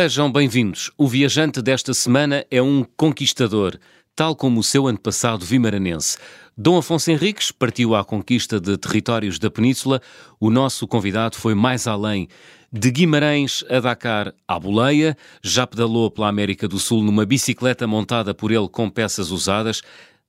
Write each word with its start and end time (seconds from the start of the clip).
Sejam 0.00 0.30
bem-vindos. 0.30 0.92
O 0.96 1.08
viajante 1.08 1.60
desta 1.60 1.92
semana 1.92 2.46
é 2.52 2.62
um 2.62 2.84
conquistador, 2.96 3.76
tal 4.14 4.36
como 4.36 4.60
o 4.60 4.62
seu 4.62 4.86
antepassado 4.86 5.44
vimaranense. 5.44 6.16
Dom 6.56 6.78
Afonso 6.78 7.10
Henriques 7.10 7.50
partiu 7.50 7.96
à 7.96 8.04
conquista 8.04 8.60
de 8.60 8.78
territórios 8.78 9.40
da 9.40 9.50
Península. 9.50 10.00
O 10.38 10.50
nosso 10.50 10.86
convidado 10.86 11.34
foi 11.34 11.52
mais 11.52 11.88
além. 11.88 12.28
De 12.72 12.92
Guimarães 12.92 13.64
a 13.68 13.80
Dakar 13.80 14.32
à 14.46 14.60
Boleia, 14.60 15.16
já 15.42 15.66
pedalou 15.66 16.08
pela 16.12 16.28
América 16.28 16.68
do 16.68 16.78
Sul 16.78 17.02
numa 17.02 17.26
bicicleta 17.26 17.84
montada 17.84 18.32
por 18.32 18.52
ele 18.52 18.68
com 18.68 18.88
peças 18.88 19.32
usadas 19.32 19.82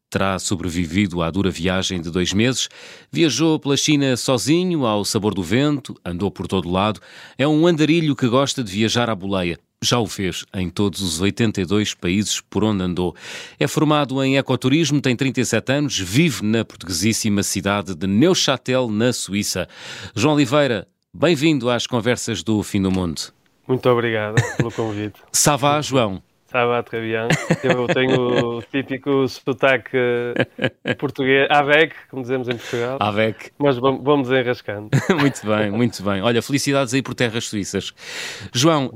terá 0.10 0.40
sobrevivido 0.40 1.22
à 1.22 1.30
dura 1.30 1.52
viagem 1.52 2.02
de 2.02 2.10
dois 2.10 2.34
meses. 2.34 2.68
Viajou 3.12 3.60
pela 3.60 3.78
China 3.78 4.18
sozinho, 4.18 4.86
ao 4.86 5.06
sabor 5.06 5.34
do 5.34 5.44
vento, 5.44 5.96
andou 6.04 6.32
por 6.32 6.48
todo 6.48 6.70
lado. 6.70 7.00
É 7.38 7.48
um 7.48 7.68
andarilho 7.68 8.16
que 8.16 8.28
gosta 8.28 8.64
de 8.64 8.72
viajar 8.72 9.10
à 9.10 9.16
boleia. 9.16 9.60
Já 9.82 9.98
o 9.98 10.08
fez 10.08 10.44
em 10.54 10.70
todos 10.70 11.02
os 11.02 11.22
82 11.22 11.94
países 11.94 12.42
por 12.42 12.66
onde 12.66 12.84
andou. 12.84 13.16
É 13.58 13.66
formado 13.66 14.22
em 14.22 14.38
ecoturismo, 14.38 15.00
tem 15.00 15.16
37 15.16 15.72
anos, 15.72 15.98
vive 15.98 16.44
na 16.44 16.66
portuguesíssima 16.66 17.44
cidade 17.44 17.96
de 17.96 18.06
Neuchâtel, 18.06 18.90
na 18.90 19.14
Suíça. 19.14 19.70
João 20.14 20.36
Oliveira, 20.36 20.86
bem-vindo 21.14 21.70
às 21.70 21.88
conversas 21.88 22.44
do 22.44 22.62
Fim 22.62 22.82
do 22.82 22.92
Mundo. 22.92 23.22
Muito 23.66 23.88
obrigado 23.88 24.36
pelo 24.58 24.72
convite. 24.72 25.22
Savá, 25.32 25.80
João. 25.82 26.22
Estava 26.50 26.82
très 26.82 27.00
bien. 27.04 27.28
Eu 27.64 27.86
tenho 27.86 28.58
o 28.58 28.62
típico 28.64 29.28
sotaque 29.28 30.34
português, 30.98 31.48
avec, 31.48 31.94
como 32.10 32.24
dizemos 32.24 32.50
em 32.50 32.58
Portugal. 32.58 32.98
Avec. 33.00 33.52
Mas 33.60 33.78
vamos 33.78 34.32
enrascando. 34.32 34.90
muito 35.20 35.46
bem, 35.46 35.70
muito 35.70 36.02
bem. 36.02 36.24
Olha, 36.24 36.42
felicidades 36.42 36.92
aí 36.96 37.04
por 37.04 37.14
terras 37.14 37.46
suíças. 37.46 37.94
João, 38.52 38.88
uh, 38.88 38.90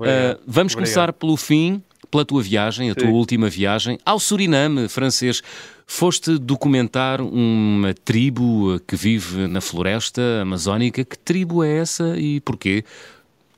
vamos 0.48 0.74
Obrigado. 0.74 0.74
começar 0.74 1.14
pelo 1.14 1.38
fim, 1.38 1.84
pela 2.10 2.26
tua 2.26 2.42
viagem, 2.42 2.90
a 2.90 2.94
Sim. 2.96 3.02
tua 3.02 3.10
última 3.12 3.48
viagem, 3.50 4.00
ao 4.04 4.20
Suriname 4.20 4.90
francês. 4.90 5.44
Foste 5.86 6.40
documentar 6.40 7.22
uma 7.22 7.94
tribo 7.94 8.80
que 8.88 8.96
vive 8.96 9.46
na 9.48 9.62
floresta 9.62 10.42
amazónica. 10.42 11.06
Que 11.06 11.20
tribo 11.20 11.64
é 11.64 11.78
essa 11.78 12.18
e 12.18 12.40
porquê 12.40 12.84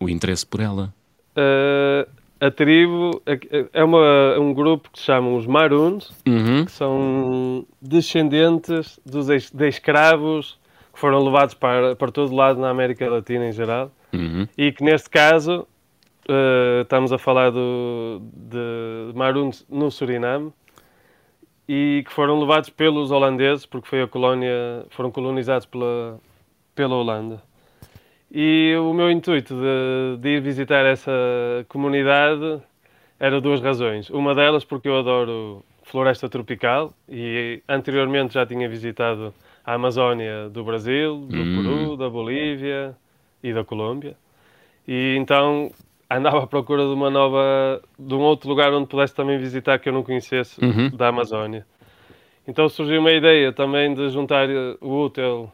o 0.02 0.10
interesse 0.10 0.46
por 0.46 0.60
ela? 0.60 0.94
Uh, 1.38 2.25
a 2.40 2.52
tribo 2.52 3.22
é 3.74 3.84
uma, 3.84 4.38
um 4.40 4.54
grupo 4.54 4.90
que 4.92 5.00
se 5.00 5.06
chamam 5.06 5.36
os 5.36 5.48
Maroons, 5.48 6.12
uhum. 6.28 6.66
que 6.66 6.72
são 6.72 7.66
descendentes 7.82 9.00
dos 9.06 9.28
de 9.28 9.68
escravos 9.68 10.60
que 10.94 11.00
foram 11.00 11.24
levados 11.24 11.54
para, 11.54 11.96
para 11.96 12.12
todo 12.12 12.34
lado 12.34 12.60
na 12.60 12.70
América 12.70 13.10
Latina 13.10 13.48
em 13.48 13.52
geral, 13.52 13.92
uhum. 14.14 14.48
e 14.58 14.72
que 14.72 14.84
neste 14.84 15.10
caso 15.10 15.68
uh, 16.30 16.82
estamos 16.82 17.12
a 17.12 17.18
falar 17.18 17.52
do, 17.52 18.22
de 18.34 19.14
Maroons 19.14 19.66
no 19.70 19.90
Suriname, 19.92 20.54
e 21.68 22.04
que 22.06 22.14
foram 22.14 22.40
levados 22.40 22.70
pelos 22.70 23.12
holandeses, 23.12 23.66
porque 23.66 23.88
foi 23.88 24.02
a 24.02 24.08
colónia, 24.08 24.86
foram 24.90 25.10
colonizados 25.10 25.66
pela, 25.66 26.20
pela 26.76 26.96
Holanda. 26.96 27.42
E 28.38 28.76
o 28.76 28.94
meu 28.94 29.10
intuito 29.10 29.56
de, 29.56 30.18
de, 30.20 30.30
ir 30.36 30.42
visitar 30.42 30.86
essa 30.86 31.10
comunidade 31.70 32.62
era 33.18 33.40
duas 33.40 33.62
razões. 33.62 34.10
Uma 34.10 34.36
delas 34.36 34.66
porque 34.66 34.90
eu 34.90 34.98
adoro 34.98 35.64
floresta 35.84 36.28
tropical 36.28 36.94
e 37.08 37.64
anteriormente 37.66 38.34
já 38.34 38.46
tinha 38.46 38.68
visitado 38.68 39.34
a 39.64 39.76
Amazónia 39.76 40.50
do 40.50 40.66
Brasil, 40.66 41.16
do 41.16 41.38
hum. 41.38 41.64
Peru, 41.64 41.96
da 41.96 42.10
Bolívia 42.10 42.94
e 43.42 43.54
da 43.54 43.64
Colômbia. 43.64 44.18
E 44.86 45.16
então 45.18 45.72
andava 46.12 46.44
à 46.44 46.48
procura 46.48 46.84
de 46.84 46.94
uma 46.94 47.10
nova, 47.10 47.82
de 47.98 48.14
um 48.16 48.20
outro 48.20 48.50
lugar 48.50 48.74
onde 48.74 48.88
pudesse 48.88 49.16
também 49.16 49.38
visitar 49.38 49.80
que 49.80 49.88
eu 49.88 49.94
não 49.94 50.04
conhecesse 50.04 50.60
uhum. 50.60 50.90
da 50.90 51.08
Amazónia. 51.08 51.66
Então 52.46 52.68
surgiu 52.68 53.00
uma 53.00 53.14
ideia 53.14 53.54
também 53.54 53.94
de 53.94 54.10
juntar 54.10 54.50
o 54.82 55.06
útil 55.06 55.50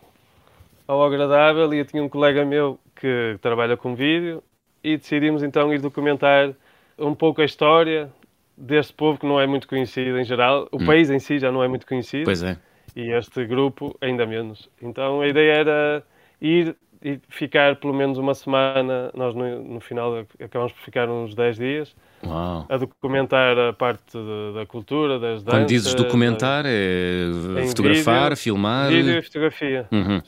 ao 0.92 1.06
agradável 1.06 1.74
e 1.74 1.78
eu 1.78 1.86
tinha 1.86 2.04
um 2.04 2.10
colega 2.10 2.44
meu 2.44 2.78
que 3.02 3.40
trabalha 3.42 3.76
com 3.76 3.96
vídeo 3.96 4.44
e 4.84 4.96
decidimos 4.96 5.42
então 5.42 5.74
ir 5.74 5.82
documentar 5.82 6.54
um 7.00 7.16
pouco 7.16 7.42
a 7.42 7.46
história 7.46 8.12
deste 8.56 8.94
povo 8.94 9.20
que 9.20 9.26
não 9.26 9.42
é 9.42 9.48
muito 9.48 9.68
conhecido 9.68 10.20
em 10.20 10.24
geral. 10.24 10.70
O 10.72 10.78
hum. 10.78 10.86
país 10.86 11.10
em 11.10 11.18
si 11.18 11.40
já 11.40 11.52
não 11.52 11.64
é 11.64 11.68
muito 11.68 11.88
conhecido. 11.88 12.26
Pois 12.26 12.44
é. 12.44 12.58
E 12.96 13.12
este 13.12 13.44
grupo 13.46 13.98
ainda 14.00 14.26
menos. 14.26 14.70
Então 14.80 15.22
a 15.22 15.28
ideia 15.28 15.54
era 15.54 16.04
ir 16.40 16.76
e 17.04 17.20
ficar 17.30 17.78
pelo 17.78 17.94
menos 17.94 18.20
uma 18.20 18.36
semana. 18.36 19.10
Nós 19.16 19.34
no, 19.34 19.64
no 19.64 19.80
final 19.80 20.24
acabamos 20.40 20.72
por 20.74 20.82
ficar 20.82 21.10
uns 21.10 21.34
10 21.34 21.58
dias. 21.58 21.96
Uau. 22.24 22.68
A 22.70 22.78
documentar 22.78 23.58
a 23.58 23.74
parte 23.74 24.16
de, 24.16 24.54
da 24.54 24.66
cultura, 24.68 25.18
das 25.18 25.42
danças. 25.42 25.60
Quando 25.60 25.68
dizes 25.68 25.96
documentar, 25.96 26.66
é 26.68 27.26
fotografar, 27.68 28.30
vídeo, 28.30 28.38
filmar? 28.38 28.90
Vídeo 28.90 29.18
e 29.18 29.22
fotografia, 29.24 29.88
uhum. 29.92 30.22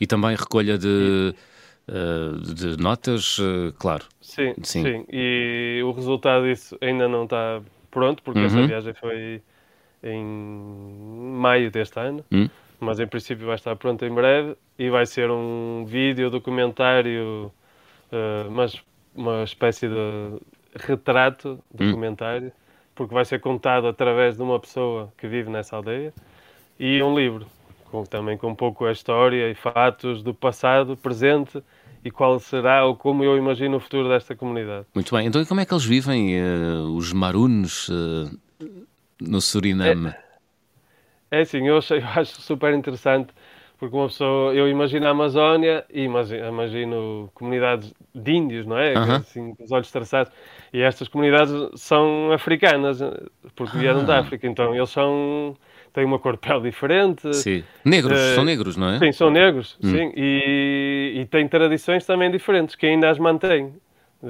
E 0.00 0.06
também 0.08 0.34
recolha 0.34 0.76
de, 0.76 1.32
de 1.86 2.76
notas, 2.82 3.38
uh, 3.38 3.72
claro. 3.78 4.04
Sim, 4.20 4.54
sim, 4.62 4.82
sim, 4.82 5.06
E 5.12 5.82
o 5.84 5.92
resultado 5.92 6.44
disso 6.44 6.76
ainda 6.80 7.06
não 7.06 7.24
está 7.24 7.60
pronto, 7.90 8.22
porque 8.22 8.40
uhum. 8.40 8.46
essa 8.46 8.66
viagem 8.66 8.94
foi 8.94 9.42
em 10.02 10.24
maio 10.24 11.70
deste 11.70 11.98
ano. 11.98 12.24
Uhum. 12.32 12.48
Mas 12.80 13.00
em 13.00 13.06
princípio 13.06 13.46
vai 13.46 13.54
estar 13.54 13.76
pronto 13.76 14.04
em 14.04 14.12
breve 14.12 14.56
e 14.78 14.90
vai 14.90 15.06
ser 15.06 15.30
um 15.30 15.84
vídeo 15.86 16.28
documentário, 16.30 17.52
uh, 18.12 18.50
mas 18.50 18.82
uma 19.14 19.44
espécie 19.44 19.88
de 19.88 20.40
retrato 20.74 21.60
hum. 21.72 21.86
documentário, 21.86 22.52
porque 22.94 23.14
vai 23.14 23.24
ser 23.24 23.40
contado 23.40 23.86
através 23.86 24.36
de 24.36 24.42
uma 24.42 24.58
pessoa 24.58 25.12
que 25.16 25.28
vive 25.28 25.48
nessa 25.48 25.76
aldeia 25.76 26.12
e 26.78 27.00
um 27.00 27.16
livro 27.16 27.46
com, 27.90 28.04
também 28.04 28.36
com 28.36 28.48
um 28.48 28.54
pouco 28.54 28.84
a 28.84 28.92
história 28.92 29.48
e 29.48 29.54
fatos 29.54 30.20
do 30.20 30.34
passado, 30.34 30.96
presente 30.96 31.62
e 32.04 32.10
qual 32.10 32.38
será 32.38 32.84
ou 32.84 32.94
como 32.94 33.24
eu 33.24 33.36
imagino 33.36 33.78
o 33.78 33.80
futuro 33.80 34.08
desta 34.08 34.36
comunidade. 34.36 34.86
Muito 34.94 35.14
bem. 35.14 35.26
Então, 35.26 35.40
e 35.40 35.46
como 35.46 35.60
é 35.60 35.64
que 35.64 35.72
eles 35.72 35.84
vivem, 35.84 36.38
uh, 36.38 36.94
os 36.94 37.12
marunos, 37.12 37.88
uh, 37.88 38.30
no 39.20 39.40
Suriname? 39.40 40.10
É, 41.30 41.38
é 41.38 41.40
assim, 41.40 41.66
eu, 41.66 41.78
achei, 41.78 41.98
eu 42.04 42.06
acho 42.06 42.40
super 42.42 42.74
interessante 42.74 43.32
porque 43.78 43.96
uma 43.96 44.06
pessoa, 44.06 44.54
eu 44.54 44.68
imagino 44.68 45.06
a 45.06 45.10
Amazónia 45.10 45.84
e 45.92 46.02
imagino, 46.02 46.46
imagino 46.46 47.30
comunidades 47.34 47.92
de 48.14 48.32
índios, 48.32 48.66
não 48.66 48.78
é? 48.78 48.92
Uh 48.92 48.96
-huh. 48.96 49.16
Assim, 49.16 49.54
com 49.54 49.64
os 49.64 49.72
olhos 49.72 49.90
traçados. 49.90 50.32
E 50.72 50.80
estas 50.80 51.08
comunidades 51.08 51.52
são 51.74 52.32
africanas, 52.32 53.00
porque 53.56 53.76
vieram 53.76 54.00
ah. 54.00 54.04
da 54.04 54.18
África, 54.20 54.46
então 54.46 54.74
eles 54.74 54.90
são 54.90 55.56
têm 55.94 56.04
uma 56.04 56.18
cor 56.18 56.34
de 56.34 56.40
pele 56.40 56.60
diferente. 56.60 57.32
Sim. 57.32 57.64
Negros, 57.84 58.18
uh, 58.18 58.34
são 58.34 58.44
negros, 58.44 58.76
não 58.76 58.90
é? 58.90 58.98
Sim, 58.98 59.12
são 59.12 59.30
negros, 59.30 59.78
hum. 59.82 59.90
sim. 59.90 60.12
E, 60.16 61.20
e 61.20 61.26
têm 61.26 61.48
tradições 61.48 62.04
também 62.04 62.30
diferentes, 62.30 62.74
que 62.74 62.84
ainda 62.84 63.08
as 63.08 63.18
mantêm. 63.18 63.72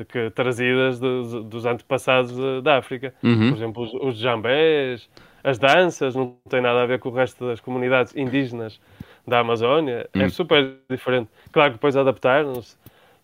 Que, 0.09 0.29
trazidas 0.31 0.99
dos, 0.99 1.45
dos 1.45 1.65
antepassados 1.65 2.35
da 2.65 2.79
África. 2.79 3.15
Uhum. 3.23 3.51
Por 3.51 3.57
exemplo, 3.57 3.83
os, 3.85 3.95
os 3.95 4.19
jambés, 4.19 5.09
as 5.45 5.57
danças, 5.57 6.17
não 6.17 6.37
tem 6.49 6.61
nada 6.61 6.83
a 6.83 6.87
ver 6.87 6.99
com 6.99 7.11
o 7.11 7.13
resto 7.13 7.47
das 7.47 7.61
comunidades 7.61 8.15
indígenas 8.17 8.81
da 9.27 9.39
Amazónia. 9.39 10.09
É 10.13 10.19
hum. 10.19 10.23
É 10.23 10.29
super 10.29 10.75
diferente. 10.91 11.31
Claro 11.53 11.71
que 11.71 11.77
depois 11.77 11.97
adaptaram-se, 11.97 12.75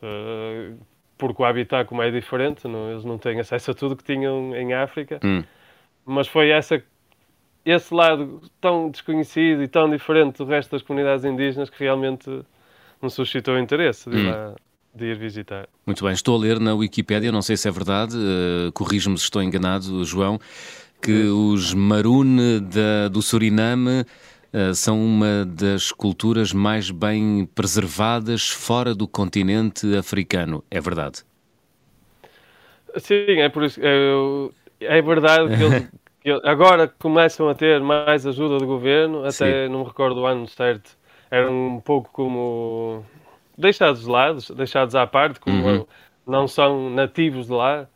uh, 0.01 0.79
porque 1.19 1.43
o 1.43 1.45
habitat 1.45 1.89
como 1.89 2.03
é 2.03 2.11
diferente, 2.11 2.69
não, 2.69 2.93
eles 2.93 3.05
não 3.05 3.19
têm 3.19 3.41
acesso 3.41 3.73
a 3.73 3.75
tudo 3.75 3.97
que 3.97 4.05
tinham 4.05 4.55
em 4.55 4.73
África. 4.73 5.19
Hum. 5.25 5.43
Mas 6.07 6.29
foi 6.29 6.51
essa 6.51 6.81
esse 7.65 7.93
lado 7.93 8.43
tão 8.61 8.91
desconhecido 8.91 9.63
e 9.63 9.69
tão 9.69 9.91
diferente 9.91 10.39
do 10.39 10.45
resto 10.45 10.71
das 10.71 10.83
comunidades 10.83 11.25
indígenas 11.25 11.69
que 11.69 11.83
realmente 11.83 12.29
me 13.03 13.11
suscitou 13.11 13.59
interesse 13.59 14.09
de, 14.09 14.17
hum. 14.17 14.31
lá, 14.31 14.55
de 14.95 15.07
ir 15.07 15.19
visitar. 15.19 15.69
Muito 15.87 16.05
bem, 16.05 16.13
estou 16.13 16.37
a 16.37 16.39
ler 16.39 16.59
na 16.59 16.75
Wikipédia, 16.75 17.33
não 17.33 17.43
sei 17.43 17.57
se 17.57 17.69
é 17.69 17.71
verdade, 17.71 18.17
uh, 18.17 18.73
corrijo-me 18.73 19.19
se 19.19 19.25
estou 19.25 19.43
enganado, 19.43 20.05
João, 20.05 20.39
que 21.01 21.25
os 21.25 21.73
Marune 21.73 22.61
da, 22.61 23.09
do 23.09 23.23
Suriname 23.23 24.01
uh, 24.53 24.75
são 24.75 25.03
uma 25.03 25.45
das 25.47 25.93
culturas 25.93 26.53
mais 26.53 26.91
bem 26.91 27.49
preservadas 27.55 28.49
fora 28.49 28.95
do 28.95 29.09
continente 29.09 29.97
africano. 29.97 30.63
É 30.71 30.81
verdade? 30.81 31.23
Sim, 32.97 33.41
é 33.41 33.49
por 33.49 33.65
isso. 33.65 33.81
É, 33.83 34.97
é 34.99 35.03
verdade 35.03 35.57
que 35.57 35.63
eles 35.63 35.89
agora 36.45 36.89
começam 36.99 37.49
a 37.49 37.55
ter 37.55 37.81
mais 37.81 38.27
ajuda 38.27 38.59
do 38.59 38.67
governo, 38.67 39.21
até 39.21 39.67
Sim. 39.67 39.73
não 39.73 39.81
me 39.81 39.85
recordo 39.87 40.21
o 40.21 40.27
ano 40.27 40.47
certo, 40.47 40.97
eram 41.31 41.77
um 41.77 41.81
pouco 41.81 42.11
como 42.13 43.05
deixados 43.57 44.03
de 44.03 44.09
lado, 44.09 44.41
deixados 44.55 44.95
à 44.95 45.07
parte, 45.07 45.41
como 45.41 45.67
uhum. 45.67 45.87
não 46.27 46.47
são 46.49 46.91
nativos 46.91 47.47
de 47.47 47.53
lá, 47.53 47.87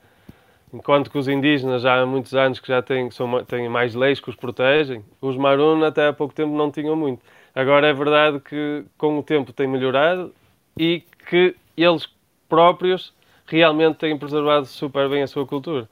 enquanto 0.73 1.11
que 1.11 1.19
os 1.19 1.29
indígenas 1.29 1.83
já 1.83 2.01
há 2.01 2.07
muitos 2.07 2.35
anos 2.35 2.61
que 2.61 2.69
já 2.69 2.83
têm, 2.83 3.11
são, 3.11 3.45
têm 3.45 3.69
mais 3.69 3.95
leis 3.95 4.21
que 4.21 4.31
os 4.31 4.37
protegem, 4.37 5.05
os 5.21 5.37
Marun 5.37 5.85
até 5.85 6.09
há 6.09 6.13
pouco 6.13 6.35
tempo 6.35 6.55
não 6.55 6.71
tinham 6.71 6.97
muito. 6.97 7.23
Agora 7.55 7.87
é 7.87 7.93
verdade 7.93 8.41
que 8.41 8.85
com 8.99 9.19
o 9.19 9.23
tempo 9.23 9.53
tem 9.53 9.69
melhorado 9.69 10.35
e 10.77 11.05
que 11.29 11.55
eles 11.77 12.09
próprios 12.49 13.13
realmente 13.47 13.97
têm 13.97 14.19
preservado 14.19 14.67
super 14.67 15.09
bem 15.09 15.23
a 15.23 15.27
sua 15.27 15.47
cultura. 15.47 15.89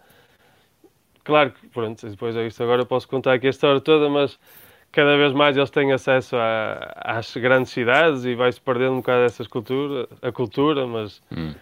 Claro 1.25 1.53
que, 1.53 1.69
pronto, 1.69 2.09
depois 2.09 2.37
é 2.37 2.47
isto 2.47 2.63
agora 2.63 2.83
eu 2.83 2.87
posso 2.87 3.09
contar 3.09 3.35
aqui 3.35 3.47
a 3.47 3.51
história 3.51 3.81
toda, 3.81 4.09
mas 4.09 4.39
cada 4.91 5.17
vez 5.17 5.33
mais 5.33 5.57
eles 5.57 5.71
têm 5.71 5.93
acesso 5.93 6.37
a, 6.37 6.93
às 6.97 7.35
grandes 7.37 7.73
cidades 7.73 8.25
e 8.25 8.35
vai-se 8.35 8.61
perdendo 8.61 8.93
um 8.93 8.97
bocado 8.97 9.23
essas 9.23 9.47
cultura, 9.47 10.09
a 10.21 10.33
cultura, 10.33 10.87
mas 10.87 11.21
hum. 11.35 11.55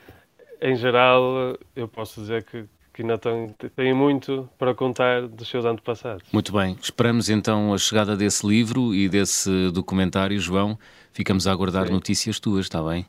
em 0.61 0.77
geral 0.77 1.57
eu 1.77 1.87
posso 1.87 2.21
dizer 2.21 2.43
que, 2.45 2.65
que 2.93 3.03
ainda 3.03 3.19
têm, 3.19 3.55
têm 3.77 3.93
muito 3.93 4.49
para 4.59 4.75
contar 4.75 5.29
dos 5.29 5.49
seus 5.49 5.65
antepassados. 5.65 6.25
Muito 6.33 6.53
bem, 6.53 6.77
esperamos 6.83 7.29
então 7.29 7.73
a 7.75 7.79
chegada 7.79 8.17
desse 8.17 8.47
livro 8.47 8.95
e 8.95 9.09
desse 9.09 9.71
documentário, 9.71 10.39
João. 10.41 10.79
Ficamos 11.13 11.47
a 11.47 11.53
aguardar 11.53 11.87
sim. 11.87 11.93
notícias 11.93 12.41
tuas, 12.41 12.67
está 12.67 12.83
bem? 12.83 13.07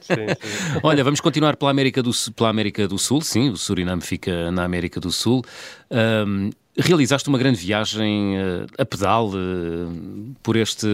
Sim, 0.00 0.26
sim. 0.40 0.80
Olha, 0.82 1.02
vamos 1.02 1.20
continuar 1.20 1.56
pela 1.56 1.70
América, 1.70 2.02
do, 2.02 2.10
pela 2.34 2.50
América 2.50 2.86
do 2.86 2.98
Sul, 2.98 3.20
sim, 3.20 3.50
o 3.50 3.56
Suriname 3.56 4.02
fica 4.02 4.50
na 4.50 4.64
América 4.64 5.00
do 5.00 5.10
Sul. 5.10 5.42
Um, 5.90 6.50
Realizaste 6.78 7.26
uma 7.30 7.38
grande 7.38 7.58
viagem 7.58 8.36
uh, 8.36 8.66
a 8.76 8.84
pedal 8.84 9.28
uh, 9.28 10.34
por, 10.42 10.56
este, 10.56 10.86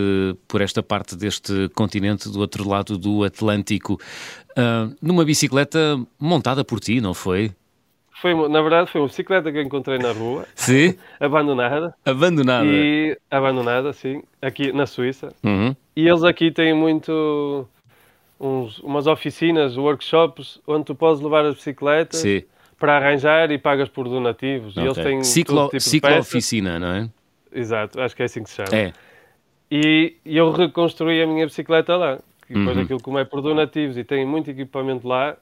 por 0.47 0.61
esta 0.61 0.81
parte 0.81 1.17
deste 1.17 1.69
continente 1.75 2.29
do 2.29 2.39
outro 2.39 2.69
lado 2.69 2.97
do 2.97 3.25
Atlântico, 3.25 3.95
uh, 4.51 4.95
numa 5.03 5.25
bicicleta 5.25 6.01
montada 6.21 6.65
por 6.65 6.79
ti, 6.79 7.01
não 7.01 7.13
foi? 7.13 7.51
Foi, 8.21 8.33
na 8.49 8.63
verdade, 8.63 8.93
foi 8.93 9.01
uma 9.01 9.09
bicicleta 9.09 9.51
que 9.51 9.61
encontrei 9.61 9.99
na 9.99 10.13
rua. 10.13 10.47
Sim? 10.55 10.95
abandonada. 11.19 11.93
Abandonada? 12.05 12.65
E, 12.65 13.19
abandonada, 13.29 13.93
sim, 13.93 14.23
aqui 14.41 14.71
na 14.73 14.87
Suíça. 14.87 15.35
Uhum. 15.43 15.75
E 15.97 16.07
eles 16.07 16.23
aqui 16.23 16.53
têm 16.53 16.73
muito... 16.73 17.67
Uns, 18.45 18.81
umas 18.81 19.07
oficinas, 19.07 19.77
workshops, 19.77 20.61
onde 20.67 20.85
tu 20.85 20.95
podes 20.95 21.23
levar 21.23 21.45
as 21.45 21.55
bicicletas... 21.55 22.21
Sim 22.21 22.43
para 22.83 22.97
arranjar 22.97 23.53
e 23.53 23.59
pagas 23.59 23.89
por 23.89 24.09
donativos. 24.09 24.77
Okay. 24.77 24.83
E 24.83 24.87
eles 24.87 24.97
têm 24.97 25.23
ciclo, 25.23 25.69
tipo 25.69 25.81
ciclo 25.81 26.19
oficina, 26.19 26.81
não 26.81 26.89
é? 26.89 27.09
Exato, 27.53 28.01
acho 28.01 28.17
que 28.17 28.23
é 28.23 28.25
assim 28.25 28.43
que 28.43 28.51
se 28.51 28.57
chama. 28.57 28.77
É. 28.77 28.93
E, 29.71 30.17
e 30.25 30.37
eu 30.37 30.51
reconstruí 30.51 31.23
a 31.23 31.27
minha 31.29 31.47
bicicleta 31.47 31.97
lá. 31.97 32.19
E 32.51 32.55
depois 32.55 32.77
uhum. 32.77 32.83
aquilo 32.83 33.01
como 33.01 33.19
é 33.21 33.25
por 33.25 33.41
donativos 33.41 33.97
e 33.97 34.03
tem 34.03 34.27
muito 34.27 34.51
equipamento 34.51 35.07
lá, 35.07 35.37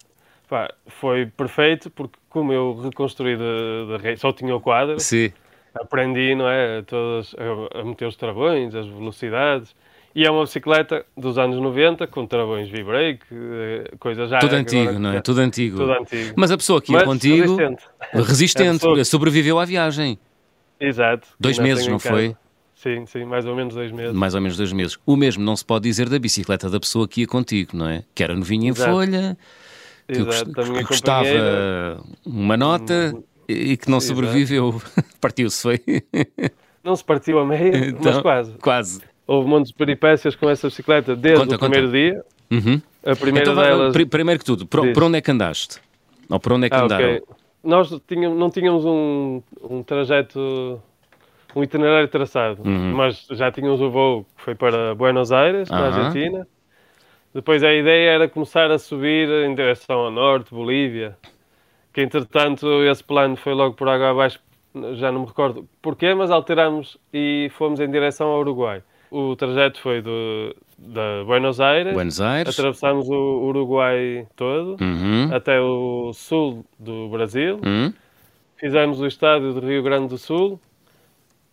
pá, 0.50 0.70
foi 0.87 1.26
perfeito 1.26 1.88
porque 1.88 2.19
como 2.29 2.52
eu 2.52 2.79
reconstruí 2.79 3.37
de, 3.38 3.99
de, 4.02 4.17
só 4.19 4.32
tinha 4.32 4.55
o 4.55 4.61
quadro, 4.61 5.00
Sim. 5.00 5.32
aprendi 5.75 6.35
não 6.35 6.47
é, 6.47 6.82
todas, 6.82 7.35
a, 7.38 7.81
a 7.81 7.85
meter 7.85 8.06
os 8.06 8.17
travões, 8.17 8.75
as 8.75 8.87
velocidades 8.87 9.75
e 10.14 10.24
é 10.24 10.30
uma 10.30 10.42
bicicleta 10.42 11.06
dos 11.16 11.38
anos 11.38 11.56
90, 11.60 12.06
com 12.08 12.26
travões 12.26 12.68
V-brake, 12.68 13.24
eh, 13.32 13.92
coisas 13.98 14.28
já... 14.28 14.40
Tudo 14.40 14.56
antigo, 14.56 14.98
não 14.98 15.12
é? 15.12 15.20
Tudo 15.20 15.40
antigo. 15.40 15.76
Tudo 15.76 15.92
antigo. 15.92 16.34
Mas 16.36 16.50
a 16.50 16.56
pessoa 16.56 16.82
que 16.82 16.92
ia 16.92 17.04
contigo... 17.04 17.56
Resistente. 17.56 17.84
Resistente, 18.12 18.80
pessoa... 18.80 19.04
sobreviveu 19.04 19.58
à 19.60 19.64
viagem. 19.64 20.18
Exato. 20.80 21.28
Dois 21.38 21.58
meses, 21.58 21.86
não 21.86 22.00
foi? 22.00 22.34
Sim, 22.74 23.04
sim, 23.06 23.24
mais 23.24 23.44
ou 23.44 23.54
menos 23.54 23.74
dois 23.74 23.92
meses. 23.92 24.12
Mais 24.14 24.34
ou 24.34 24.40
menos 24.40 24.56
dois 24.56 24.72
meses. 24.72 24.98
O 25.06 25.14
mesmo 25.14 25.44
não 25.44 25.54
se 25.54 25.64
pode 25.64 25.84
dizer 25.84 26.08
da 26.08 26.18
bicicleta 26.18 26.68
da 26.68 26.80
pessoa 26.80 27.06
que 27.06 27.20
ia 27.20 27.26
contigo, 27.26 27.76
não 27.76 27.86
é? 27.86 28.02
Que 28.14 28.24
era 28.24 28.34
novinha 28.34 28.70
em 28.70 28.74
folha, 28.74 29.36
que 30.08 30.18
Exato, 30.18 30.52
custava 30.86 32.02
uma 32.24 32.56
nota 32.56 33.12
hum, 33.14 33.22
e 33.46 33.76
que 33.76 33.90
não 33.90 34.00
sobreviveu. 34.00 34.80
Partiu-se, 35.20 35.60
foi? 35.60 35.80
Não 36.82 36.96
se 36.96 37.04
partiu 37.04 37.38
a 37.38 37.44
meia, 37.44 37.76
então, 37.90 38.14
mas 38.14 38.22
quase. 38.22 38.52
Quase 38.54 39.09
houve 39.30 39.62
de 39.62 39.72
peripécias 39.72 40.34
com 40.34 40.50
essa 40.50 40.66
bicicleta 40.66 41.14
desde 41.14 41.44
conta, 41.44 41.54
o 41.54 41.58
primeiro 41.60 41.86
conta. 41.86 41.98
dia. 41.98 42.24
Uhum. 42.50 42.82
A 43.06 43.14
primeira 43.14 43.52
então, 43.52 43.62
delas... 43.62 43.92
Pr 43.92 44.06
primeiro 44.06 44.40
que 44.40 44.44
tudo, 44.44 44.66
por, 44.66 44.92
por, 44.92 45.04
onde 45.04 45.18
é 45.18 45.20
que 45.20 45.30
andaste? 45.30 45.80
Ou 46.28 46.40
por 46.40 46.54
onde 46.54 46.66
é 46.66 46.68
que 46.68 46.74
ah, 46.74 46.82
andaram? 46.82 47.04
Okay. 47.04 47.22
Nós 47.62 47.96
tínhamos, 48.08 48.36
não 48.36 48.50
tínhamos 48.50 48.84
um, 48.84 49.40
um 49.62 49.84
trajeto, 49.84 50.82
um 51.54 51.62
itinerário 51.62 52.08
traçado, 52.08 52.60
uhum. 52.64 52.92
mas 52.92 53.24
já 53.30 53.52
tínhamos 53.52 53.80
o 53.80 53.88
voo 53.88 54.26
que 54.36 54.42
foi 54.42 54.56
para 54.56 54.96
Buenos 54.96 55.30
Aires, 55.30 55.70
uhum. 55.70 55.76
na 55.76 55.86
Argentina. 55.86 56.48
Depois 57.32 57.62
a 57.62 57.72
ideia 57.72 58.10
era 58.10 58.28
começar 58.28 58.68
a 58.72 58.80
subir 58.80 59.28
em 59.46 59.54
direção 59.54 60.00
ao 60.00 60.10
norte, 60.10 60.52
Bolívia. 60.52 61.16
Que 61.92 62.02
entretanto 62.02 62.66
esse 62.82 63.04
plano 63.04 63.36
foi 63.36 63.54
logo 63.54 63.76
por 63.76 63.88
água 63.88 64.10
abaixo, 64.10 64.40
já 64.94 65.12
não 65.12 65.20
me 65.20 65.26
recordo 65.26 65.68
porquê, 65.80 66.14
mas 66.14 66.32
alteramos 66.32 66.98
e 67.12 67.48
fomos 67.56 67.78
em 67.78 67.88
direção 67.88 68.26
ao 68.28 68.40
Uruguai. 68.40 68.82
O 69.10 69.34
trajeto 69.34 69.80
foi 69.80 70.00
do, 70.00 70.54
da 70.78 71.24
Buenos 71.24 71.60
Aires, 71.60 71.92
Buenos 71.92 72.20
Aires, 72.20 72.56
atravessámos 72.56 73.08
o 73.08 73.40
Uruguai 73.42 74.26
todo, 74.36 74.76
uhum. 74.80 75.34
até 75.34 75.60
o 75.60 76.12
sul 76.14 76.64
do 76.78 77.08
Brasil, 77.08 77.60
uhum. 77.64 77.92
fizemos 78.56 79.00
o 79.00 79.06
estádio 79.06 79.52
do 79.52 79.66
Rio 79.66 79.82
Grande 79.82 80.08
do 80.08 80.18
Sul 80.18 80.60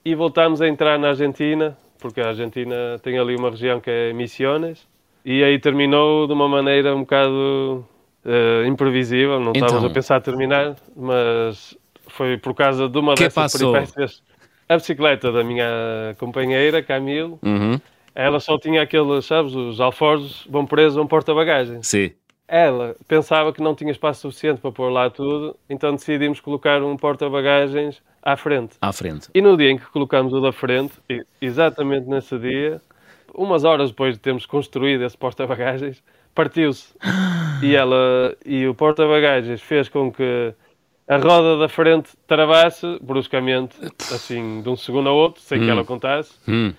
e 0.06 0.14
voltámos 0.14 0.62
a 0.62 0.68
entrar 0.68 1.00
na 1.00 1.10
Argentina, 1.10 1.76
porque 2.00 2.22
a 2.22 2.28
Argentina 2.28 3.00
tem 3.02 3.18
ali 3.18 3.36
uma 3.36 3.50
região 3.50 3.80
que 3.80 3.90
é 3.90 4.14
Misiones, 4.14 4.88
e 5.26 5.44
aí 5.44 5.60
terminou 5.60 6.28
de 6.28 6.34
uma 6.34 6.48
maneira 6.48 6.96
um 6.96 7.00
bocado 7.00 7.84
uh, 8.24 8.66
imprevisível, 8.68 9.40
não 9.40 9.50
então... 9.50 9.66
estávamos 9.66 9.92
a 9.92 9.94
pensar 9.94 10.22
terminar, 10.22 10.76
mas 10.96 11.76
foi 12.08 12.38
por 12.38 12.54
causa 12.54 12.88
de 12.88 12.98
uma 13.00 13.16
que 13.16 13.24
dessas 13.24 13.52
passou? 13.52 13.74
peripécias 13.74 14.22
a 14.68 14.76
bicicleta 14.76 15.32
da 15.32 15.44
minha 15.44 16.16
companheira, 16.18 16.84
Camilo, 16.84 17.40
uhum. 17.44 17.80
ela 18.14 18.40
só 18.40 18.58
tinha 18.58 18.82
aqueles, 18.82 19.26
sabes, 19.26 19.56
os 19.56 19.80
alforjes 19.80 20.46
vão 20.50 20.66
presos 20.66 20.98
a 20.98 21.02
um 21.02 21.08
porta-bagagens. 21.08 21.88
Sim. 21.88 22.12
Ela 22.48 22.96
pensava 23.08 23.52
que 23.52 23.62
não 23.62 23.76
tinha 23.76 23.92
espaço 23.92 24.22
suficiente 24.22 24.62
para 24.62 24.72
pôr 24.72 24.90
lá 24.90 25.10
tudo, 25.10 25.56
então 25.70 25.94
decidimos 25.94 26.40
colocar 26.40 26.82
um 26.82 26.96
porta-bagagens 26.96 28.02
à 28.24 28.38
frente. 28.38 28.76
À 28.82 28.94
frente. 28.94 29.30
E 29.34 29.42
no 29.42 29.58
dia 29.58 29.72
em 29.72 29.78
que 29.78 29.86
colocamos 29.88 30.34
o 30.34 30.40
da 30.40 30.54
frente, 30.54 30.94
exatamente 31.42 32.08
nesse 32.08 32.38
dia, 32.40 32.82
umas 33.34 33.64
horas 33.64 33.90
depois 33.90 34.16
de 34.16 34.22
termos 34.22 34.46
construído 34.46 35.04
esse 35.04 35.18
porta-bagagens, 35.18 36.02
partiu-se. 36.34 36.94
e 37.62 37.76
ela 37.76 38.36
e 38.46 38.66
o 38.68 38.74
porta-bagagens 38.74 39.62
fez 39.62 39.90
com 39.90 40.12
que 40.12 40.54
a 41.08 41.18
roda 41.18 41.58
da 41.58 41.70
frente 41.70 42.10
travasse 42.28 43.00
bruscamente, 43.02 43.78
assim, 44.14 44.62
de 44.62 44.70
um 44.70 44.76
segundo 44.76 45.08
ao 45.08 45.16
outro, 45.16 45.42
sem 45.42 45.60
hum. 45.60 45.64
que 45.64 45.70
ela 45.70 45.86
contasse. 45.86 46.34
Hum. 46.48 46.74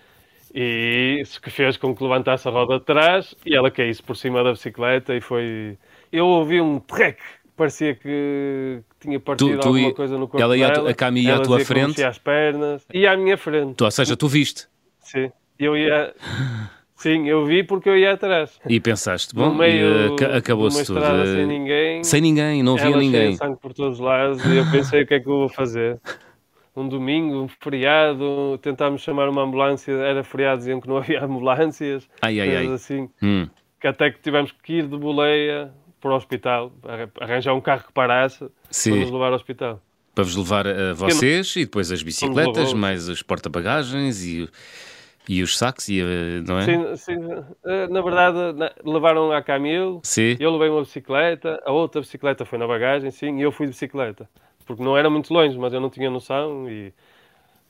E 0.55 1.19
isso 1.21 1.41
que 1.41 1.51
fez 1.51 1.77
com 1.77 1.95
que 1.95 2.03
levantasse 2.03 2.47
a 2.47 2.51
roda 2.51 2.79
de 2.79 2.85
trás 2.85 3.35
e 3.45 3.55
ela 3.55 3.71
caísse 3.71 4.03
por 4.03 4.17
cima 4.17 4.43
da 4.45 4.53
bicicleta 4.53 5.15
e 5.15 5.21
foi... 5.21 5.79
Eu 6.11 6.27
ouvi 6.27 6.61
um 6.61 6.79
trek, 6.79 7.21
parecia 7.57 7.95
que 7.95 8.81
tinha 9.01 9.21
partido 9.21 9.57
tu, 9.57 9.61
tu 9.61 9.69
alguma 9.69 9.95
coisa 9.95 10.17
no 10.17 10.27
corpo 10.27 10.43
ela 10.43 10.57
ia 10.57 10.71
dela. 10.71 10.91
A 10.91 10.95
Cami 10.95 11.23
ia 11.23 11.37
à 11.37 11.41
tua 11.41 11.61
frente? 11.61 12.03
às 12.03 12.19
pernas. 12.19 12.87
E 12.93 13.07
à 13.07 13.17
minha 13.17 13.37
frente. 13.37 13.75
Tu, 13.75 13.85
ou 13.85 13.91
seja, 13.91 14.17
tu 14.17 14.29
viste? 14.29 14.67
Sim. 15.01 15.31
Eu 15.59 15.77
ia... 15.77 16.15
Sim, 16.99 17.29
eu 17.29 17.47
vi 17.47 17.63
porque 17.63 17.89
eu 17.89 17.97
ia 17.97 18.15
atrás. 18.15 18.59
E 18.69 18.81
pensaste, 18.81 19.33
bom, 19.33 19.55
meio, 19.55 20.17
acabou-se 20.37 20.85
tudo. 20.85 21.01
sem 21.01 21.47
ninguém. 21.47 22.03
Sem 22.03 22.21
ninguém, 22.21 22.61
não 22.61 22.77
havia 22.77 22.97
ninguém. 22.97 23.37
sangue 23.37 23.57
por 23.61 23.73
todos 23.73 24.01
os 24.01 24.05
lados 24.05 24.45
e 24.45 24.57
eu 24.57 24.69
pensei 24.69 25.03
o 25.03 25.07
que 25.07 25.15
é 25.15 25.21
que 25.21 25.29
eu 25.29 25.39
vou 25.39 25.49
fazer. 25.49 26.01
Um 26.75 26.89
domingo, 26.89 27.37
um 27.37 27.49
feriado, 27.49 28.59
tentámos 28.61 29.01
chamar 29.03 29.29
uma 29.29 29.43
ambulância, 29.43 29.93
era 29.93 30.25
feriado, 30.25 30.59
diziam 30.59 30.81
que 30.81 30.89
não 30.89 30.97
havia 30.99 31.25
ambulâncias. 31.25 32.09
Ai, 32.21 32.41
ai, 32.41 32.57
ai. 32.57 32.67
assim. 32.67 33.09
Hum. 33.23 33.49
Que 33.81 33.87
até 33.87 34.11
que 34.11 34.19
tivemos 34.19 34.53
que 34.61 34.79
ir 34.79 34.89
de 34.89 34.97
boleia 34.97 35.73
para 36.01 36.11
o 36.11 36.17
hospital, 36.17 36.73
arranjar 37.21 37.55
um 37.55 37.61
carro 37.61 37.85
que 37.85 37.93
parasse 37.93 38.45
Sim. 38.71 38.91
para 38.91 39.01
nos 39.03 39.11
levar 39.13 39.29
ao 39.29 39.35
hospital. 39.35 39.81
Para 40.17 40.25
vos 40.25 40.35
levar 40.35 40.67
a 40.67 40.95
vocês 40.95 41.55
e 41.55 41.65
depois 41.65 41.93
as 41.93 42.03
bicicletas, 42.03 42.73
mais 42.73 43.09
os 43.09 43.23
porta-bagagens 43.23 44.25
e 44.25 44.49
e 45.29 45.43
os 45.43 45.59
sacos, 45.59 45.89
e, 45.89 46.03
não 46.47 46.59
é? 46.59 46.65
Sim, 46.65 46.97
sim. 46.97 47.19
Eh, 47.65 47.87
na 47.89 48.01
verdade, 48.01 48.39
levaram 48.83 49.31
a 49.31 49.43
Camille, 49.43 50.01
sim. 50.03 50.37
eu 50.41 50.51
levei 50.53 50.71
uma 50.71 50.81
bicicleta, 50.81 51.63
a 51.67 51.71
outra 51.71 52.01
bicicleta 52.01 52.47
foi 52.47 52.59
na 52.59 52.67
bagagem, 52.67 53.11
sim, 53.11 53.39
e 53.39 53.43
eu 53.43 53.53
fui 53.53 53.67
de 53.67 53.73
bicicleta. 53.73 54.29
Porque 54.65 54.83
não 54.83 54.97
era 54.97 55.11
muito 55.11 55.33
longe, 55.33 55.57
mas 55.59 55.73
eu 55.75 55.81
não 55.81 55.91
tinha 55.91 56.11
noção 56.11 56.69
e, 56.69 56.93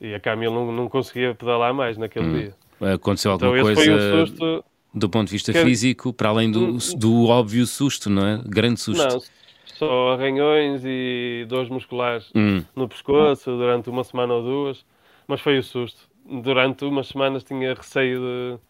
e 0.00 0.14
a 0.14 0.20
Camille 0.20 0.54
não, 0.54 0.70
não 0.70 0.88
conseguia 0.88 1.34
pedalar 1.34 1.74
mais 1.74 1.98
naquele 1.98 2.26
hum. 2.26 2.38
dia. 2.38 2.54
Aconteceu 2.94 3.32
alguma 3.32 3.58
então, 3.58 3.74
coisa 3.74 4.26
susto... 4.26 4.64
do 4.94 5.08
ponto 5.08 5.26
de 5.26 5.32
vista 5.32 5.52
que... 5.52 5.64
físico, 5.64 6.12
para 6.12 6.28
além 6.28 6.52
do, 6.52 6.64
hum. 6.64 6.78
do 6.96 7.26
óbvio 7.26 7.66
susto, 7.66 8.08
não 8.08 8.24
é? 8.24 8.40
Grande 8.46 8.78
susto. 8.78 9.04
Não, 9.04 9.20
só 9.66 10.12
arranhões 10.12 10.82
e 10.84 11.44
dores 11.48 11.68
musculares 11.68 12.30
hum. 12.36 12.62
no 12.74 12.88
pescoço 12.88 13.50
durante 13.50 13.90
uma 13.90 14.04
semana 14.04 14.34
ou 14.34 14.42
duas, 14.42 14.84
mas 15.26 15.40
foi 15.40 15.58
o 15.58 15.62
susto 15.62 16.07
durante 16.28 16.84
umas 16.84 17.08
semanas 17.08 17.42
tinha 17.42 17.74
receio 17.74 18.60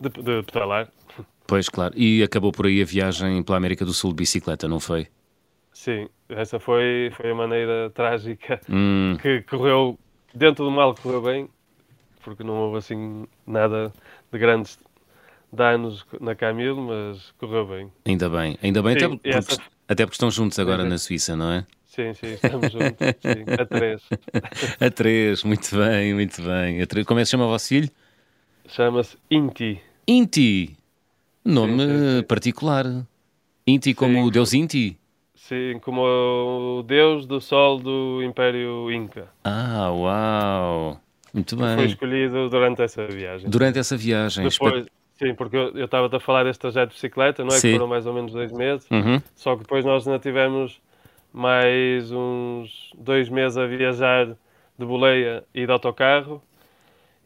de, 0.00 0.08
de, 0.08 0.22
de 0.22 0.42
pedalar. 0.42 0.88
Pois, 1.46 1.68
claro. 1.68 1.94
E 1.96 2.22
acabou 2.22 2.52
por 2.52 2.66
aí 2.66 2.82
a 2.82 2.84
viagem 2.84 3.42
pela 3.42 3.56
América 3.56 3.84
do 3.84 3.92
Sul 3.92 4.10
de 4.10 4.16
bicicleta, 4.16 4.68
não 4.68 4.80
foi? 4.80 5.08
Sim, 5.72 6.08
essa 6.28 6.58
foi, 6.58 7.10
foi 7.16 7.30
a 7.30 7.34
maneira 7.34 7.90
trágica 7.90 8.60
hum. 8.68 9.16
que 9.20 9.42
correu, 9.42 9.98
dentro 10.34 10.64
do 10.64 10.70
mal 10.70 10.94
correu 10.94 11.22
bem, 11.22 11.48
porque 12.24 12.42
não 12.42 12.54
houve 12.54 12.78
assim 12.78 13.26
nada 13.46 13.92
de 14.32 14.38
grandes 14.38 14.78
danos 15.52 16.04
na 16.20 16.34
Camilo, 16.34 16.82
mas 16.82 17.32
correu 17.38 17.66
bem. 17.66 17.92
Ainda 18.04 18.28
bem, 18.28 18.58
ainda 18.62 18.82
bem, 18.82 18.98
Sim, 18.98 19.04
até, 19.04 19.08
porque, 19.08 19.28
essa... 19.28 19.62
Até 19.88 20.04
porque 20.04 20.14
estão 20.14 20.30
juntos 20.30 20.58
agora 20.58 20.82
na 20.82 20.98
Suíça, 20.98 21.36
não 21.36 21.52
é? 21.52 21.66
Sim, 21.96 22.12
sim, 22.12 22.34
estamos 22.34 22.70
juntos. 22.70 22.98
Sim, 23.24 23.44
a 23.58 23.64
três. 23.64 24.02
a 24.78 24.90
três, 24.90 25.42
muito 25.42 25.74
bem, 25.74 26.12
muito 26.12 26.42
bem. 26.42 26.82
A 26.82 26.86
três. 26.86 27.06
Como 27.06 27.18
é 27.18 27.22
que 27.22 27.24
se 27.24 27.30
chama 27.30 27.46
o 27.46 27.48
vosso 27.48 27.68
filho? 27.68 27.88
Chama-se 28.68 29.16
Inti. 29.30 29.80
Inti. 30.06 30.76
Nome 31.42 31.86
sim, 31.86 32.18
sim, 32.18 32.22
particular. 32.24 32.84
Inti 33.66 33.94
como 33.94 34.26
o 34.26 34.30
deus 34.30 34.52
Inti? 34.52 34.98
Sim, 35.34 35.78
como 35.80 36.02
o 36.02 36.82
deus 36.82 37.24
do 37.24 37.40
sol 37.40 37.78
do 37.78 38.22
Império 38.22 38.92
Inca. 38.92 39.28
Ah, 39.42 39.90
uau! 39.90 41.00
Muito 41.32 41.56
bem. 41.56 41.76
Foi 41.76 41.86
escolhido 41.86 42.50
durante 42.50 42.82
essa 42.82 43.06
viagem. 43.06 43.48
Durante 43.48 43.78
essa 43.78 43.96
viagem. 43.96 44.46
Depois, 44.46 44.84
Sim, 45.14 45.34
porque 45.34 45.56
eu 45.56 45.84
estava 45.86 46.14
a 46.14 46.20
falar 46.20 46.44
deste 46.44 46.60
trajeto 46.60 46.88
de 46.88 46.94
bicicleta, 46.96 47.42
não 47.42 47.48
é? 47.48 47.58
Sim. 47.58 47.68
Que 47.68 47.72
foram 47.72 47.86
mais 47.88 48.04
ou 48.04 48.12
menos 48.12 48.32
dois 48.32 48.52
meses. 48.52 48.86
Uhum. 48.90 49.22
Só 49.34 49.56
que 49.56 49.62
depois 49.62 49.82
nós 49.82 50.06
ainda 50.06 50.18
tivemos 50.18 50.78
mais 51.36 52.10
uns 52.10 52.90
dois 52.96 53.28
meses 53.28 53.58
a 53.58 53.66
viajar 53.66 54.26
de 54.78 54.86
boleia 54.86 55.44
e 55.54 55.66
de 55.66 55.70
autocarro. 55.70 56.42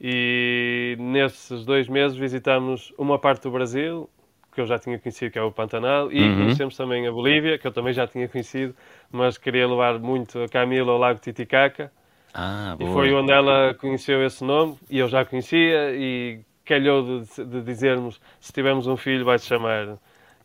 E 0.01 0.97
nesses 0.99 1.65
dois 1.65 1.89
meses 1.89 2.17
visitamos 2.19 2.93
uma 2.99 3.21
parte 3.21 3.45
do 3.45 3.53
Brasil, 3.53 4.11
que 4.53 4.61
eu 4.61 4.67
já 4.67 4.81
tinha 4.81 4.99
conhecido, 4.99 5.31
que 5.31 5.39
é 5.39 5.43
o 5.43 5.53
Pantanal, 5.53 6.11
e 6.11 6.21
uhum. 6.21 6.39
conhecemos 6.39 6.77
também 6.77 7.07
a 7.07 7.13
Bolívia, 7.13 7.57
que 7.57 7.65
eu 7.65 7.71
também 7.71 7.93
já 7.93 8.05
tinha 8.05 8.27
conhecido, 8.27 8.75
mas 9.13 9.39
queria 9.39 9.69
levar 9.69 10.01
muito 10.01 10.43
a 10.43 10.49
Camila 10.49 10.91
ao 10.91 10.99
Lago 10.99 11.21
Titicaca. 11.21 11.93
Ah, 12.35 12.75
e 12.81 12.87
foi 12.87 13.13
onde 13.13 13.31
ela 13.31 13.75
conheceu 13.75 14.27
esse 14.27 14.43
nome, 14.43 14.77
e 14.91 14.99
eu 14.99 15.07
já 15.07 15.25
conhecia, 15.25 15.95
e 15.95 16.41
calhou 16.65 17.21
de, 17.21 17.45
de 17.45 17.61
dizermos, 17.63 18.21
se 18.41 18.53
tivermos 18.53 18.89
um 18.89 18.97
filho 18.97 19.25
vai-se 19.25 19.47
chamar 19.47 19.99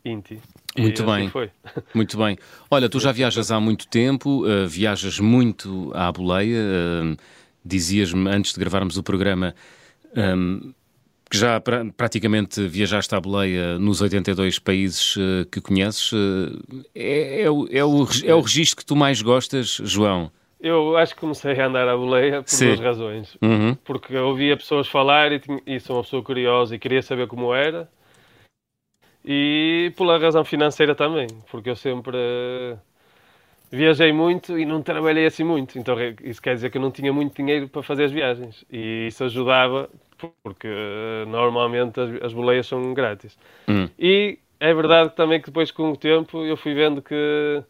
Inti. 0.04 0.40
Muito 0.78 1.02
assim 1.02 1.12
bem. 1.12 1.28
Foi. 1.28 1.50
Muito 1.94 2.16
bem. 2.18 2.38
Olha, 2.70 2.88
tu 2.88 3.00
já 3.00 3.12
viajas 3.12 3.50
há 3.50 3.60
muito 3.60 3.86
tempo, 3.88 4.44
uh, 4.44 4.66
viajas 4.66 5.18
muito 5.18 5.90
à 5.94 6.10
boleia. 6.10 6.58
Uh, 6.58 7.16
Dizias-me 7.64 8.30
antes 8.30 8.52
de 8.52 8.60
gravarmos 8.60 8.96
o 8.96 9.02
programa 9.02 9.52
um, 10.16 10.72
que 11.28 11.36
já 11.36 11.60
pra, 11.60 11.84
praticamente 11.96 12.64
viajaste 12.68 13.12
à 13.12 13.20
boleia 13.20 13.76
nos 13.76 14.00
82 14.00 14.60
países 14.60 15.16
uh, 15.16 15.44
que 15.50 15.60
conheces. 15.60 16.12
É, 16.94 17.42
é, 17.42 17.50
o, 17.50 17.66
é, 17.68 17.84
o, 17.84 18.06
é 18.24 18.34
o 18.34 18.40
registro 18.40 18.76
que 18.76 18.86
tu 18.86 18.94
mais 18.94 19.20
gostas, 19.20 19.80
João? 19.82 20.30
Eu 20.60 20.96
acho 20.96 21.14
que 21.14 21.20
comecei 21.20 21.60
a 21.60 21.66
andar 21.66 21.88
à 21.88 21.96
boleia 21.96 22.42
por 22.42 22.50
Sim. 22.50 22.66
duas 22.68 22.80
razões. 22.80 23.36
Uhum. 23.42 23.74
Porque 23.84 24.16
eu 24.16 24.28
ouvia 24.28 24.56
pessoas 24.56 24.88
falar 24.88 25.32
e, 25.32 25.40
tinha, 25.40 25.60
e 25.66 25.78
sou 25.80 25.96
uma 25.96 26.02
pessoa 26.02 26.22
curiosa 26.22 26.74
e 26.74 26.78
queria 26.78 27.02
saber 27.02 27.26
como 27.26 27.52
era 27.52 27.88
e 29.26 29.92
pela 29.96 30.18
razão 30.18 30.44
financeira 30.44 30.94
também, 30.94 31.26
porque 31.50 31.68
eu 31.68 31.76
sempre 31.76 32.16
viajei 33.70 34.12
muito 34.12 34.56
e 34.56 34.64
não 34.64 34.80
trabalhei 34.80 35.26
assim 35.26 35.42
muito, 35.42 35.76
então 35.78 35.96
isso 36.22 36.40
quer 36.40 36.54
dizer 36.54 36.70
que 36.70 36.78
eu 36.78 36.82
não 36.82 36.92
tinha 36.92 37.12
muito 37.12 37.34
dinheiro 37.34 37.68
para 37.68 37.82
fazer 37.82 38.04
as 38.04 38.12
viagens 38.12 38.64
e 38.70 39.08
isso 39.08 39.24
ajudava 39.24 39.90
porque 40.42 40.68
uh, 40.68 41.28
normalmente 41.28 42.00
as, 42.00 42.22
as 42.22 42.32
boleias 42.32 42.66
são 42.66 42.94
grátis. 42.94 43.36
Hum. 43.68 43.88
E 43.98 44.38
é 44.58 44.72
verdade 44.72 45.14
também 45.14 45.40
que 45.40 45.46
depois 45.46 45.70
com 45.70 45.90
o 45.90 45.96
tempo 45.96 46.44
eu 46.44 46.56
fui 46.56 46.72
vendo 46.72 47.02
que 47.02 47.62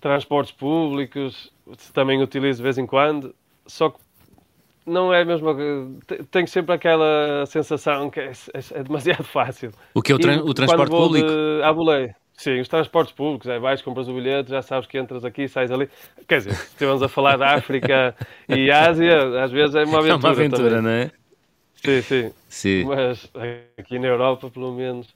transportes 0.00 0.52
públicos 0.52 1.50
também 1.94 2.22
utilizo 2.22 2.58
de 2.58 2.62
vez 2.62 2.76
em 2.76 2.86
quando, 2.86 3.34
só 3.66 3.88
que 3.88 3.98
não 4.86 5.12
é 5.12 5.24
mesmo. 5.24 5.48
Tenho 6.30 6.46
sempre 6.46 6.74
aquela 6.74 7.44
sensação 7.46 8.10
que 8.10 8.20
é, 8.20 8.30
é, 8.30 8.80
é 8.80 8.82
demasiado 8.82 9.24
fácil. 9.24 9.70
O 9.94 10.02
que 10.02 10.12
é 10.12 10.14
o, 10.14 10.18
tra 10.18 10.36
o 10.42 10.54
transporte 10.54 10.90
público? 10.90 11.28
De, 11.28 11.62
à 11.62 11.72
boleia. 11.72 12.16
Sim, 12.36 12.58
os 12.60 12.66
transportes 12.66 13.14
públicos, 13.14 13.48
é, 13.48 13.60
vais, 13.60 13.80
compras 13.80 14.08
o 14.08 14.12
bilhete, 14.14 14.50
já 14.50 14.60
sabes 14.60 14.88
que 14.88 14.98
entras 14.98 15.24
aqui, 15.24 15.46
sais 15.46 15.70
ali. 15.70 15.88
Quer 16.26 16.38
dizer, 16.38 16.54
se 16.54 16.64
estivermos 16.64 17.02
a 17.02 17.08
falar 17.08 17.36
da 17.36 17.54
África 17.54 18.14
e 18.48 18.72
Ásia, 18.72 19.42
às 19.42 19.52
vezes 19.52 19.76
é 19.76 19.84
uma 19.84 19.98
aventura. 19.98 20.12
É 20.12 20.16
uma 20.16 20.30
aventura, 20.30 20.76
também. 20.76 20.82
não 20.82 20.90
é? 20.90 21.10
Sim, 21.76 22.02
sim, 22.02 22.32
sim. 22.48 22.84
Mas 22.84 23.30
aqui 23.78 23.98
na 24.00 24.08
Europa, 24.08 24.50
pelo 24.50 24.72
menos. 24.74 25.06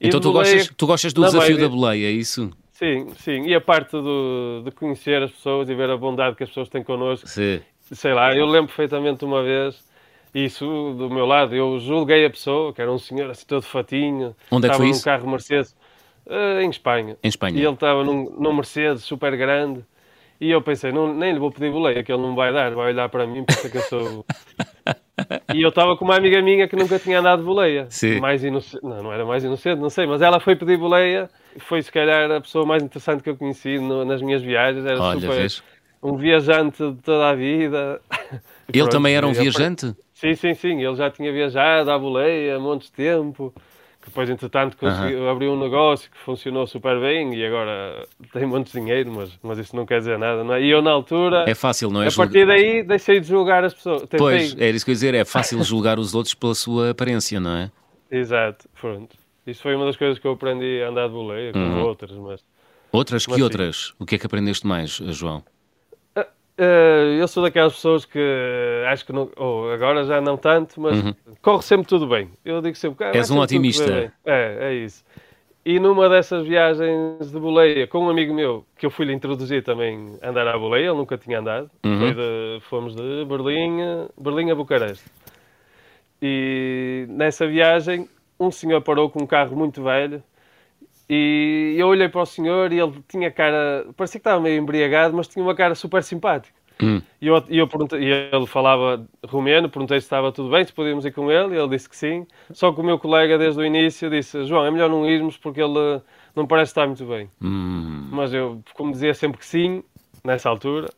E 0.00 0.08
então 0.08 0.18
tu, 0.18 0.32
boleia, 0.32 0.56
gostas, 0.56 0.74
tu 0.76 0.86
gostas 0.86 1.12
do 1.12 1.22
desafio 1.22 1.56
da 1.56 1.68
boleia, 1.68 2.06
é 2.06 2.10
isso? 2.10 2.50
Sim, 2.72 3.10
sim. 3.16 3.46
E 3.46 3.54
a 3.54 3.60
parte 3.60 3.92
do, 3.92 4.62
de 4.64 4.70
conhecer 4.72 5.22
as 5.22 5.30
pessoas 5.30 5.70
e 5.70 5.74
ver 5.74 5.88
a 5.88 5.96
bondade 5.96 6.36
que 6.36 6.42
as 6.42 6.50
pessoas 6.50 6.68
têm 6.68 6.82
connosco. 6.82 7.28
Sim 7.28 7.60
sei 7.92 8.12
lá, 8.12 8.34
eu 8.34 8.46
lembro 8.46 8.68
perfeitamente 8.68 9.24
uma 9.24 9.42
vez, 9.42 9.84
isso 10.34 10.94
do 10.98 11.08
meu 11.08 11.26
lado, 11.26 11.54
eu 11.54 11.78
julguei 11.78 12.24
a 12.26 12.30
pessoa, 12.30 12.72
que 12.72 12.80
era 12.82 12.90
um 12.90 12.98
senhor 12.98 13.30
assim 13.30 13.46
todo 13.46 13.62
fatinho, 13.62 14.34
Onde 14.50 14.66
é 14.66 14.70
estava 14.70 14.84
num 14.84 14.90
isso? 14.90 15.04
carro 15.04 15.30
Mercedes, 15.30 15.76
uh, 16.26 16.60
em 16.60 16.70
Espanha. 16.70 17.16
Em 17.22 17.28
Espanha. 17.28 17.58
E 17.58 17.64
ele 17.64 17.74
estava 17.74 18.04
num, 18.04 18.30
num 18.38 18.54
Mercedes 18.54 19.02
super 19.04 19.36
grande, 19.36 19.84
e 20.40 20.50
eu 20.50 20.60
pensei, 20.60 20.92
não, 20.92 21.14
nem 21.14 21.32
lhe 21.32 21.38
vou 21.38 21.50
pedir 21.50 21.70
boleia, 21.70 22.02
que 22.02 22.12
ele 22.12 22.20
não 22.20 22.34
vai 22.34 22.52
dar, 22.52 22.74
vai 22.74 22.92
olhar 22.92 23.08
para 23.08 23.26
mim, 23.26 23.44
pensa 23.44 23.70
que 23.70 23.78
eu 23.78 23.82
sou... 23.82 24.26
e 25.54 25.62
eu 25.62 25.70
estava 25.70 25.96
com 25.96 26.04
uma 26.04 26.16
amiga 26.16 26.42
minha 26.42 26.68
que 26.68 26.76
nunca 26.76 26.98
tinha 26.98 27.20
andado 27.20 27.38
de 27.38 27.46
boleia. 27.46 27.86
Sim. 27.88 28.20
Mais 28.20 28.44
inocente, 28.44 28.84
não, 28.84 29.04
não 29.04 29.12
era 29.12 29.24
mais 29.24 29.44
inocente, 29.44 29.80
não 29.80 29.88
sei, 29.88 30.06
mas 30.06 30.20
ela 30.20 30.38
foi 30.38 30.54
pedir 30.54 30.76
boleia, 30.76 31.30
foi 31.58 31.80
se 31.82 31.90
calhar 31.90 32.30
a 32.30 32.40
pessoa 32.40 32.66
mais 32.66 32.82
interessante 32.82 33.22
que 33.22 33.30
eu 33.30 33.36
conheci 33.36 33.78
no, 33.78 34.04
nas 34.04 34.20
minhas 34.20 34.42
viagens, 34.42 34.84
era 34.84 35.00
Olha, 35.00 35.20
super... 35.20 35.36
Vês? 35.36 35.62
Um 36.06 36.16
viajante 36.16 36.78
de 36.78 37.02
toda 37.02 37.28
a 37.28 37.34
vida. 37.34 38.00
Ele 38.68 38.78
Pronto, 38.80 38.90
também 38.90 39.14
era 39.14 39.26
um 39.26 39.32
viajante? 39.32 39.94
Sim, 40.14 40.34
sim, 40.34 40.54
sim. 40.54 40.82
Ele 40.82 40.96
já 40.96 41.10
tinha 41.10 41.32
viajado 41.32 41.90
à 41.90 41.98
boleia 41.98 42.56
há 42.56 42.58
montes 42.58 42.88
de 42.88 42.94
tempo. 42.94 43.52
Depois, 44.04 44.30
entretanto, 44.30 44.76
conseguiu, 44.76 45.18
uh 45.18 45.22
-huh. 45.24 45.32
abriu 45.32 45.52
um 45.52 45.58
negócio 45.58 46.08
que 46.08 46.16
funcionou 46.18 46.64
super 46.64 47.00
bem 47.00 47.34
e 47.34 47.44
agora 47.44 48.06
tem 48.32 48.48
de 48.62 48.72
dinheiro, 48.72 49.10
mas, 49.10 49.36
mas 49.42 49.58
isso 49.58 49.74
não 49.74 49.84
quer 49.84 49.98
dizer 49.98 50.16
nada, 50.16 50.44
não 50.44 50.54
é? 50.54 50.62
E 50.62 50.70
eu, 50.70 50.80
na 50.80 50.92
altura... 50.92 51.44
É 51.48 51.54
fácil, 51.56 51.90
não 51.90 52.02
é? 52.02 52.08
A 52.08 52.12
partir 52.12 52.46
daí, 52.46 52.84
deixei 52.84 53.18
de 53.18 53.26
julgar 53.26 53.64
as 53.64 53.74
pessoas. 53.74 54.02
Tentei... 54.02 54.18
Pois, 54.18 54.56
era 54.56 54.76
isso 54.76 54.84
que 54.84 54.92
eu 54.92 54.92
ia 54.92 54.96
dizer. 54.96 55.14
É 55.14 55.24
fácil 55.24 55.60
julgar 55.64 55.98
os 55.98 56.14
outros 56.14 56.34
pela 56.34 56.54
sua 56.54 56.90
aparência, 56.90 57.40
não 57.40 57.56
é? 57.56 57.70
Exato. 58.08 58.68
Pronto. 58.80 59.16
Isso 59.44 59.60
foi 59.60 59.74
uma 59.74 59.86
das 59.86 59.96
coisas 59.96 60.20
que 60.20 60.26
eu 60.26 60.32
aprendi 60.32 60.82
a 60.82 60.88
andar 60.88 61.08
de 61.08 61.12
boleia, 61.12 61.52
com 61.52 61.58
uh 61.58 61.62
uhum. 61.62 61.82
outras, 61.82 62.12
mas... 62.12 62.40
Outras? 62.92 63.26
Mas, 63.26 63.34
que 63.34 63.34
sim. 63.34 63.42
outras? 63.42 63.92
O 63.98 64.06
que 64.06 64.14
é 64.14 64.18
que 64.18 64.26
aprendeste 64.26 64.66
mais, 64.66 64.92
João? 64.92 65.42
Uh, 66.58 67.20
eu 67.20 67.28
sou 67.28 67.42
daquelas 67.42 67.74
pessoas 67.74 68.06
que 68.06 68.18
acho 68.88 69.04
que 69.04 69.12
não, 69.12 69.30
oh, 69.36 69.68
agora 69.74 70.04
já 70.04 70.22
não 70.22 70.38
tanto, 70.38 70.80
mas 70.80 71.02
uhum. 71.02 71.14
corre 71.42 71.62
sempre 71.62 71.86
tudo 71.86 72.06
bem. 72.06 72.30
Eu 72.44 72.62
digo 72.62 72.74
sempre 72.76 72.96
que 72.96 73.18
és 73.18 73.30
um 73.30 73.38
otimista. 73.38 74.12
É, 74.24 74.58
é 74.60 74.74
isso. 74.74 75.04
E 75.64 75.78
numa 75.78 76.08
dessas 76.08 76.46
viagens 76.46 77.30
de 77.30 77.38
boleia 77.38 77.86
com 77.86 78.06
um 78.06 78.08
amigo 78.08 78.32
meu, 78.32 78.64
que 78.78 78.86
eu 78.86 78.90
fui-lhe 78.90 79.12
introduzir 79.12 79.64
também 79.64 80.16
a 80.22 80.30
andar 80.30 80.48
à 80.48 80.56
boleia, 80.56 80.86
ele 80.86 80.96
nunca 80.96 81.18
tinha 81.18 81.40
andado, 81.40 81.68
uhum. 81.84 82.14
de, 82.14 82.60
fomos 82.62 82.94
de 82.94 83.24
Berlim, 83.26 84.08
Berlim 84.16 84.50
a 84.50 84.54
Bucareste. 84.54 85.04
E 86.22 87.04
nessa 87.08 87.46
viagem, 87.46 88.08
um 88.40 88.50
senhor 88.50 88.80
parou 88.80 89.10
com 89.10 89.24
um 89.24 89.26
carro 89.26 89.56
muito 89.56 89.82
velho 89.82 90.22
e 91.08 91.74
eu 91.78 91.86
olhei 91.88 92.08
para 92.08 92.22
o 92.22 92.26
senhor 92.26 92.72
e 92.72 92.80
ele 92.80 92.92
tinha 93.08 93.30
cara, 93.30 93.86
parecia 93.96 94.20
que 94.20 94.26
estava 94.26 94.40
meio 94.40 94.60
embriagado, 94.60 95.16
mas 95.16 95.28
tinha 95.28 95.44
uma 95.44 95.54
cara 95.54 95.74
super 95.74 96.02
simpática. 96.02 96.56
Hum. 96.82 97.00
E, 97.20 97.26
eu, 97.26 97.42
e, 97.48 97.58
eu 97.58 97.66
perguntei, 97.66 98.00
e 98.00 98.10
ele 98.10 98.46
falava 98.46 99.06
romeno, 99.26 99.68
perguntei 99.68 99.98
se 100.00 100.06
estava 100.06 100.30
tudo 100.30 100.50
bem, 100.50 100.64
se 100.64 100.72
podíamos 100.72 101.06
ir 101.06 101.12
com 101.12 101.30
ele, 101.30 101.54
e 101.54 101.58
ele 101.58 101.68
disse 101.68 101.88
que 101.88 101.96
sim. 101.96 102.26
Só 102.52 102.72
que 102.72 102.80
o 102.80 102.84
meu 102.84 102.98
colega, 102.98 103.38
desde 103.38 103.60
o 103.60 103.64
início, 103.64 104.10
disse: 104.10 104.44
João, 104.44 104.66
é 104.66 104.70
melhor 104.70 104.90
não 104.90 105.08
irmos 105.08 105.38
porque 105.38 105.62
ele 105.62 106.02
não 106.34 106.46
parece 106.46 106.70
estar 106.70 106.86
muito 106.86 107.04
bem. 107.06 107.30
Hum. 107.40 108.08
Mas 108.10 108.34
eu, 108.34 108.62
como 108.74 108.92
dizia 108.92 109.14
sempre 109.14 109.38
que 109.38 109.46
sim, 109.46 109.82
nessa 110.22 110.50
altura, 110.50 110.90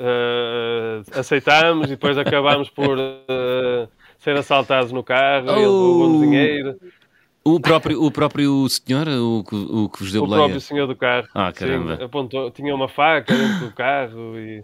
uh, 0.00 1.18
aceitámos 1.18 1.86
e 1.86 1.90
depois 1.90 2.16
acabámos 2.16 2.70
por 2.70 2.98
uh, 2.98 3.88
ser 4.18 4.36
assaltados 4.36 4.92
no 4.92 5.02
carro, 5.02 5.46
oh. 5.48 5.56
ele 5.56 5.66
roubou 5.66 6.20
dinheiro. 6.20 6.76
O 7.48 7.60
próprio, 7.60 8.02
o 8.02 8.10
próprio 8.10 8.68
senhor, 8.68 9.08
o, 9.08 9.38
o 9.40 9.88
que 9.88 10.00
vos 10.00 10.12
deu 10.12 10.24
O 10.24 10.28
próprio 10.28 10.60
senhor 10.60 10.86
do 10.86 10.94
carro. 10.94 11.26
Ah, 11.34 11.50
caramba. 11.50 11.96
Sim, 11.96 12.04
apontou, 12.04 12.50
tinha 12.50 12.74
uma 12.74 12.88
faca 12.88 13.34
dentro 13.34 13.66
do 13.66 13.72
carro 13.72 14.38
e... 14.38 14.62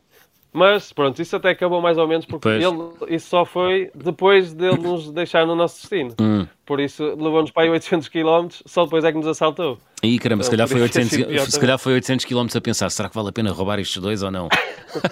Mas 0.53 0.93
pronto, 0.93 1.21
isso 1.21 1.35
até 1.35 1.51
acabou 1.51 1.81
mais 1.81 1.99
ou 1.99 2.07
menos 2.07 2.25
porque 2.25 2.47
ele, 2.47 2.67
isso 3.09 3.29
só 3.29 3.45
foi 3.45 3.91
depois 3.93 4.53
dele 4.53 4.77
nos 4.77 5.11
deixar 5.11 5.45
no 5.45 5.57
nosso 5.57 5.81
destino. 5.81 6.15
Hum. 6.21 6.47
Por 6.65 6.79
isso 6.79 7.03
levou-nos 7.03 7.51
para 7.51 7.65
aí 7.65 7.71
800 7.71 8.07
km, 8.09 8.47
só 8.65 8.85
depois 8.85 9.03
é 9.03 9.11
que 9.11 9.19
nos 9.19 9.27
assaltou. 9.27 9.79
E 10.01 10.17
caramba, 10.17 10.45
se, 10.45 10.51
calhar 10.51 10.69
foi 10.69 10.81
800, 10.81 11.53
se 11.53 11.61
calhar 11.61 11.79
foi 11.79 11.95
800 11.95 12.25
km 12.25 12.47
a 12.55 12.61
pensar, 12.61 12.91
será 12.91 13.09
que 13.09 13.17
vale 13.17 13.31
a 13.31 13.33
pena 13.33 13.51
roubar 13.51 13.81
estes 13.81 14.01
dois 14.01 14.23
ou 14.23 14.31
não? 14.31 14.49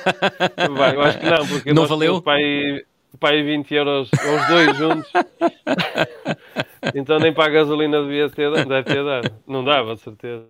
Vai, 0.76 0.94
eu 0.94 1.02
acho 1.02 1.18
que 1.18 1.26
não, 1.26 1.46
porque 1.48 1.74
não 1.74 1.86
valeu? 1.86 2.22
Para 2.22 2.34
aí, 2.34 2.84
para 3.18 3.34
aí 3.34 3.42
20 3.42 3.74
euros 3.74 4.10
os 4.12 4.46
dois 4.46 4.76
juntos. 4.76 5.10
Então 6.94 7.18
nem 7.18 7.32
para 7.32 7.46
a 7.46 7.48
gasolina 7.50 8.02
devia 8.02 8.28
ter, 8.28 8.50
deve 8.50 8.82
ter 8.82 9.04
dado. 9.04 9.30
Não 9.46 9.64
dava, 9.64 9.94
de 9.94 10.00
certeza. 10.00 10.46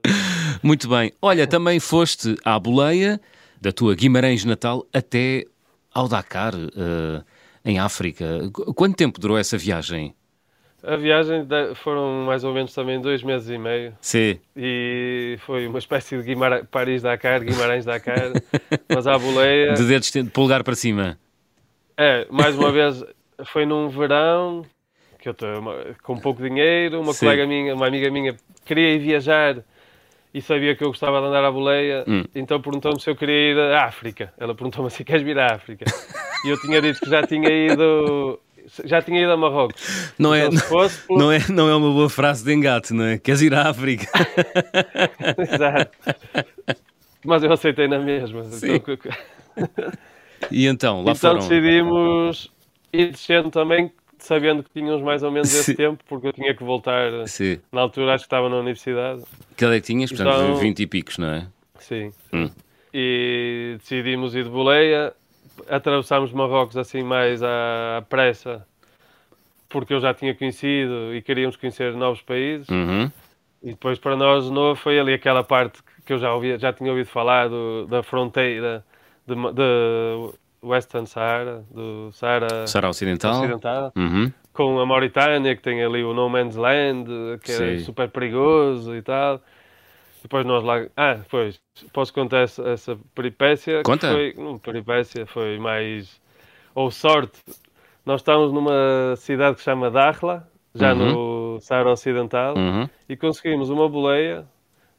Muito 0.62 0.88
bem. 0.88 1.12
Olha, 1.20 1.46
também 1.46 1.78
foste 1.80 2.36
à 2.44 2.58
boleia 2.58 3.20
da 3.60 3.72
tua 3.72 3.94
Guimarães 3.94 4.44
Natal 4.44 4.86
até 4.92 5.44
ao 5.92 6.08
Dakar, 6.08 6.54
uh, 6.54 7.24
em 7.64 7.78
África. 7.78 8.50
Quanto 8.74 8.96
tempo 8.96 9.20
durou 9.20 9.36
essa 9.36 9.58
viagem? 9.58 10.14
A 10.82 10.96
viagem 10.96 11.46
foram 11.76 12.24
mais 12.26 12.42
ou 12.42 12.52
menos 12.52 12.74
também 12.74 13.00
dois 13.00 13.22
meses 13.22 13.48
e 13.48 13.56
meio. 13.56 13.94
Sim. 14.00 14.40
E 14.56 15.36
foi 15.46 15.68
uma 15.68 15.78
espécie 15.78 16.16
de 16.16 16.24
Guimara... 16.24 16.64
Paris-Dakar, 16.64 17.44
Guimarães-Dakar, 17.44 18.32
mas 18.92 19.06
à 19.06 19.16
boleia. 19.16 19.74
De 19.74 19.84
dedos 19.84 20.10
de 20.10 20.24
pulgar 20.24 20.64
para 20.64 20.74
cima. 20.74 21.16
É, 21.96 22.26
mais 22.30 22.56
uma 22.56 22.72
vez, 22.72 23.04
foi 23.44 23.64
num 23.64 23.88
verão 23.88 24.64
que 25.22 25.28
eu 25.28 25.32
estou 25.32 25.48
com 26.02 26.18
pouco 26.18 26.42
dinheiro, 26.42 27.00
uma 27.00 27.12
Sim. 27.12 27.26
colega 27.26 27.46
minha, 27.46 27.74
uma 27.74 27.86
amiga 27.86 28.10
minha, 28.10 28.34
queria 28.66 28.94
ir 28.94 28.98
viajar 28.98 29.62
e 30.34 30.42
sabia 30.42 30.74
que 30.74 30.82
eu 30.82 30.88
gostava 30.88 31.20
de 31.20 31.26
andar 31.26 31.44
à 31.44 31.50
boleia, 31.52 32.04
hum. 32.08 32.24
então 32.34 32.60
perguntou-me 32.60 33.00
se 33.00 33.08
eu 33.08 33.14
queria 33.14 33.52
ir 33.52 33.58
à 33.58 33.84
África. 33.84 34.32
Ela 34.36 34.52
perguntou-me 34.54 34.90
se 34.90 35.04
queres 35.04 35.22
vir 35.22 35.38
à 35.38 35.54
África. 35.54 35.84
e 36.44 36.48
eu 36.48 36.60
tinha 36.60 36.80
dito 36.80 36.98
que 36.98 37.08
já 37.08 37.22
tinha 37.22 37.48
ido 37.48 38.40
já 38.84 39.00
tinha 39.02 39.22
ido 39.22 39.30
a 39.30 39.36
Marrocos. 39.36 40.12
Não, 40.18 40.34
é, 40.34 40.46
então, 40.46 40.58
é, 40.58 40.88
por... 40.88 41.18
não, 41.18 41.30
é, 41.32 41.38
não 41.50 41.68
é 41.68 41.76
uma 41.76 41.92
boa 41.92 42.08
frase 42.08 42.44
de 42.44 42.52
engate, 42.52 42.92
não 42.92 43.04
é? 43.04 43.18
Queres 43.18 43.42
ir 43.42 43.54
à 43.54 43.68
África? 43.68 44.06
Exato. 45.38 45.92
Mas 47.24 47.44
eu 47.44 47.52
aceitei 47.52 47.86
na 47.86 47.98
mesma. 47.98 48.44
Sim. 48.44 48.76
Então... 48.76 48.96
E 50.50 50.66
então, 50.66 51.04
lá 51.04 51.12
então 51.16 51.32
foram... 51.32 51.48
decidimos 51.48 52.50
ir 52.92 53.10
descendo 53.10 53.50
também, 53.50 53.90
sabendo 54.24 54.62
que 54.62 54.70
tínhamos 54.70 55.02
mais 55.02 55.22
ou 55.22 55.30
menos 55.30 55.52
esse 55.52 55.74
tempo, 55.74 56.02
porque 56.08 56.28
eu 56.28 56.32
tinha 56.32 56.54
que 56.54 56.62
voltar. 56.62 57.26
Sim. 57.26 57.58
Na 57.70 57.80
altura 57.82 58.14
acho 58.14 58.24
que 58.24 58.26
estava 58.26 58.48
na 58.48 58.56
universidade. 58.56 59.22
Que 59.56 59.64
é 59.64 59.74
que 59.74 59.80
tinhas? 59.80 60.10
Portanto, 60.10 60.42
então... 60.42 60.56
20 60.56 60.80
e 60.80 60.86
picos, 60.86 61.18
não 61.18 61.28
é? 61.28 61.46
Sim. 61.78 62.12
Hum. 62.32 62.50
E 62.94 63.76
decidimos 63.78 64.34
ir 64.34 64.44
de 64.44 64.50
boleia 64.50 65.12
atravessámos 65.68 66.32
Marrocos 66.32 66.76
assim 66.76 67.02
mais 67.02 67.42
à 67.42 68.04
pressa, 68.08 68.66
porque 69.68 69.94
eu 69.94 70.00
já 70.00 70.14
tinha 70.14 70.34
conhecido 70.34 71.14
e 71.14 71.22
queríamos 71.22 71.56
conhecer 71.56 71.94
novos 71.94 72.22
países. 72.22 72.68
Uhum. 72.68 73.10
E 73.62 73.70
depois 73.70 73.98
para 73.98 74.16
nós 74.16 74.44
de 74.44 74.50
novo 74.50 74.80
foi 74.80 74.98
ali 74.98 75.14
aquela 75.14 75.44
parte 75.44 75.80
que 76.04 76.12
eu 76.12 76.18
já, 76.18 76.32
ouvi, 76.34 76.58
já 76.58 76.72
tinha 76.72 76.90
ouvido 76.90 77.06
falar 77.06 77.48
do, 77.48 77.86
da 77.86 78.02
fronteira 78.02 78.84
de, 79.26 79.34
de 79.34 80.32
Western 80.62 81.06
Sahara, 81.06 81.64
do 81.70 82.10
Sahara, 82.12 82.66
Sahara 82.66 82.88
Ocidental, 82.88 83.40
Ocidental 83.40 83.92
uhum. 83.96 84.32
com 84.52 84.78
a 84.78 84.86
Mauritânia, 84.86 85.56
que 85.56 85.62
tem 85.62 85.82
ali 85.82 86.04
o 86.04 86.14
No 86.14 86.28
Man's 86.28 86.56
Land, 86.56 87.08
que 87.42 87.52
é 87.52 87.78
Sim. 87.78 87.84
super 87.84 88.08
perigoso 88.08 88.94
e 88.94 89.02
tal. 89.02 89.40
Depois 90.22 90.46
nós 90.46 90.62
lá. 90.62 90.86
Ah, 90.96 91.18
pois, 91.28 91.60
posso 91.92 92.14
contar 92.14 92.42
essa, 92.42 92.62
essa 92.68 92.98
peripécia? 93.14 93.82
Conta! 93.82 94.12
Foi, 94.12 94.32
não, 94.38 94.56
peripécia, 94.56 95.26
foi 95.26 95.58
mais. 95.58 96.20
Ou 96.74 96.90
sorte. 96.90 97.40
Nós 98.06 98.20
estávamos 98.20 98.52
numa 98.52 99.14
cidade 99.16 99.54
que 99.54 99.60
se 99.60 99.64
chama 99.64 99.90
Dakhla, 99.90 100.48
já 100.74 100.92
uhum. 100.92 101.54
no 101.54 101.60
Saara 101.60 101.90
Ocidental, 101.90 102.56
uhum. 102.56 102.88
e 103.08 103.16
conseguimos 103.16 103.68
uma 103.68 103.88
boleia, 103.88 104.46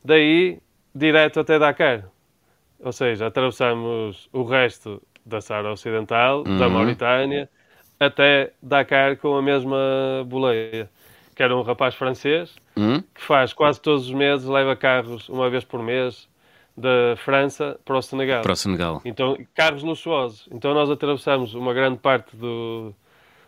daí 0.03 0.59
direto 0.93 1.39
até 1.39 1.57
Dakar. 1.57 2.05
Ou 2.79 2.91
seja, 2.91 3.27
atravessamos 3.27 4.29
o 4.33 4.43
resto 4.43 5.01
da 5.25 5.41
Saara 5.41 5.71
Ocidental, 5.71 6.43
uhum. 6.45 6.57
da 6.57 6.69
Mauritânia, 6.69 7.49
até 7.99 8.51
Dakar 8.61 9.17
com 9.17 9.35
a 9.35 9.41
mesma 9.41 9.77
boleia 10.25 10.89
que 11.35 11.43
era 11.43 11.55
um 11.55 11.61
rapaz 11.61 11.95
francês, 11.95 12.55
hum? 12.77 13.01
que 13.13 13.21
faz 13.21 13.53
quase 13.53 13.81
todos 13.81 14.07
os 14.07 14.13
meses, 14.13 14.47
leva 14.47 14.75
carros 14.75 15.27
uma 15.29 15.49
vez 15.49 15.63
por 15.63 15.81
mês 15.81 16.27
da 16.75 17.15
França 17.17 17.79
para 17.83 17.97
o 17.97 18.01
Senegal. 18.01 18.41
Para 18.41 18.53
o 18.53 18.55
Senegal. 18.55 19.01
Então, 19.05 19.37
carros 19.53 19.83
luxuosos. 19.83 20.47
Então 20.51 20.73
nós 20.73 20.89
atravessamos 20.89 21.53
uma 21.53 21.73
grande 21.73 21.99
parte 21.99 22.35
do, 22.35 22.93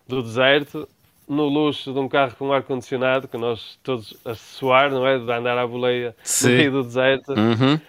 do 0.07 0.21
deserto 0.21 0.87
no 1.27 1.45
luxo 1.45 1.91
de 1.91 1.99
um 1.99 2.07
carro 2.07 2.35
com 2.37 2.53
ar-condicionado, 2.53 3.27
que 3.27 3.37
nós 3.37 3.79
todos 3.81 4.15
a 4.23 4.35
suar, 4.35 4.91
não 4.91 5.07
é? 5.07 5.17
De 5.17 5.31
andar 5.31 5.57
à 5.57 5.65
boleia 5.65 6.15
Sim. 6.23 6.49
no 6.49 6.57
meio 6.57 6.71
do 6.71 6.83
deserto. 6.83 7.33
Uhum. 7.33 7.79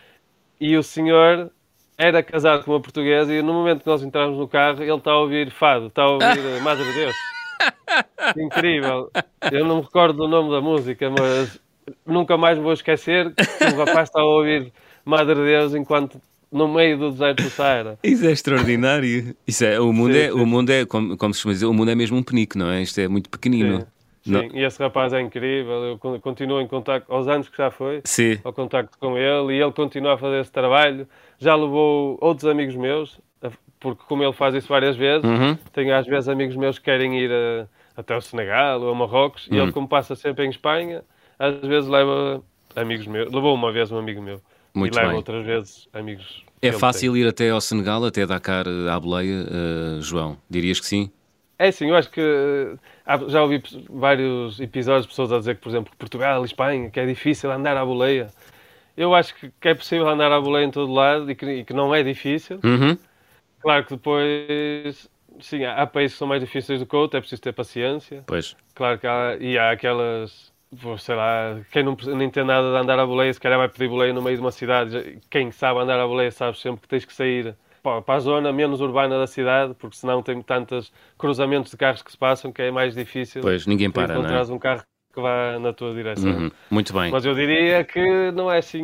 E 0.58 0.74
o 0.74 0.82
senhor 0.82 1.50
era 1.98 2.22
casado 2.22 2.64
com 2.64 2.72
uma 2.72 2.80
portuguesa 2.80 3.32
e 3.32 3.42
no 3.42 3.52
momento 3.52 3.80
que 3.80 3.86
nós 3.86 4.02
entramos 4.02 4.38
no 4.38 4.46
carro, 4.46 4.82
ele 4.82 4.92
está 4.92 5.12
a 5.12 5.18
ouvir 5.18 5.50
fado, 5.50 5.86
está 5.86 6.02
a 6.02 6.10
ouvir 6.10 6.60
Madre 6.62 6.84
de 6.84 6.92
Deus. 6.92 7.14
Incrível. 8.36 9.10
Eu 9.50 9.64
não 9.64 9.76
me 9.76 9.82
recordo 9.82 10.18
do 10.18 10.28
nome 10.28 10.50
da 10.50 10.60
música, 10.60 11.10
mas 11.10 11.58
nunca 12.04 12.36
mais 12.36 12.58
me 12.58 12.64
vou 12.64 12.72
esquecer 12.72 13.32
que 13.34 13.64
o 13.64 13.76
rapaz 13.78 14.08
está 14.08 14.20
a 14.20 14.24
ouvir 14.24 14.72
Madre 15.04 15.34
Deus 15.34 15.74
enquanto 15.74 16.20
no 16.52 16.68
meio 16.68 16.98
do 16.98 17.10
deserto 17.10 17.42
do 17.42 17.50
Saara. 17.50 17.98
Isso 18.02 18.26
é 18.26 18.30
extraordinário. 18.30 19.34
Isso 19.46 19.64
é, 19.64 19.80
o 19.80 19.92
mundo 19.92 20.12
sim, 20.12 20.20
é, 20.20 20.30
sim. 20.30 20.40
o 20.40 20.46
mundo 20.46 20.70
é 20.70 20.86
como, 20.86 21.16
como 21.16 21.34
se 21.34 21.40
chama 21.40 21.54
dizer, 21.54 21.66
o 21.66 21.72
mundo 21.72 21.90
é 21.90 21.94
mesmo 21.94 22.16
um 22.16 22.22
penico, 22.22 22.58
não 22.58 22.70
é? 22.70 22.82
Isto 22.82 23.00
é 23.00 23.08
muito 23.08 23.30
pequenino. 23.30 23.80
Sim. 23.80 23.86
Sim, 24.26 24.50
e 24.54 24.64
esse 24.64 24.82
rapaz 24.82 25.12
é 25.12 25.20
incrível, 25.20 25.84
eu 25.84 25.98
continuo 26.20 26.60
em 26.60 26.66
contato, 26.66 27.04
aos 27.08 27.28
anos 27.28 27.48
que 27.48 27.56
já 27.56 27.70
foi, 27.70 28.00
Sim. 28.04 28.40
ao 28.42 28.52
contacto 28.52 28.98
com 28.98 29.16
ele, 29.16 29.54
e 29.54 29.62
ele 29.62 29.70
continua 29.70 30.14
a 30.14 30.18
fazer 30.18 30.40
esse 30.40 30.50
trabalho. 30.50 31.06
Já 31.38 31.54
levou 31.54 32.18
outros 32.20 32.48
amigos 32.48 32.74
meus, 32.74 33.20
porque 33.80 34.02
como 34.08 34.22
ele 34.22 34.32
faz 34.32 34.54
isso 34.54 34.68
várias 34.68 34.96
vezes, 34.96 35.24
uhum. 35.24 35.56
tenho 35.72 35.94
às 35.94 36.06
vezes 36.06 36.28
amigos 36.28 36.56
meus 36.56 36.78
que 36.78 36.84
querem 36.84 37.18
ir 37.18 37.30
a, 37.30 37.66
até 37.96 38.16
o 38.16 38.20
Senegal 38.20 38.80
ou 38.80 38.90
a 38.90 38.94
Marrocos, 38.94 39.46
uhum. 39.48 39.54
e 39.54 39.60
ele, 39.60 39.72
como 39.72 39.88
passa 39.88 40.14
sempre 40.14 40.44
em 40.44 40.50
Espanha, 40.50 41.02
às 41.38 41.60
vezes 41.60 41.88
leva 41.88 42.42
amigos 42.74 43.06
meus, 43.06 43.32
levou 43.32 43.54
uma 43.54 43.72
vez 43.72 43.90
um 43.92 43.98
amigo 43.98 44.22
meu, 44.22 44.40
Muito 44.74 44.94
e 44.94 44.96
leva 44.96 45.08
bem. 45.08 45.16
outras 45.16 45.44
vezes 45.44 45.88
amigos. 45.92 46.44
É 46.62 46.72
fácil 46.72 47.12
tem. 47.12 47.22
ir 47.22 47.28
até 47.28 47.50
ao 47.50 47.60
Senegal, 47.60 48.04
até 48.04 48.26
Dakar 48.26 48.66
à 48.90 48.98
boleia, 48.98 49.44
uh, 49.44 50.02
João? 50.02 50.38
Dirias 50.48 50.80
que 50.80 50.86
sim? 50.86 51.10
É 51.58 51.70
sim, 51.70 51.88
eu 51.88 51.96
acho 51.96 52.10
que 52.10 52.20
já 53.28 53.42
ouvi 53.42 53.62
vários 53.88 54.60
episódios 54.60 55.04
de 55.04 55.08
pessoas 55.08 55.32
a 55.32 55.38
dizer 55.38 55.54
que, 55.54 55.62
por 55.62 55.70
exemplo, 55.70 55.92
Portugal 55.98 56.44
Espanha, 56.44 56.90
que 56.90 57.00
é 57.00 57.06
difícil 57.06 57.50
andar 57.50 57.76
à 57.76 57.84
boleia. 57.84 58.28
Eu 58.96 59.14
acho 59.14 59.34
que, 59.34 59.52
que 59.60 59.68
é 59.68 59.74
possível 59.74 60.08
andar 60.08 60.32
à 60.32 60.40
boleia 60.40 60.64
em 60.64 60.70
todo 60.70 60.92
lado 60.92 61.30
e 61.30 61.34
que, 61.34 61.46
e 61.46 61.64
que 61.64 61.74
não 61.74 61.94
é 61.94 62.02
difícil. 62.02 62.58
Uhum. 62.64 62.96
Claro 63.60 63.84
que 63.84 63.90
depois, 63.94 65.10
sim, 65.40 65.64
há, 65.64 65.82
há 65.82 65.86
países 65.86 66.14
que 66.14 66.18
são 66.18 66.28
mais 66.28 66.40
difíceis 66.40 66.80
do 66.80 66.86
que 66.86 66.96
outros, 66.96 67.18
é 67.18 67.20
preciso 67.20 67.42
ter 67.42 67.52
paciência. 67.52 68.24
Pois. 68.26 68.56
Claro 68.74 68.98
que 68.98 69.06
há, 69.06 69.36
e 69.38 69.58
há 69.58 69.72
aquelas, 69.72 70.52
sei 70.98 71.14
lá, 71.14 71.60
quem 71.70 71.82
não, 71.82 71.96
não 72.06 72.30
tem 72.30 72.44
nada 72.44 72.70
de 72.72 72.78
andar 72.78 72.98
à 72.98 73.06
boleia, 73.06 73.32
se 73.32 73.40
calhar 73.40 73.58
vai 73.58 73.68
pedir 73.68 73.88
boleia 73.88 74.12
no 74.12 74.22
meio 74.22 74.36
de 74.36 74.40
uma 74.40 74.52
cidade. 74.52 75.18
Quem 75.28 75.50
sabe 75.50 75.80
andar 75.80 76.00
à 76.00 76.06
boleia 76.06 76.30
sabe 76.30 76.58
sempre 76.58 76.80
que 76.82 76.88
tens 76.88 77.04
que 77.04 77.12
sair 77.12 77.54
para 77.82 78.14
a 78.14 78.18
zona 78.18 78.52
menos 78.52 78.80
urbana 78.80 79.18
da 79.18 79.26
cidade, 79.26 79.74
porque 79.74 79.96
senão 79.96 80.22
tem 80.22 80.40
tantos 80.42 80.92
cruzamentos 81.16 81.70
de 81.70 81.76
carros 81.76 82.02
que 82.02 82.10
se 82.10 82.18
passam 82.18 82.52
que 82.52 82.62
é 82.62 82.70
mais 82.70 82.94
difícil. 82.94 83.42
Pois, 83.42 83.66
ninguém 83.66 83.90
para, 83.90 84.14
não 84.14 84.26
é? 84.26 84.42
um 84.52 84.58
carro 84.58 84.82
que 85.16 85.22
vá 85.22 85.58
na 85.58 85.72
tua 85.72 85.94
direção. 85.94 86.30
Uhum. 86.30 86.50
Muito 86.70 86.92
bem. 86.92 87.10
Mas 87.10 87.24
eu 87.24 87.34
diria 87.34 87.82
que 87.82 88.30
não 88.32 88.52
é 88.52 88.58
assim, 88.58 88.82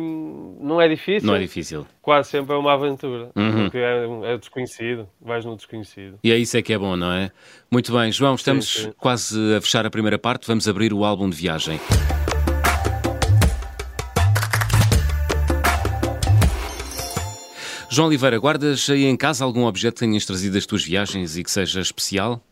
não 0.59 0.81
é 0.81 0.87
difícil. 0.87 1.27
Não 1.27 1.35
é 1.35 1.39
difícil. 1.39 1.85
Quase 2.01 2.31
sempre 2.31 2.55
é 2.55 2.57
uma 2.57 2.73
aventura, 2.73 3.29
uhum. 3.35 3.63
porque 3.63 3.77
é, 3.77 4.33
é, 4.33 4.37
desconhecido, 4.37 5.07
vais 5.21 5.45
no 5.45 5.55
desconhecido. 5.55 6.17
E 6.23 6.31
é 6.31 6.37
isso 6.37 6.57
é 6.57 6.63
que 6.63 6.73
é 6.73 6.77
bom, 6.77 6.95
não 6.95 7.11
é? 7.11 7.31
Muito 7.71 7.93
bem, 7.93 8.11
João, 8.11 8.33
estamos 8.33 8.67
sim, 8.67 8.81
sim. 8.85 8.93
quase 8.97 9.55
a 9.55 9.61
fechar 9.61 9.85
a 9.85 9.91
primeira 9.91 10.17
parte, 10.17 10.47
vamos 10.47 10.67
abrir 10.67 10.91
o 10.91 11.05
álbum 11.05 11.29
de 11.29 11.37
viagem. 11.37 11.79
João 17.89 18.07
Oliveira, 18.07 18.39
guardas 18.39 18.89
aí 18.89 19.05
em 19.05 19.15
casa 19.15 19.45
algum 19.45 19.65
objeto 19.65 19.93
que 19.93 19.99
tenhas 19.99 20.25
trazido 20.25 20.55
das 20.55 20.65
tuas 20.65 20.83
viagens 20.83 21.37
e 21.37 21.43
que 21.43 21.51
seja 21.51 21.79
especial? 21.79 22.43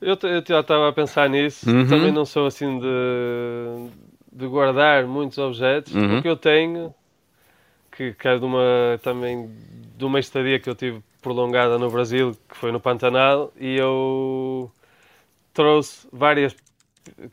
Eu, 0.00 0.18
eu 0.22 0.44
já 0.46 0.60
estava 0.60 0.88
a 0.88 0.92
pensar 0.92 1.28
nisso. 1.28 1.68
Uhum. 1.70 1.86
Também 1.86 2.12
não 2.12 2.24
sou 2.24 2.46
assim 2.46 2.78
de, 2.78 3.90
de 4.32 4.46
guardar 4.46 5.06
muitos 5.06 5.38
objetos. 5.38 5.94
Uhum. 5.94 6.18
O 6.18 6.22
que 6.22 6.28
eu 6.28 6.36
tenho, 6.36 6.94
que, 7.92 8.12
que 8.12 8.28
é 8.28 8.38
de 8.38 8.44
uma, 8.44 8.98
também 9.02 9.50
de 9.96 10.04
uma 10.04 10.18
estadia 10.18 10.58
que 10.58 10.68
eu 10.68 10.74
tive 10.74 11.02
prolongada 11.22 11.78
no 11.78 11.90
Brasil, 11.90 12.36
que 12.48 12.56
foi 12.56 12.70
no 12.70 12.78
Pantanal, 12.78 13.52
e 13.58 13.76
eu 13.76 14.70
trouxe 15.54 16.06
várias. 16.12 16.54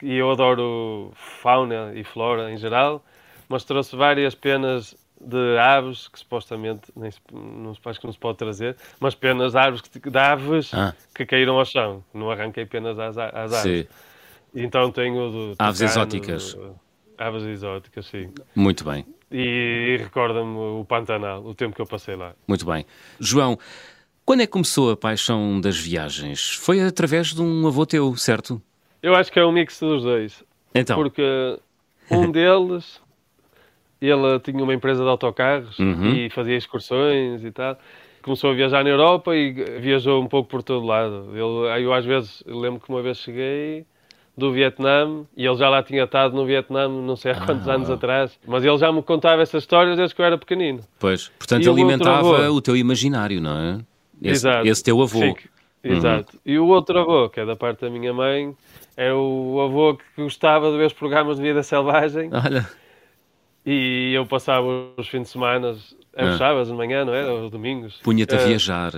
E 0.02 0.16
eu 0.16 0.30
adoro 0.32 1.12
fauna 1.16 1.92
e 1.96 2.04
flora 2.04 2.52
em 2.52 2.58
geral, 2.58 3.04
mas 3.50 3.64
trouxe 3.64 3.96
várias 3.96 4.36
penas 4.36 4.96
de 5.26 5.58
aves 5.58 6.08
que 6.08 6.20
supostamente 6.20 6.92
nem 6.96 7.12
se, 7.12 7.20
não, 7.32 7.72
acho 7.86 8.00
que 8.00 8.06
não 8.06 8.14
se 8.14 8.20
pode 8.20 8.38
trazer, 8.38 8.76
mas 9.00 9.16
penas 9.16 9.54
de 9.54 9.58
árvores 9.58 9.82
que, 9.82 10.10
de 10.10 10.18
aves 10.18 10.74
ah. 10.74 10.94
que 11.14 11.26
caíram 11.26 11.58
ao 11.58 11.66
chão. 11.66 12.04
Não 12.14 12.32
arranquei 12.32 12.66
penas 12.66 12.98
às, 12.98 13.18
às 13.18 13.54
aves. 13.54 13.58
Sim. 13.58 13.88
Então 14.54 14.92
tenho 14.92 15.32
do, 15.32 15.56
aves 15.58 15.80
tucano, 15.80 15.92
exóticas. 15.92 16.58
Aves 17.18 17.44
exóticas, 17.44 18.06
sim. 18.08 18.32
Muito 18.56 18.84
bem. 18.84 19.06
E, 19.32 19.96
e 19.96 19.98
recorda-me 19.98 20.58
o 20.58 20.86
Pantanal, 20.88 21.46
o 21.46 21.54
tempo 21.54 21.76
que 21.76 21.82
eu 21.82 21.86
passei 21.86 22.16
lá. 22.16 22.34
Muito 22.48 22.66
bem. 22.66 22.86
João, 23.20 23.58
quando 24.26 24.42
é 24.42 24.46
que 24.46 24.52
começou 24.52 24.92
a 24.92 24.98
paixão 24.98 25.62
das 25.62 25.78
viagens? 25.78 26.56
Foi 26.56 26.82
através 26.82 27.34
de 27.34 27.42
um 27.42 27.66
avô 27.66 27.86
teu, 27.86 28.16
certo? 28.18 28.62
Eu 29.02 29.16
acho 29.16 29.32
que 29.32 29.40
é 29.40 29.46
um 29.46 29.52
mix 29.52 29.80
dos 29.80 30.04
dois. 30.04 30.44
Então. 30.76 30.98
Porque 30.98 31.60
um 32.12 32.30
deles 32.30 33.02
ele 34.08 34.40
tinha 34.40 34.64
uma 34.64 34.74
empresa 34.74 35.04
de 35.04 35.10
autocarros 35.10 35.78
uhum. 35.78 36.14
e 36.14 36.30
fazia 36.30 36.58
excursões 36.58 37.44
e 37.44 37.52
tal. 37.52 37.78
Começou 38.22 38.52
a 38.52 38.54
viajar 38.54 38.84
na 38.84 38.90
Europa 38.90 39.36
e 39.36 39.52
viajou 39.80 40.22
um 40.22 40.28
pouco 40.28 40.50
por 40.50 40.64
todo 40.64 40.86
lado. 40.86 41.30
Ele, 41.34 41.84
eu 41.84 41.94
às 41.94 42.06
vezes, 42.06 42.44
eu 42.46 42.60
lembro 42.60 42.80
que 42.80 42.90
uma 42.90 43.02
vez 43.02 43.18
cheguei 43.18 43.86
do 44.38 44.52
Vietnã 44.52 45.24
e 45.36 45.46
ele 45.46 45.56
já 45.56 45.70
lá 45.70 45.84
tinha 45.84 46.04
estado 46.04 46.36
no 46.36 46.46
Vietnã 46.46 46.88
não 46.88 47.16
sei 47.16 47.32
há 47.32 47.46
quantos 47.46 47.68
ah, 47.68 47.74
anos 47.74 47.90
atrás, 47.90 48.40
mas 48.48 48.64
ele 48.64 48.78
já 48.78 48.92
me 48.92 49.02
contava 49.04 49.42
essas 49.42 49.64
histórias 49.64 49.98
desde 49.98 50.16
que 50.16 50.22
eu 50.22 50.26
era 50.26 50.38
pequenino. 50.38 50.82
Pois, 51.00 51.30
portanto 51.38 51.70
alimentava 51.70 52.50
o, 52.50 52.56
o, 52.56 52.62
teu 52.62 52.76
imaginário, 52.76 53.42
não 53.42 53.58
é? 53.58 53.80
Esse, 54.22 54.48
Exato. 54.48 54.68
esse 54.68 54.84
teu 54.84 55.02
avô. 55.02 55.20
Sim, 55.20 55.36
uhum. 55.84 55.92
Exato. 55.98 56.40
E 56.46 56.58
o 56.58 56.68
outro 56.68 57.00
avô, 57.00 57.30
que 57.30 57.40
é 57.40 57.46
da 57.46 57.56
parte 57.56 57.82
da 57.82 57.90
minha 57.90 58.14
mãe, 58.14 58.56
é 58.96 59.14
o 59.14 59.60
avô 59.62 59.96
que 59.96 60.22
gostava 60.22 60.72
de 60.72 60.78
ver 60.78 60.88
os 60.88 60.94
programas 60.94 61.38
de 61.38 61.44
vida 61.44 61.64
selvagem. 61.64 62.30
Olha. 62.32 62.68
E 63.66 64.14
eu 64.14 64.26
passava 64.26 64.66
os 64.98 65.08
fins 65.08 65.24
de 65.24 65.30
semana, 65.30 65.76
é 66.14 66.26
os 66.26 66.36
ah. 66.36 66.38
sábados 66.38 66.68
de 66.68 66.74
manhã, 66.74 67.06
não 67.06 67.14
é? 67.14 67.26
Ou 67.26 67.50
domingos. 67.50 68.00
Punha-te 68.04 68.36
a 68.36 68.40
uh, 68.40 68.48
viajar. 68.48 68.94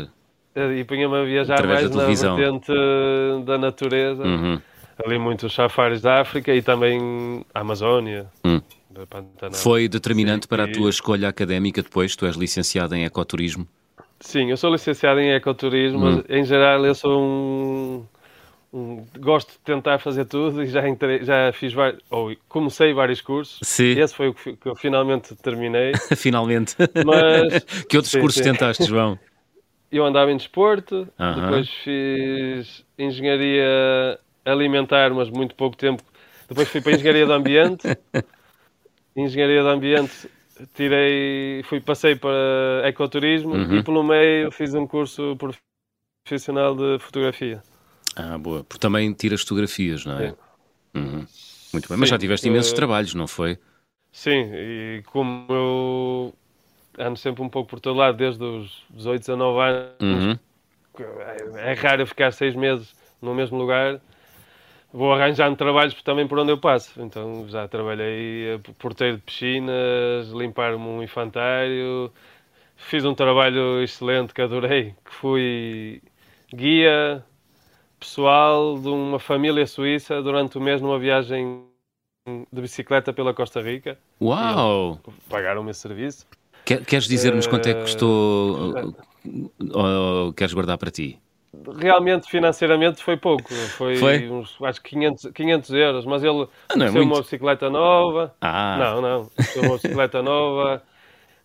E 0.55 0.83
punha-me 0.83 1.17
a 1.17 1.23
viajar 1.23 1.55
Através 1.55 1.93
mais 1.93 2.21
na 2.21 2.35
vertente 2.35 2.71
da 3.45 3.57
natureza. 3.57 4.23
Uhum 4.23 4.61
ali 5.03 5.17
muitos 5.17 5.53
safaris 5.53 6.01
da 6.01 6.21
África 6.21 6.53
e 6.53 6.61
também 6.61 7.45
a 7.53 7.61
Amazónia. 7.61 8.27
Hum. 8.43 8.61
Foi 9.53 9.87
determinante 9.87 10.45
Sim, 10.45 10.49
para 10.49 10.65
a 10.65 10.71
tua 10.71 10.89
escolha 10.89 11.27
académica 11.27 11.81
depois? 11.81 12.15
Tu 12.15 12.25
és 12.27 12.35
licenciado 12.35 12.93
em 12.93 13.05
ecoturismo? 13.05 13.67
Sim, 14.19 14.51
eu 14.51 14.57
sou 14.57 14.71
licenciado 14.71 15.19
em 15.19 15.31
ecoturismo, 15.31 15.97
hum. 15.97 16.01
mas 16.03 16.25
em 16.29 16.45
geral 16.45 16.85
eu 16.85 16.93
sou 16.93 17.21
um, 17.21 18.05
gosto 19.19 19.51
de 19.51 19.59
tentar 19.59 19.99
fazer 19.99 20.25
tudo 20.25 20.63
e 20.63 20.67
já, 20.67 20.87
entrei, 20.87 21.23
já 21.23 21.51
fiz 21.53 21.73
vários, 21.73 22.01
ou 22.09 22.35
comecei 22.49 22.93
vários 22.93 23.21
cursos. 23.21 23.59
Sim. 23.61 23.99
Esse 23.99 24.15
foi 24.15 24.29
o 24.29 24.33
que, 24.33 24.55
que 24.55 24.67
eu 24.67 24.75
finalmente 24.75 25.35
terminei. 25.35 25.93
finalmente. 26.17 26.75
Mas, 27.05 27.63
que 27.85 27.97
outros 27.97 28.11
sim, 28.11 28.19
cursos 28.19 28.43
sim. 28.43 28.51
tentaste, 28.51 28.85
João? 28.85 29.17
Eu 29.91 30.03
andava 30.03 30.31
em 30.31 30.37
desporto, 30.37 31.01
uh 31.01 31.07
-huh. 31.19 31.39
depois 31.39 31.69
fiz 31.69 32.83
engenharia 32.97 34.17
alimentar, 34.43 35.13
mas 35.13 35.29
muito 35.29 35.53
pouco 35.53 35.77
tempo. 35.77 36.01
Depois 36.49 36.67
fui 36.67 36.81
para 36.81 36.93
Engenharia 36.93 37.27
do 37.27 37.33
Ambiente. 37.33 37.87
Engenharia 39.15 39.61
do 39.61 39.69
Ambiente, 39.69 40.27
tirei, 40.73 41.61
fui, 41.63 41.79
passei 41.79 42.15
para 42.15 42.81
ecoturismo 42.85 43.53
uhum. 43.53 43.77
e 43.77 43.83
pelo 43.83 44.03
meio 44.03 44.51
fiz 44.51 44.73
um 44.73 44.87
curso 44.87 45.37
profissional 46.25 46.75
de 46.75 46.97
fotografia. 46.97 47.61
Ah, 48.15 48.37
boa. 48.37 48.63
Porque 48.63 48.79
também 48.79 49.11
tiras 49.13 49.41
fotografias, 49.41 50.05
não 50.05 50.19
é? 50.19 50.35
Uhum. 50.93 51.25
Muito 51.71 51.89
bem. 51.89 51.97
Mas 51.97 52.09
já 52.09 52.17
tiveste 52.17 52.47
imensos 52.47 52.71
uh... 52.71 52.75
trabalhos, 52.75 53.13
não 53.13 53.27
foi? 53.27 53.57
Sim, 54.11 54.51
e 54.53 55.03
como 55.07 55.45
eu 55.49 56.33
ando 56.99 57.17
sempre 57.17 57.41
um 57.41 57.49
pouco 57.49 57.69
por 57.69 57.79
todo 57.79 57.97
lado, 57.97 58.17
desde 58.17 58.43
os 58.43 58.83
18, 58.91 59.21
19 59.21 59.59
anos, 59.59 59.93
uhum. 60.01 61.57
é 61.57 61.73
raro 61.73 62.05
ficar 62.05 62.31
seis 62.31 62.55
meses 62.55 62.95
no 63.19 63.33
mesmo 63.33 63.57
lugar 63.57 63.99
vou 64.93 65.11
arranjando 65.11 65.57
trabalhos 65.57 65.95
também 66.03 66.27
por 66.27 66.37
onde 66.37 66.51
eu 66.51 66.57
passo. 66.57 67.01
Então 67.01 67.49
já 67.49 67.67
trabalhei 67.67 68.59
porteiro 68.77 69.17
de 69.17 69.23
piscinas, 69.23 70.29
limpar-me 70.29 70.85
um 70.85 71.01
infantário, 71.01 72.13
fiz 72.75 73.03
um 73.03 73.15
trabalho 73.15 73.81
excelente 73.81 74.33
que 74.33 74.41
adorei, 74.41 74.93
que 75.03 75.13
fui 75.13 76.01
guia 76.53 77.25
pessoal 78.03 78.77
de 78.77 78.89
uma 78.89 79.17
família 79.17 79.65
suíça 79.65 80.21
durante 80.21 80.57
o 80.57 80.61
mês 80.61 80.81
numa 80.81 80.99
viagem 80.99 81.63
de 82.51 82.61
bicicleta 82.61 83.13
pela 83.13 83.33
Costa 83.33 83.61
Rica. 83.61 83.97
Uau! 84.21 84.99
Pagaram 85.29 85.61
o 85.61 85.63
meu 85.63 85.73
serviço. 85.73 86.27
Queres 86.65 87.05
dizer-nos 87.05 87.47
quanto 87.47 87.67
é 87.67 87.73
que 87.73 87.81
custou 87.81 88.73
uh, 88.73 88.95
ou 89.73 90.33
queres 90.33 90.53
guardar 90.53 90.77
para 90.77 90.91
ti? 90.91 91.19
realmente 91.77 92.29
financeiramente 92.29 93.01
foi 93.03 93.15
pouco. 93.15 93.53
Foi, 93.53 93.95
foi? 93.95 94.27
uns, 94.27 94.57
acho 94.63 94.81
que 94.81 94.89
500, 94.89 95.31
500 95.33 95.69
euros, 95.71 96.05
mas 96.05 96.23
ele 96.23 96.47
ah, 96.69 96.83
é 96.83 96.89
uma 96.89 97.21
bicicleta 97.21 97.69
nova. 97.69 98.33
Ah. 98.41 98.77
Não, 98.79 99.01
não. 99.01 99.31
uma 99.63 99.75
bicicleta 99.75 100.21
nova 100.23 100.81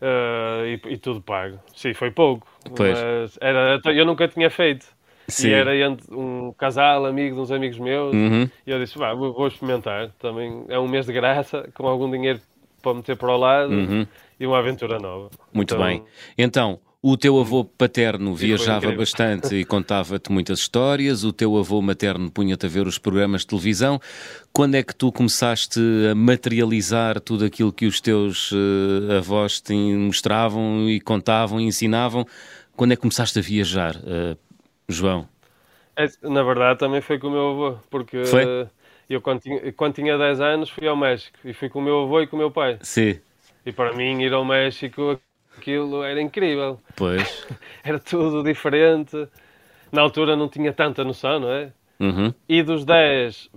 uh, 0.00 0.64
e, 0.64 0.80
e, 0.94 0.96
tudo 0.96 1.20
pago. 1.20 1.58
Sim, 1.76 1.92
foi 1.92 2.10
pouco. 2.10 2.46
Pois. 2.74 2.98
Mas 2.98 3.38
era, 3.40 3.78
eu 3.92 4.06
nunca 4.06 4.26
tinha 4.26 4.50
feito. 4.50 4.86
Sim. 5.28 5.48
E 5.48 5.52
era 5.52 5.70
um 6.10 6.52
casal, 6.52 7.04
amigo 7.04 7.36
de 7.36 7.42
uns 7.42 7.50
amigos 7.50 7.78
meus. 7.78 8.14
Uhum. 8.14 8.48
E 8.66 8.70
eu 8.70 8.78
disse, 8.78 8.96
vou, 8.96 9.32
vou 9.34 9.46
experimentar. 9.46 10.10
Também 10.18 10.64
é 10.68 10.78
um 10.78 10.88
mês 10.88 11.06
de 11.06 11.12
graça, 11.12 11.68
com 11.74 11.86
algum 11.86 12.10
dinheiro 12.10 12.40
para 12.82 12.94
meter 12.94 13.16
para 13.16 13.30
o 13.30 13.36
lado. 13.36 13.72
Uhum. 13.72 14.06
E 14.40 14.46
uma 14.46 14.58
aventura 14.58 14.98
nova. 14.98 15.30
Muito 15.52 15.74
então, 15.74 15.86
bem. 15.86 16.02
Então, 16.36 16.80
o 17.02 17.16
teu 17.16 17.38
avô 17.38 17.64
paterno 17.64 18.34
viajava 18.34 18.90
bastante 18.92 19.54
e 19.54 19.64
contava-te 19.64 20.32
muitas 20.32 20.60
histórias, 20.60 21.22
o 21.22 21.32
teu 21.32 21.56
avô 21.56 21.80
materno 21.82 22.30
punha-te 22.30 22.66
a 22.66 22.68
ver 22.68 22.86
os 22.86 22.98
programas 22.98 23.42
de 23.42 23.48
televisão. 23.48 24.00
Quando 24.52 24.74
é 24.74 24.82
que 24.82 24.94
tu 24.94 25.12
começaste 25.12 25.80
a 26.10 26.14
materializar 26.14 27.20
tudo 27.20 27.44
aquilo 27.44 27.72
que 27.72 27.86
os 27.86 28.00
teus 28.00 28.50
uh, 28.50 29.16
avós 29.18 29.60
te 29.60 29.74
mostravam 29.74 30.88
e 30.88 31.00
contavam 31.00 31.60
e 31.60 31.64
ensinavam? 31.64 32.26
Quando 32.76 32.92
é 32.92 32.96
que 32.96 33.02
começaste 33.02 33.38
a 33.38 33.42
viajar, 33.42 33.96
uh, 33.96 34.36
João? 34.88 35.28
É, 35.96 36.06
na 36.22 36.42
verdade, 36.42 36.78
também 36.78 37.00
foi 37.00 37.18
com 37.18 37.26
o 37.26 37.30
meu 37.30 37.50
avô, 37.50 37.78
porque 37.90 38.24
foi? 38.24 38.68
eu, 39.10 39.20
quando 39.20 39.40
tinha, 39.40 39.72
quando 39.72 39.94
tinha 39.94 40.16
10 40.16 40.40
anos, 40.40 40.70
fui 40.70 40.86
ao 40.86 40.96
México 40.96 41.38
e 41.44 41.52
fui 41.52 41.68
com 41.68 41.80
o 41.80 41.82
meu 41.82 42.02
avô 42.02 42.20
e 42.20 42.26
com 42.26 42.36
o 42.36 42.38
meu 42.38 42.50
pai. 42.50 42.78
Sim. 42.82 43.18
E 43.66 43.72
para 43.72 43.92
mim, 43.92 44.20
ir 44.22 44.32
ao 44.32 44.44
México 44.44 45.20
aquilo 45.56 46.02
era 46.02 46.20
incrível. 46.20 46.80
Pois. 46.96 47.46
era 47.82 47.98
tudo 47.98 48.42
diferente. 48.42 49.28
Na 49.90 50.02
altura 50.02 50.36
não 50.36 50.48
tinha 50.48 50.72
tanta 50.72 51.04
noção, 51.04 51.40
não 51.40 51.50
é? 51.50 51.72
Uhum. 52.00 52.32
E 52.48 52.62
dos 52.62 52.84
10 52.84 53.50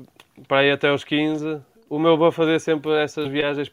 para 0.47 0.65
ir 0.65 0.71
até 0.71 0.89
aos 0.89 1.03
15, 1.03 1.61
o 1.89 1.99
meu 1.99 2.13
avô 2.13 2.31
fazia 2.31 2.59
sempre 2.59 2.91
essas 2.93 3.27
viagens, 3.27 3.71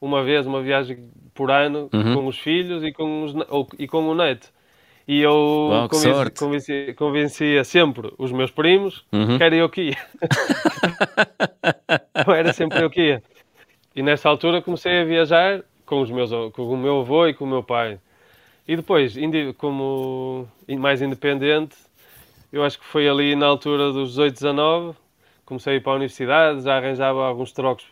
uma 0.00 0.22
vez, 0.22 0.46
uma 0.46 0.62
viagem 0.62 1.10
por 1.34 1.50
ano, 1.50 1.88
uhum. 1.92 2.14
com 2.14 2.26
os 2.26 2.38
filhos 2.38 2.84
e 2.84 2.92
com, 2.92 3.24
os, 3.24 3.34
ou, 3.48 3.66
e 3.78 3.88
com 3.88 4.06
o 4.06 4.14
neto. 4.14 4.52
E 5.06 5.20
eu 5.20 5.68
Uau, 5.70 5.88
convenci, 5.88 6.30
convencia, 6.30 6.94
convencia, 6.94 7.64
sempre 7.64 8.12
os 8.16 8.32
meus 8.32 8.50
primos 8.50 9.04
uhum. 9.12 9.36
que 9.36 9.44
era 9.44 9.54
eu 9.54 9.68
que 9.68 9.82
ia. 9.90 9.98
era 12.34 12.52
sempre 12.54 12.82
eu 12.82 12.88
que 12.88 13.00
ia. 13.08 13.22
E 13.94 14.02
nessa 14.02 14.28
altura 14.28 14.62
comecei 14.62 15.02
a 15.02 15.04
viajar 15.04 15.62
com, 15.84 16.00
os 16.00 16.10
meus, 16.10 16.30
com 16.52 16.62
o 16.62 16.76
meu 16.76 17.00
avô 17.00 17.26
e 17.26 17.34
com 17.34 17.44
o 17.44 17.48
meu 17.48 17.62
pai. 17.62 17.98
E 18.66 18.76
depois, 18.76 19.14
como 19.58 20.48
mais 20.78 21.02
independente, 21.02 21.76
eu 22.50 22.64
acho 22.64 22.78
que 22.78 22.86
foi 22.86 23.06
ali 23.06 23.36
na 23.36 23.46
altura 23.46 23.92
dos 23.92 24.10
18, 24.10 24.34
19, 24.34 24.96
comecei 25.44 25.74
a 25.74 25.76
ir 25.76 25.80
para 25.80 25.92
a 25.92 25.96
universidade, 25.96 26.62
já 26.62 26.78
arranjava 26.78 27.26
alguns 27.26 27.52
trocos 27.52 27.84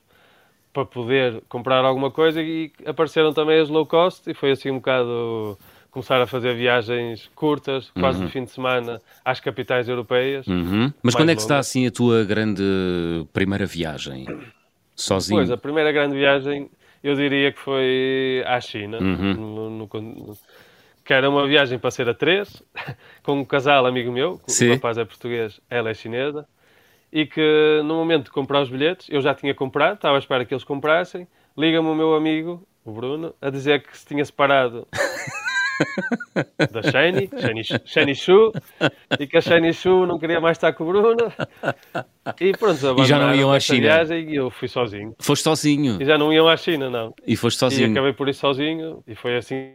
para 0.72 0.86
poder 0.86 1.42
comprar 1.48 1.84
alguma 1.84 2.10
coisa 2.10 2.42
e 2.42 2.72
apareceram 2.86 3.34
também 3.34 3.60
as 3.60 3.68
low 3.68 3.84
cost 3.84 4.28
e 4.30 4.32
foi 4.32 4.52
assim 4.52 4.70
um 4.70 4.76
bocado 4.76 5.58
começar 5.92 6.20
a 6.20 6.26
fazer 6.26 6.56
viagens 6.56 7.30
curtas, 7.34 7.90
quase 7.90 8.18
uhum. 8.18 8.26
de 8.26 8.32
fim 8.32 8.44
de 8.44 8.50
semana, 8.50 9.00
às 9.22 9.38
capitais 9.38 9.88
europeias. 9.88 10.46
Uhum. 10.46 10.90
Mas 11.02 11.14
quando 11.14 11.30
é 11.30 11.34
que 11.36 11.42
está 11.42 11.58
assim 11.58 11.86
a 11.86 11.90
tua 11.90 12.24
grande 12.24 12.64
primeira 13.32 13.66
viagem? 13.66 14.26
Sozinho? 14.96 15.38
Pois, 15.38 15.50
a 15.50 15.56
primeira 15.56 15.92
grande 15.92 16.16
viagem 16.16 16.70
eu 17.04 17.14
diria 17.14 17.52
que 17.52 17.60
foi 17.60 18.42
à 18.46 18.58
China, 18.60 18.98
uhum. 18.98 19.34
no, 19.34 19.70
no, 19.70 19.88
que 21.04 21.12
era 21.12 21.28
uma 21.28 21.46
viagem 21.46 21.78
para 21.78 21.90
ser 21.90 22.08
a 22.08 22.14
três, 22.14 22.62
com 23.22 23.40
um 23.40 23.44
casal 23.44 23.84
amigo 23.84 24.10
meu, 24.10 24.40
Sim. 24.46 24.70
o 24.70 24.74
rapaz 24.74 24.96
é 24.96 25.04
português, 25.04 25.60
ela 25.68 25.90
é 25.90 25.94
chinesa, 25.94 26.46
e 27.12 27.26
que 27.26 27.82
no 27.84 27.96
momento 27.96 28.24
de 28.24 28.30
comprar 28.30 28.62
os 28.62 28.70
bilhetes, 28.70 29.08
eu 29.10 29.20
já 29.20 29.34
tinha 29.34 29.54
comprado, 29.54 29.96
estava 29.96 30.16
à 30.16 30.18
espera 30.18 30.44
que 30.44 30.54
eles 30.54 30.64
comprassem, 30.64 31.26
liga-me 31.58 31.88
o 31.88 31.94
meu 31.94 32.14
amigo, 32.14 32.66
o 32.84 32.92
Bruno, 32.92 33.34
a 33.42 33.50
dizer 33.50 33.82
que 33.82 33.96
se 33.96 34.06
tinha 34.06 34.24
separado 34.24 34.86
da 36.70 36.82
Shani, 36.82 37.30
Shani, 37.40 37.62
Shani 37.84 38.14
Shu, 38.14 38.52
e 39.18 39.26
que 39.26 39.36
a 39.36 39.40
Shani 39.40 39.72
Shu 39.72 40.06
não 40.06 40.18
queria 40.18 40.40
mais 40.40 40.56
estar 40.56 40.72
com 40.72 40.84
o 40.84 40.86
Bruno. 40.88 41.32
E 42.40 42.52
pronto, 42.52 43.00
e 43.00 43.04
já 43.04 43.18
não 43.18 43.34
iam 43.34 43.52
à 43.52 43.60
China. 43.60 43.80
Viagem 43.80 44.30
e 44.30 44.36
eu 44.36 44.50
fui 44.50 44.68
sozinho. 44.68 45.14
Foste 45.18 45.44
sozinho? 45.44 46.00
E 46.00 46.04
já 46.04 46.16
não 46.16 46.32
iam 46.32 46.48
à 46.48 46.56
China, 46.56 46.88
não. 46.88 47.14
E 47.26 47.36
foste 47.36 47.58
sozinho? 47.58 47.88
E 47.88 47.92
acabei 47.92 48.12
por 48.12 48.28
ir 48.28 48.34
sozinho, 48.34 49.02
e 49.06 49.14
foi 49.14 49.36
assim 49.36 49.72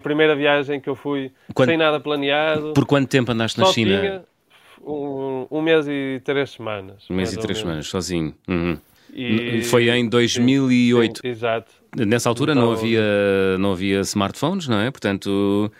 a 0.00 0.02
primeira 0.02 0.34
viagem 0.34 0.80
que 0.80 0.88
eu 0.88 0.94
fui 0.94 1.30
Quando... 1.54 1.68
sem 1.68 1.76
nada 1.76 2.00
planeado. 2.00 2.72
Por 2.72 2.86
quanto 2.86 3.08
tempo 3.08 3.32
andaste 3.32 3.60
na 3.60 3.66
China? 3.66 4.24
Um, 4.82 5.46
um 5.50 5.60
mês 5.60 5.86
e 5.86 6.22
três 6.24 6.50
semanas. 6.52 7.04
Um 7.10 7.14
mês 7.14 7.34
e 7.34 7.38
três 7.38 7.58
semanas, 7.58 7.86
sozinho. 7.86 8.34
Uhum. 8.48 8.78
E... 9.12 9.62
Foi 9.64 9.88
em 9.88 10.08
2008. 10.08 11.20
Sim, 11.20 11.28
exato. 11.28 11.72
Nessa 11.96 12.28
altura 12.28 12.52
então... 12.52 12.66
não, 12.66 12.72
havia, 12.72 13.58
não 13.58 13.72
havia 13.72 14.00
smartphones, 14.00 14.68
não 14.68 14.78
é? 14.80 14.90
Portanto, 14.90 15.70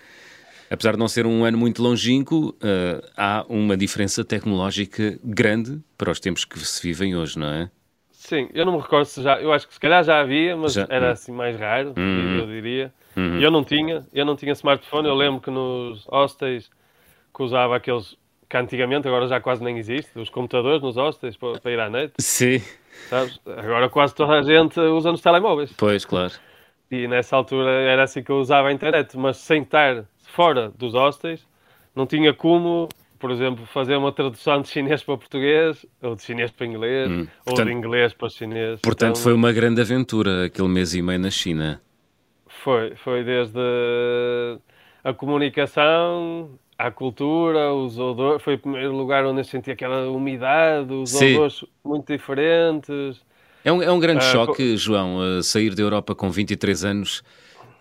apesar 0.70 0.92
de 0.92 0.98
não 0.98 1.08
ser 1.08 1.26
um 1.26 1.44
ano 1.44 1.58
muito 1.58 1.82
longínquo, 1.82 2.50
uh, 2.50 3.06
há 3.16 3.44
uma 3.48 3.76
diferença 3.76 4.24
tecnológica 4.24 5.18
grande 5.22 5.80
para 5.96 6.10
os 6.10 6.20
tempos 6.20 6.44
que 6.44 6.58
se 6.58 6.82
vivem 6.82 7.16
hoje, 7.16 7.38
não 7.38 7.48
é? 7.48 7.70
Sim, 8.10 8.48
eu 8.54 8.64
não 8.64 8.74
me 8.74 8.80
recordo 8.80 9.06
se 9.06 9.22
já, 9.22 9.40
eu 9.40 9.52
acho 9.52 9.66
que 9.66 9.74
se 9.74 9.80
calhar 9.80 10.04
já 10.04 10.20
havia, 10.20 10.56
mas 10.56 10.74
já, 10.74 10.86
era 10.88 11.08
hum. 11.08 11.12
assim 11.12 11.32
mais 11.32 11.58
raro, 11.58 11.94
uhum. 11.96 12.38
eu 12.38 12.46
diria. 12.46 12.92
Uhum. 13.16 13.40
Eu 13.40 13.50
não 13.50 13.64
tinha, 13.64 14.06
eu 14.12 14.24
não 14.24 14.36
tinha 14.36 14.52
smartphone, 14.52 15.08
eu 15.08 15.14
lembro 15.14 15.40
que 15.40 15.50
nos 15.50 16.04
hostels 16.04 16.70
que 17.34 17.42
usava 17.42 17.76
aqueles 17.76 18.16
que 18.48 18.56
antigamente, 18.56 19.06
agora 19.06 19.28
já 19.28 19.40
quase 19.40 19.62
nem 19.62 19.78
existe, 19.78 20.18
os 20.18 20.28
computadores 20.28 20.82
nos 20.82 20.96
hostels 20.96 21.36
para, 21.36 21.60
para 21.60 21.70
ir 21.70 21.78
à 21.78 21.88
net. 21.88 22.12
Sim. 22.18 22.60
Sabes? 23.08 23.40
Agora 23.46 23.88
quase 23.88 24.14
toda 24.14 24.38
a 24.38 24.42
gente 24.42 24.78
usa 24.78 25.10
nos 25.10 25.20
telemóveis. 25.20 25.72
Pois, 25.76 26.04
claro. 26.04 26.32
E 26.90 27.06
nessa 27.06 27.36
altura 27.36 27.70
era 27.70 28.02
assim 28.02 28.22
que 28.22 28.30
eu 28.30 28.40
usava 28.40 28.68
a 28.68 28.72
internet, 28.72 29.16
mas 29.16 29.36
sem 29.36 29.62
estar 29.62 30.04
fora 30.24 30.72
dos 30.76 30.94
hostels, 30.94 31.46
não 31.94 32.06
tinha 32.06 32.34
como, 32.34 32.88
por 33.18 33.30
exemplo, 33.30 33.64
fazer 33.66 33.96
uma 33.96 34.12
tradução 34.12 34.60
de 34.60 34.68
chinês 34.68 35.02
para 35.02 35.16
português, 35.16 35.86
ou 36.02 36.16
de 36.16 36.22
chinês 36.22 36.50
para 36.50 36.66
inglês, 36.66 37.10
hum, 37.10 37.26
portanto, 37.44 37.58
ou 37.58 37.64
de 37.64 37.72
inglês 37.72 38.12
para 38.12 38.28
chinês. 38.28 38.80
Portanto, 38.80 39.10
então, 39.10 39.22
foi 39.22 39.32
uma 39.32 39.52
grande 39.52 39.80
aventura 39.80 40.46
aquele 40.46 40.68
mês 40.68 40.94
e 40.94 41.02
meio 41.02 41.20
na 41.20 41.30
China. 41.30 41.80
Foi, 42.48 42.94
foi 42.96 43.24
desde 43.24 43.58
a 45.02 45.12
comunicação, 45.14 46.58
à 46.80 46.90
cultura, 46.90 47.72
os 47.74 47.98
odores. 47.98 48.42
Foi 48.42 48.54
o 48.54 48.58
primeiro 48.58 48.96
lugar 48.96 49.24
onde 49.26 49.40
eu 49.40 49.44
senti 49.44 49.70
aquela 49.70 50.08
umidade, 50.08 50.92
os 50.92 51.10
Sim. 51.10 51.34
odores 51.34 51.64
muito 51.84 52.10
diferentes. 52.10 53.20
É 53.64 53.70
um, 53.70 53.82
é 53.82 53.90
um 53.90 54.00
grande 54.00 54.24
ah, 54.24 54.32
choque, 54.32 54.76
João, 54.76 55.42
sair 55.42 55.74
da 55.74 55.82
Europa 55.82 56.14
com 56.14 56.30
23 56.30 56.84
anos 56.84 57.22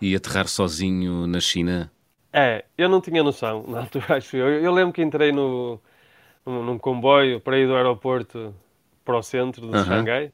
e 0.02 0.14
aterrar 0.14 0.48
sozinho 0.48 1.26
na 1.26 1.40
China. 1.40 1.90
É, 2.34 2.66
eu 2.78 2.90
não 2.90 3.00
tinha 3.00 3.24
noção 3.24 3.66
na 3.68 3.80
altura, 3.80 4.06
acho 4.18 4.36
eu. 4.36 4.48
Eu 4.62 4.74
lembro 4.74 4.94
que 4.94 5.02
entrei 5.02 5.32
no, 5.32 5.80
num, 6.46 6.64
num 6.64 6.78
comboio 6.78 7.40
para 7.40 7.58
ir 7.58 7.68
do 7.68 7.76
aeroporto 7.76 8.54
para 9.06 9.18
o 9.18 9.24
centro 9.24 9.62
de 9.62 9.78
uh 9.78 9.80
-huh. 9.80 9.86
Xangai 9.86 10.32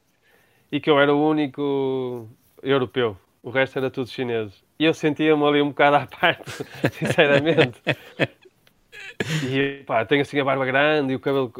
e 0.71 0.79
que 0.79 0.89
eu 0.89 0.99
era 0.99 1.13
o 1.13 1.29
único 1.29 2.27
europeu. 2.63 3.15
O 3.43 3.51
resto 3.51 3.77
era 3.77 3.91
tudo 3.91 4.09
chinês. 4.09 4.51
E 4.79 4.85
eu 4.85 4.93
sentia-me 4.93 5.43
ali 5.45 5.61
um 5.61 5.69
bocado 5.69 5.97
à 5.97 6.07
parte, 6.19 6.51
sinceramente. 6.91 7.79
E 9.49 9.83
pá, 9.85 10.05
tenho 10.05 10.21
assim 10.21 10.39
a 10.39 10.43
barba 10.43 10.65
grande 10.65 11.13
e 11.13 11.15
o 11.15 11.19
cabelo. 11.19 11.51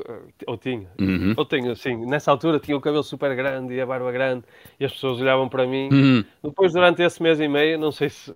Ou 0.46 0.58
tinha. 0.58 0.88
Uhum. 1.00 1.34
Ou 1.38 1.46
tenho, 1.46 1.72
assim. 1.72 2.06
Nessa 2.06 2.32
altura 2.32 2.60
tinha 2.60 2.76
o 2.76 2.82
cabelo 2.82 3.04
super 3.04 3.36
grande 3.36 3.74
e 3.74 3.82
a 3.82 3.86
barba 3.86 4.12
grande 4.12 4.44
e 4.80 4.86
as 4.86 4.92
pessoas 4.92 5.20
olhavam 5.22 5.48
para 5.48 5.66
mim. 5.66 5.90
Uhum. 5.92 6.26
Depois, 6.44 6.74
durante 6.74 7.02
esse 7.02 7.22
mês 7.22 7.40
e 7.40 7.48
meio, 7.48 7.80
não 7.80 7.92
sei 7.92 8.10
se, 8.10 8.36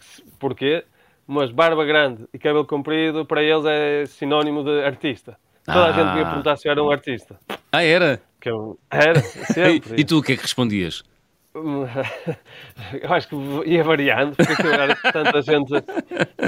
se 0.00 0.22
porquê, 0.38 0.84
mas 1.26 1.50
barba 1.50 1.84
grande 1.84 2.24
e 2.32 2.38
cabelo 2.38 2.66
comprido 2.66 3.24
para 3.24 3.42
eles 3.42 3.64
é 3.64 4.06
sinónimo 4.06 4.62
de 4.62 4.82
artista. 4.82 5.38
Toda 5.64 5.86
ah. 5.86 5.88
a 5.88 5.92
gente 5.92 6.12
me 6.12 6.20
ia 6.20 6.26
ah. 6.26 6.30
perguntar 6.30 6.56
se 6.56 6.68
eu 6.68 6.72
era 6.72 6.82
um 6.82 6.90
artista. 6.90 7.38
Ah, 7.72 7.82
era? 7.82 8.20
Eu, 8.44 8.78
era, 8.90 9.20
sempre. 9.52 10.00
e 10.00 10.04
tu 10.04 10.18
o 10.18 10.22
que 10.22 10.32
é 10.32 10.36
que 10.36 10.42
respondias? 10.42 11.02
Eu 13.02 13.12
acho 13.12 13.28
que 13.28 13.36
ia 13.66 13.82
variando, 13.84 14.36
porque 14.36 14.66
era 14.66 14.94
tanta 15.12 15.42
gente. 15.42 15.72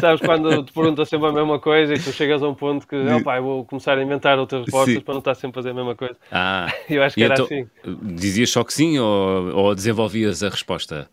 Sabes, 0.01 0.21
quando 0.21 0.63
te 0.65 0.73
perguntam 0.73 1.05
sempre 1.05 1.29
a 1.29 1.33
mesma 1.33 1.59
coisa 1.59 1.95
e 1.95 1.99
tu 1.99 2.13
chegas 2.13 2.43
a 2.43 2.49
um 2.49 2.55
ponto 2.55 2.87
que, 2.87 2.97
opa, 2.97 3.41
vou 3.41 3.65
começar 3.65 3.99
a 3.99 4.03
inventar 4.03 4.39
outras 4.39 4.63
respostas 4.63 5.03
para 5.03 5.15
não 5.15 5.19
estar 5.19 5.35
sempre 5.35 5.61
a 5.61 5.63
fazer 5.63 5.71
a 5.71 5.75
mesma 5.75 5.95
coisa. 5.95 6.17
Ah, 6.31 6.73
eu 6.89 7.03
acho 7.03 7.15
que 7.15 7.23
era 7.25 7.35
então, 7.35 7.45
assim. 7.45 7.69
Dizias 8.15 8.51
só 8.51 8.65
que 8.65 8.73
sim 8.73 8.99
ou, 8.99 9.55
ou 9.55 9.75
desenvolvias 9.75 10.43
a 10.43 10.49
resposta? 10.49 11.09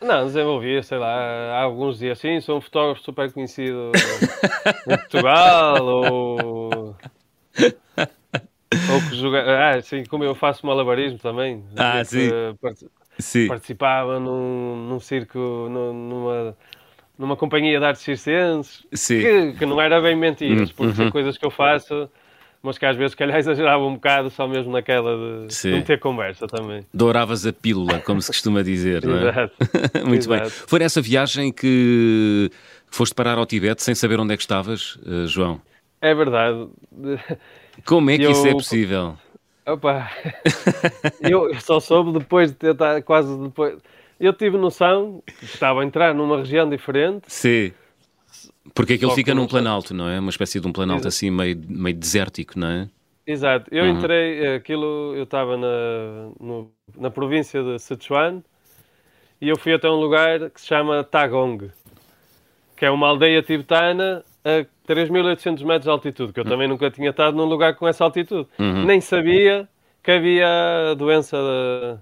Não, 0.00 0.24
desenvolvia, 0.24 0.82
sei 0.82 0.96
lá, 0.96 1.14
há 1.52 1.62
alguns 1.62 1.98
dias 1.98 2.18
assim, 2.18 2.40
sou 2.40 2.56
um 2.56 2.60
fotógrafo 2.60 3.02
super 3.02 3.30
conhecido 3.32 3.92
em 4.88 4.96
Portugal, 4.96 5.84
ou. 5.84 6.96
Ou 8.92 9.00
que 9.08 9.16
joga. 9.16 9.44
Ah, 9.70 9.82
sim, 9.82 10.04
como 10.04 10.24
eu 10.24 10.34
faço 10.34 10.64
malabarismo 10.64 11.18
também. 11.18 11.64
Ah, 11.76 12.02
sim. 12.04 12.30
Sim. 13.20 13.48
participava 13.48 14.18
num, 14.18 14.88
num 14.88 15.00
circo, 15.00 15.38
numa, 15.38 16.56
numa 17.18 17.36
companhia 17.36 17.78
de 17.78 17.84
artes 17.84 18.02
circenses, 18.02 18.86
que, 19.06 19.52
que, 19.58 19.66
não 19.66 19.80
era 19.80 20.00
bem 20.00 20.16
mentiras, 20.16 20.70
hum, 20.70 20.74
porque 20.76 21.02
uhum. 21.02 21.10
coisas 21.10 21.36
que 21.36 21.44
eu 21.44 21.50
faço, 21.50 22.08
mas 22.62 22.76
que 22.76 22.84
às 22.84 22.96
vezes, 22.96 23.14
calhar, 23.14 23.38
exagerava 23.38 23.84
um 23.84 23.94
bocado, 23.94 24.30
só 24.30 24.46
mesmo 24.46 24.72
naquela 24.72 25.46
de, 25.46 25.62
de 25.62 25.70
não 25.70 25.82
ter 25.82 25.98
conversa 25.98 26.46
também. 26.46 26.84
Douravas 26.92 27.46
a 27.46 27.52
pílula, 27.52 28.00
como 28.00 28.20
se 28.20 28.28
costuma 28.28 28.62
dizer, 28.62 29.04
não 29.04 29.16
é? 29.16 29.28
Exato. 29.28 29.54
Muito 30.06 30.22
Exato. 30.22 30.42
bem. 30.42 30.50
Foi 30.50 30.78
nessa 30.78 31.00
viagem 31.00 31.52
que 31.52 32.50
foste 32.90 33.14
parar 33.14 33.38
ao 33.38 33.46
Tibete 33.46 33.82
sem 33.82 33.94
saber 33.94 34.20
onde 34.20 34.34
é 34.34 34.36
que 34.36 34.42
estavas, 34.42 34.96
uh, 34.96 35.26
João? 35.26 35.60
É 36.00 36.14
verdade. 36.14 36.68
Como 37.84 38.10
é 38.10 38.16
que 38.16 38.24
eu... 38.24 38.32
isso 38.32 38.46
é 38.46 38.52
possível? 38.52 39.16
Opa, 39.72 40.10
eu 41.20 41.54
só 41.60 41.80
soube 41.80 42.18
depois 42.18 42.50
de 42.50 42.56
tentar, 42.56 43.02
quase 43.02 43.36
depois. 43.38 43.78
Eu 44.18 44.32
tive 44.32 44.56
noção 44.58 45.22
que 45.38 45.44
estava 45.44 45.80
a 45.80 45.84
entrar 45.84 46.14
numa 46.14 46.38
região 46.38 46.68
diferente. 46.68 47.24
Sim. 47.28 47.72
Porque 48.74 48.94
aquilo 48.94 49.12
fica 49.12 49.34
num 49.34 49.46
planalto, 49.46 49.94
não 49.94 50.08
é? 50.08 50.18
Uma 50.18 50.30
espécie 50.30 50.60
de 50.60 50.66
um 50.66 50.72
planalto 50.72 51.02
Exato. 51.02 51.08
assim 51.08 51.30
meio, 51.30 51.58
meio 51.68 51.96
desértico, 51.96 52.58
não 52.58 52.68
é? 52.68 52.88
Exato. 53.26 53.72
Eu 53.72 53.84
uhum. 53.84 53.90
entrei, 53.98 54.54
aquilo, 54.56 55.14
eu 55.16 55.22
estava 55.22 55.56
na, 55.56 56.30
no, 56.38 56.70
na 56.96 57.10
província 57.10 57.62
de 57.62 57.78
Sichuan 57.78 58.42
e 59.40 59.48
eu 59.48 59.58
fui 59.58 59.72
até 59.72 59.88
um 59.88 59.98
lugar 59.98 60.50
que 60.50 60.60
se 60.60 60.66
chama 60.66 61.02
Tagong, 61.02 61.70
que 62.76 62.84
é 62.84 62.90
uma 62.90 63.08
aldeia 63.08 63.42
tibetana 63.42 64.24
a 64.44 64.64
3.800 64.90 65.64
metros 65.64 65.84
de 65.84 65.90
altitude, 65.90 66.32
que 66.32 66.40
eu 66.40 66.44
também 66.44 66.66
nunca 66.66 66.90
tinha 66.90 67.10
estado 67.10 67.36
num 67.36 67.44
lugar 67.44 67.74
com 67.76 67.86
essa 67.86 68.04
altitude. 68.04 68.48
Uhum. 68.58 68.84
Nem 68.84 69.00
sabia 69.00 69.68
que 70.02 70.10
havia 70.10 70.94
doença 70.96 71.36
de... 71.36 71.98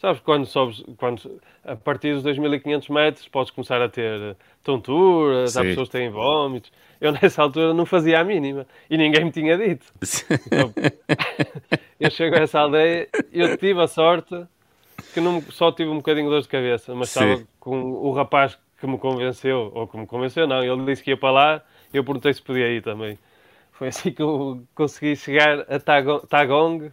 Sabes, 0.00 0.20
quando 0.20 0.46
sobes, 0.46 0.84
quando, 0.96 1.40
a 1.64 1.74
partir 1.74 2.14
dos 2.14 2.22
2.500 2.22 2.92
metros 2.92 3.28
podes 3.28 3.50
começar 3.50 3.82
a 3.82 3.88
ter 3.88 4.36
tonturas, 4.62 5.56
há 5.56 5.62
pessoas 5.62 5.88
que 5.88 5.98
têm 5.98 6.08
vômitos. 6.08 6.70
Eu 7.00 7.12
nessa 7.12 7.42
altura 7.42 7.74
não 7.74 7.84
fazia 7.84 8.20
a 8.20 8.24
mínima 8.24 8.66
e 8.88 8.96
ninguém 8.96 9.24
me 9.24 9.32
tinha 9.32 9.56
dito. 9.56 9.86
Então, 10.46 10.72
eu 11.98 12.10
chego 12.10 12.36
a 12.36 12.40
essa 12.40 12.60
aldeia 12.60 13.08
e 13.32 13.40
eu 13.40 13.56
tive 13.56 13.80
a 13.80 13.88
sorte 13.88 14.46
que 15.12 15.20
não, 15.20 15.40
só 15.42 15.72
tive 15.72 15.90
um 15.90 15.96
bocadinho 15.96 16.26
de 16.26 16.30
dor 16.30 16.42
de 16.42 16.48
cabeça, 16.48 16.94
mas 16.94 17.10
Sim. 17.10 17.24
estava 17.24 17.48
com 17.58 17.80
o 17.80 18.12
rapaz 18.12 18.58
que 18.80 18.86
me 18.86 18.98
convenceu, 18.98 19.72
ou 19.74 19.86
que 19.88 19.96
me 19.96 20.06
convenceu, 20.06 20.46
não, 20.46 20.62
ele 20.62 20.84
disse 20.84 21.02
que 21.02 21.10
ia 21.10 21.16
para 21.16 21.30
lá 21.30 21.62
eu 21.92 22.04
perguntei 22.04 22.32
se 22.32 22.42
podia 22.42 22.68
ir 22.68 22.82
também. 22.82 23.18
Foi 23.72 23.88
assim 23.88 24.12
que 24.12 24.22
eu 24.22 24.62
consegui 24.74 25.14
chegar 25.14 25.60
a 25.60 25.78
Tagong, 25.78 26.92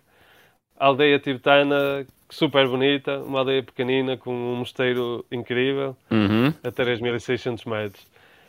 aldeia 0.77 1.19
tibetana 1.19 2.05
super 2.29 2.67
bonita, 2.67 3.19
uma 3.19 3.39
aldeia 3.39 3.63
pequenina 3.63 4.17
com 4.17 4.31
um 4.33 4.55
mosteiro 4.57 5.25
incrível, 5.31 5.95
uhum. 6.11 6.53
a 6.63 6.71
3.600 6.71 7.67
metros. 7.67 8.07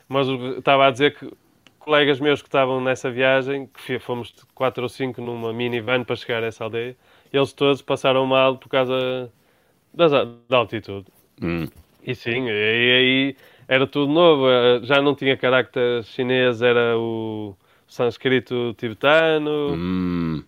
Mas 0.08 0.28
estava 0.58 0.86
a 0.86 0.90
dizer 0.90 1.16
que 1.16 1.30
colegas 1.78 2.20
meus 2.20 2.42
que 2.42 2.48
estavam 2.48 2.80
nessa 2.80 3.10
viagem, 3.10 3.68
que 3.86 3.98
fomos 3.98 4.34
quatro 4.54 4.82
ou 4.82 4.88
cinco 4.88 5.22
numa 5.22 5.52
minivan 5.52 6.04
para 6.04 6.16
chegar 6.16 6.42
a 6.42 6.46
essa 6.46 6.64
aldeia, 6.64 6.96
eles 7.32 7.52
todos 7.52 7.80
passaram 7.80 8.26
mal 8.26 8.56
por 8.58 8.68
causa 8.68 9.30
da 9.94 10.56
altitude. 10.56 11.06
Uhum. 11.40 11.68
E 12.02 12.14
sim, 12.14 12.46
e 12.46 12.50
aí 12.50 13.36
era 13.68 13.86
tudo 13.86 14.12
novo, 14.12 14.48
eh, 14.48 14.80
já 14.82 15.00
não 15.02 15.14
tinha 15.14 15.36
carácter 15.36 16.04
chinês, 16.04 16.62
era 16.62 16.96
o 16.96 17.56
sânscrito 17.86 18.74
tibetano. 18.78 19.74
Hum. 19.74 20.44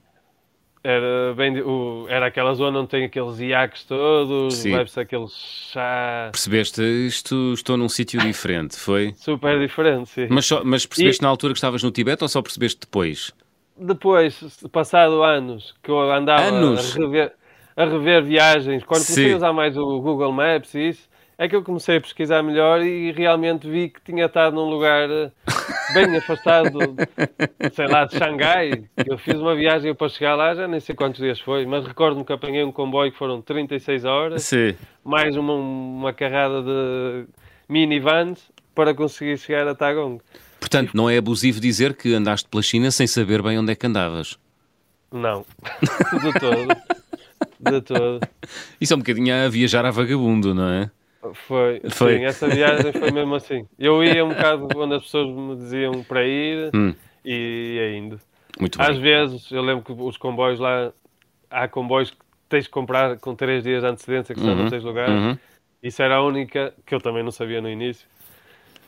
Era, 0.82 1.34
bem, 1.34 1.60
o, 1.60 2.06
era 2.08 2.26
aquela 2.26 2.54
zona 2.54 2.78
onde 2.78 2.88
tem 2.88 3.04
aqueles 3.04 3.40
iaques 3.40 3.84
todos, 3.84 4.62
bebe-se 4.62 5.00
aquele 5.00 5.26
chá. 5.28 6.28
Percebeste 6.30 6.80
isto? 6.82 7.52
Estou 7.52 7.76
num 7.76 7.88
sítio 7.88 8.20
diferente, 8.20 8.78
foi? 8.78 9.12
Super 9.16 9.58
diferente, 9.58 10.08
sim. 10.08 10.28
Mas, 10.30 10.46
só, 10.46 10.62
mas 10.64 10.86
percebeste 10.86 11.20
e... 11.20 11.24
na 11.24 11.28
altura 11.28 11.52
que 11.52 11.58
estavas 11.58 11.82
no 11.82 11.90
Tibete 11.90 12.22
ou 12.22 12.28
só 12.28 12.40
percebeste 12.40 12.80
depois? 12.80 13.34
Depois, 13.76 14.40
passado 14.70 15.22
anos, 15.22 15.74
que 15.82 15.90
eu 15.90 16.10
andava 16.12 16.44
anos? 16.44 16.96
A, 16.96 17.00
rever, 17.00 17.32
a 17.76 17.84
rever 17.84 18.24
viagens, 18.24 18.84
quando 18.84 19.04
comecei 19.04 19.32
a 19.32 19.36
usar 19.36 19.52
mais 19.52 19.76
o 19.76 20.00
Google 20.00 20.32
Maps 20.32 20.74
e 20.74 20.90
isso, 20.90 21.08
é 21.38 21.48
que 21.48 21.54
eu 21.54 21.62
comecei 21.62 21.98
a 21.98 22.00
pesquisar 22.00 22.42
melhor 22.42 22.82
e 22.82 23.12
realmente 23.12 23.70
vi 23.70 23.90
que 23.90 24.00
tinha 24.02 24.26
estado 24.26 24.56
num 24.56 24.68
lugar 24.68 25.08
eh, 25.08 25.30
bem 25.94 26.16
afastado, 26.16 26.80
sei 27.72 27.86
lá, 27.86 28.04
de 28.06 28.18
Xangai. 28.18 28.84
Eu 29.06 29.16
fiz 29.16 29.36
uma 29.36 29.54
viagem 29.54 29.94
para 29.94 30.08
chegar 30.08 30.34
lá, 30.34 30.52
já 30.52 30.66
nem 30.66 30.80
sei 30.80 30.96
quantos 30.96 31.20
dias 31.20 31.38
foi, 31.38 31.64
mas 31.64 31.86
recordo-me 31.86 32.24
que 32.24 32.32
apanhei 32.32 32.64
um 32.64 32.72
comboio 32.72 33.12
que 33.12 33.16
foram 33.16 33.40
36 33.40 34.04
horas, 34.04 34.42
Sim. 34.42 34.74
mais 35.04 35.36
uma, 35.36 35.54
uma 35.54 36.12
carrada 36.12 36.60
de 36.60 37.26
minivans 37.68 38.50
para 38.74 38.92
conseguir 38.92 39.38
chegar 39.38 39.68
a 39.68 39.76
Tagong. 39.76 40.20
Portanto, 40.58 40.90
não 40.92 41.08
é 41.08 41.18
abusivo 41.18 41.60
dizer 41.60 41.94
que 41.94 42.14
andaste 42.14 42.48
pela 42.48 42.64
China 42.64 42.90
sem 42.90 43.06
saber 43.06 43.42
bem 43.42 43.56
onde 43.56 43.70
é 43.70 43.76
que 43.76 43.86
andavas? 43.86 44.36
Não, 45.12 45.46
de 46.20 46.32
todo. 46.40 46.76
De 47.60 47.80
todo. 47.80 48.20
Isso 48.80 48.92
é 48.92 48.96
um 48.96 48.98
bocadinho 48.98 49.32
a 49.32 49.48
viajar 49.48 49.86
a 49.86 49.90
vagabundo, 49.92 50.52
não 50.52 50.68
é? 50.68 50.90
Foi, 51.20 51.80
foi. 51.90 52.18
Sim, 52.18 52.24
essa 52.24 52.48
viagem 52.48 52.92
foi 52.92 53.10
mesmo 53.10 53.34
assim. 53.34 53.66
Eu 53.78 54.04
ia 54.04 54.24
um 54.24 54.28
bocado 54.28 54.68
onde 54.76 54.94
as 54.94 55.02
pessoas 55.02 55.28
me 55.28 55.56
diziam 55.56 56.02
para 56.04 56.24
ir 56.24 56.70
hum. 56.74 56.94
e 57.24 57.74
ia 57.76 57.96
indo. 57.96 58.20
Muito 58.58 58.80
Às 58.80 58.96
bem. 58.96 59.00
vezes, 59.00 59.50
eu 59.50 59.62
lembro 59.62 59.84
que 59.84 59.92
os 59.92 60.16
comboios 60.16 60.58
lá, 60.58 60.92
há 61.50 61.68
comboios 61.68 62.10
que 62.10 62.16
tens 62.48 62.64
de 62.64 62.70
comprar 62.70 63.18
com 63.18 63.34
3 63.34 63.62
dias 63.62 63.82
de 63.82 63.88
antecedência, 63.88 64.34
que 64.34 64.40
uhum. 64.40 64.46
só 64.46 64.54
não 64.54 64.70
tens 64.70 64.82
lugar. 64.82 65.08
Uhum. 65.08 65.38
Isso 65.82 66.02
era 66.02 66.16
a 66.16 66.22
única, 66.22 66.74
que 66.86 66.94
eu 66.94 67.00
também 67.00 67.22
não 67.22 67.30
sabia 67.30 67.60
no 67.60 67.68
início. 67.68 68.06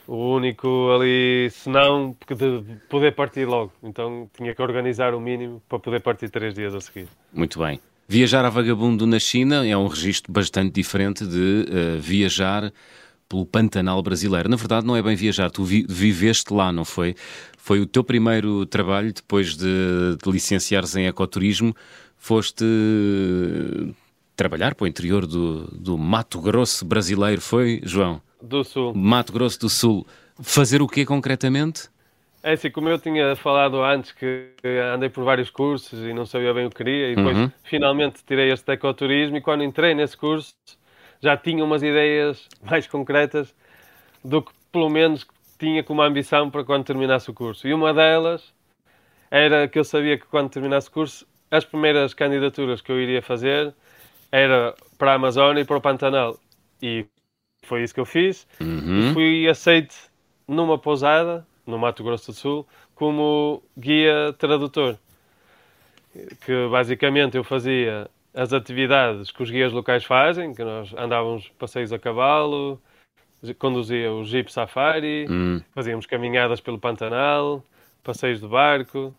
o 0.07 0.35
único 0.35 0.91
ali, 0.93 1.49
se 1.51 1.69
não, 1.69 2.17
de 2.29 2.77
poder 2.89 3.15
partir 3.15 3.45
logo. 3.45 3.73
Então 3.81 4.29
tinha 4.37 4.53
que 4.53 4.61
organizar 4.61 5.15
o 5.15 5.21
mínimo 5.21 5.63
para 5.69 5.79
poder 5.79 6.01
partir 6.01 6.29
três 6.29 6.53
dias 6.53 6.75
a 6.75 6.81
seguir. 6.81 7.07
Muito 7.33 7.61
bem. 7.61 7.81
Viajar 8.11 8.45
a 8.45 8.51
vagabundo 8.51 9.07
na 9.07 9.21
China 9.21 9.65
é 9.65 9.77
um 9.77 9.87
registro 9.87 10.33
bastante 10.33 10.73
diferente 10.73 11.25
de 11.25 11.65
uh, 11.69 12.01
viajar 12.01 12.73
pelo 13.29 13.47
Pantanal 13.47 14.03
brasileiro. 14.03 14.49
Na 14.49 14.57
verdade, 14.57 14.85
não 14.85 14.97
é 14.97 15.03
bem 15.03 15.15
viajar, 15.15 15.49
tu 15.49 15.63
vi 15.63 15.87
viveste 15.89 16.53
lá, 16.53 16.73
não 16.73 16.85
foi? 16.85 17.15
Foi 17.57 17.79
o 17.79 17.87
teu 17.87 18.03
primeiro 18.03 18.67
trabalho 18.67 19.13
depois 19.13 19.57
de, 19.57 20.17
de 20.21 20.29
licenciares 20.29 20.97
em 20.97 21.07
ecoturismo. 21.07 21.73
Foste 22.19 22.65
trabalhar 24.35 24.75
para 24.75 24.87
o 24.87 24.89
interior 24.89 25.25
do, 25.25 25.69
do 25.69 25.97
Mato 25.97 26.41
Grosso 26.41 26.85
brasileiro, 26.85 27.41
foi, 27.41 27.81
João? 27.85 28.21
Do 28.43 28.65
Sul. 28.65 28.93
Mato 28.93 29.33
Grosso 29.33 29.61
do 29.61 29.69
Sul. 29.69 30.05
Fazer 30.41 30.83
o 30.83 30.89
quê 30.89 31.07
concretamente? 31.07 31.89
É 32.43 32.53
assim, 32.53 32.71
como 32.71 32.89
eu 32.89 32.99
tinha 32.99 33.37
falado 33.37 33.83
antes, 33.83 34.13
que 34.13 34.53
andei 34.95 35.11
por 35.11 35.25
vários 35.25 35.51
cursos 35.51 36.01
e 36.03 36.15
não 36.15 36.25
sabia 36.25 36.55
bem 36.55 36.67
o 36.67 36.71
que 36.71 36.77
queria, 36.77 37.13
e 37.13 37.17
depois 37.17 37.37
uhum. 37.37 37.51
finalmente 37.63 38.25
tirei 38.25 38.51
este 38.51 38.73
ecoturismo, 38.73 39.37
e 39.37 39.41
quando 39.41 39.63
entrei 39.63 39.95
nesse 39.95 40.17
curso 40.17 40.55
já 41.21 41.37
tinha 41.37 41.63
umas 41.63 41.83
ideias 41.83 42.49
mais 42.63 42.87
concretas 42.87 43.55
do 44.25 44.43
que 44.43 44.53
pelo 44.73 44.89
menos 44.89 45.27
tinha 45.59 45.85
como 45.85 46.01
ambição 46.01 46.51
para 46.51 46.65
quando 46.65 46.85
terminasse 46.85 47.31
o 47.31 47.35
curso. 47.35 47.69
E 47.69 47.75
uma 47.75 47.93
delas 47.93 48.55
era 49.31 49.69
que 49.69 49.79
eu 49.79 49.85
sabia 49.85 50.17
que 50.19 50.27
quando 50.27 50.49
terminasse 50.49 50.89
o 50.89 50.93
curso, 50.93 51.27
as 51.51 51.65
primeiras 51.65 52.15
candidaturas 52.15 52.81
que 52.81 52.91
eu 52.91 52.99
iria 52.99 53.21
fazer 53.21 53.75
era 54.33 54.75
para 54.97 55.13
a 55.13 55.15
Amazônia 55.15 55.61
e 55.61 55.65
para 55.65 55.77
o 55.77 55.81
Pantanal. 55.81 56.39
E 56.81 57.05
foi 57.65 57.83
isso 57.83 57.93
que 57.93 58.01
eu 58.01 58.07
fiz. 58.07 58.47
Uhum. 58.61 59.13
Fui 59.13 59.47
aceito 59.49 59.95
numa 60.49 60.79
pousada, 60.79 61.47
no 61.71 61.79
Mato 61.79 62.05
Grosso 62.05 62.33
do 62.33 62.37
Sul, 62.37 62.67
como 62.95 63.63
guia 63.79 64.35
tradutor. 64.39 64.99
Que 66.45 66.69
basicamente 66.71 67.37
eu 67.37 67.45
fazia 67.45 68.11
as 68.35 68.53
atividades 68.53 69.31
que 69.31 69.43
os 69.43 69.51
guias 69.51 69.73
locais 69.73 70.05
fazem, 70.05 70.55
que 70.55 70.65
nós 70.65 70.93
andávamos 70.95 71.49
passeios 71.59 71.93
a 71.93 71.99
cavalo, 71.99 72.81
conduzia 73.59 74.13
o 74.13 74.25
Jeep 74.25 74.53
Safari, 74.53 75.27
uhum. 75.29 75.63
fazíamos 75.75 76.07
caminhadas 76.07 76.61
pelo 76.61 76.79
Pantanal, 76.79 77.65
passeios 78.03 78.41
de 78.41 78.47
barco. 78.47 79.15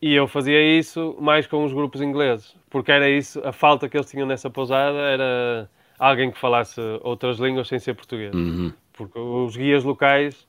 E 0.00 0.14
eu 0.14 0.28
fazia 0.28 0.60
isso 0.60 1.16
mais 1.18 1.46
com 1.46 1.64
os 1.64 1.72
grupos 1.72 2.02
ingleses, 2.02 2.54
porque 2.68 2.92
era 2.92 3.08
isso, 3.08 3.40
a 3.42 3.52
falta 3.52 3.88
que 3.88 3.96
eles 3.96 4.10
tinham 4.10 4.26
nessa 4.26 4.50
pousada 4.50 4.98
era 4.98 5.70
alguém 5.98 6.30
que 6.30 6.38
falasse 6.38 6.80
outras 7.02 7.38
línguas 7.38 7.68
sem 7.68 7.78
ser 7.78 7.94
português. 7.94 8.34
Uhum. 8.34 8.72
Porque 8.92 9.18
os 9.18 9.56
guias 9.56 9.82
locais, 9.82 10.46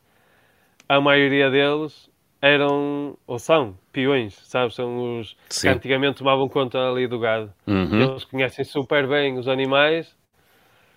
a 0.87 1.01
maioria 1.01 1.49
deles 1.49 2.09
eram, 2.41 3.17
ou 3.25 3.39
são, 3.39 3.77
peões, 3.91 4.39
sabes? 4.43 4.75
São 4.75 5.19
os 5.19 5.35
Sim. 5.49 5.67
que 5.67 5.73
antigamente 5.73 6.17
tomavam 6.19 6.47
conta 6.47 6.77
ali 6.77 7.07
do 7.07 7.19
gado. 7.19 7.51
Uhum. 7.65 8.01
Eles 8.01 8.23
conhecem 8.23 8.63
super 8.63 9.07
bem 9.07 9.37
os 9.37 9.47
animais, 9.47 10.15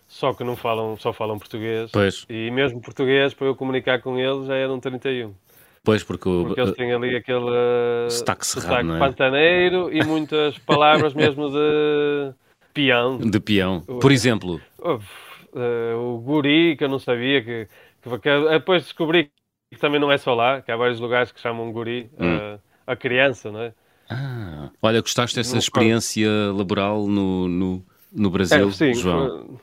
só 0.07 0.33
que 0.33 0.45
não 0.45 0.57
falam, 0.57 0.97
só 0.99 1.13
falam 1.13 1.39
português. 1.39 1.91
Pois. 1.91 2.27
E 2.29 2.51
mesmo 2.51 2.81
português, 2.81 3.35
para 3.35 3.47
eu 3.47 3.55
comunicar 3.55 4.01
com 4.01 4.19
eles, 4.19 4.47
já 4.47 4.57
eram 4.57 4.79
31. 4.79 5.35
Pois, 5.83 6.03
porque, 6.03 6.29
o, 6.29 6.45
porque 6.45 6.61
eles 6.61 6.75
têm 6.75 6.93
ali 6.93 7.17
aquele 7.17 8.11
sotaque, 8.11 8.47
cerrado, 8.47 8.95
é? 8.95 8.99
pantaneiro 8.99 9.91
e 9.91 10.05
muitas 10.05 10.59
palavras 10.67 11.15
mesmo 11.15 11.49
de 11.49 12.35
peão. 12.75 13.19
De 13.19 13.41
peão. 13.41 13.81
Por 13.81 14.13
exemplo? 14.13 14.61
O, 14.79 14.95
uh, 14.95 16.15
o 16.15 16.19
guri, 16.19 16.77
que 16.77 16.85
eu 16.85 16.89
não 16.89 16.99
sabia, 16.99 17.43
que, 17.43 17.69
que, 18.03 18.49
depois 18.51 18.83
descobri 18.83 19.31
que 19.71 19.79
também 19.79 20.01
não 20.01 20.11
é 20.11 20.19
só 20.19 20.35
lá, 20.35 20.61
que 20.63 20.71
há 20.71 20.77
vários 20.77 21.01
lugares 21.01 21.33
que 21.33 21.41
chamam 21.41 21.73
guri 21.73 22.11
hum. 22.19 22.37
uh, 22.37 22.61
a 22.87 22.97
criança, 22.97 23.51
não 23.51 23.63
é? 23.63 23.75
Ah, 24.11 24.71
olha, 24.81 25.01
gostaste 25.01 25.37
dessa 25.37 25.53
no 25.53 25.59
experiência 25.59 26.31
laboral 26.55 27.07
no, 27.07 27.47
no, 27.47 27.87
no 28.11 28.31
Brasil, 28.31 28.69
é, 28.69 28.73
sim, 28.73 28.95
João? 28.95 29.61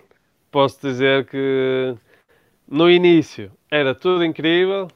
Posso 0.52 0.80
dizer 0.82 1.26
que 1.26 1.96
no 2.68 2.90
início 2.90 3.52
era 3.72 3.96
tudo 3.96 4.24
incrível, 4.24 4.88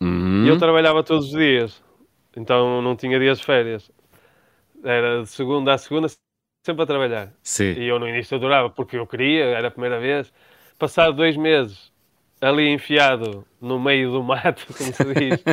Uhum. 0.00 0.44
E 0.44 0.48
eu 0.48 0.58
trabalhava 0.58 1.02
todos 1.02 1.26
os 1.26 1.32
dias, 1.32 1.82
então 2.36 2.82
não 2.82 2.94
tinha 2.94 3.18
dias 3.18 3.38
de 3.38 3.44
férias. 3.44 3.90
Era 4.82 5.22
de 5.22 5.28
segunda 5.28 5.72
a 5.72 5.78
segunda, 5.78 6.08
sempre 6.64 6.82
a 6.82 6.86
trabalhar. 6.86 7.32
Sim. 7.42 7.72
E 7.72 7.88
eu 7.88 7.98
no 7.98 8.06
início 8.06 8.36
adorava, 8.36 8.68
porque 8.68 8.98
eu 8.98 9.06
queria, 9.06 9.44
era 9.44 9.68
a 9.68 9.70
primeira 9.70 9.98
vez. 9.98 10.30
Passado 10.78 11.14
dois 11.14 11.36
meses, 11.36 11.90
ali 12.44 12.68
enfiado 12.68 13.44
no 13.60 13.80
meio 13.80 14.10
do 14.12 14.22
mato, 14.22 14.66
como 14.76 14.92
se 14.92 15.14
diz, 15.14 15.44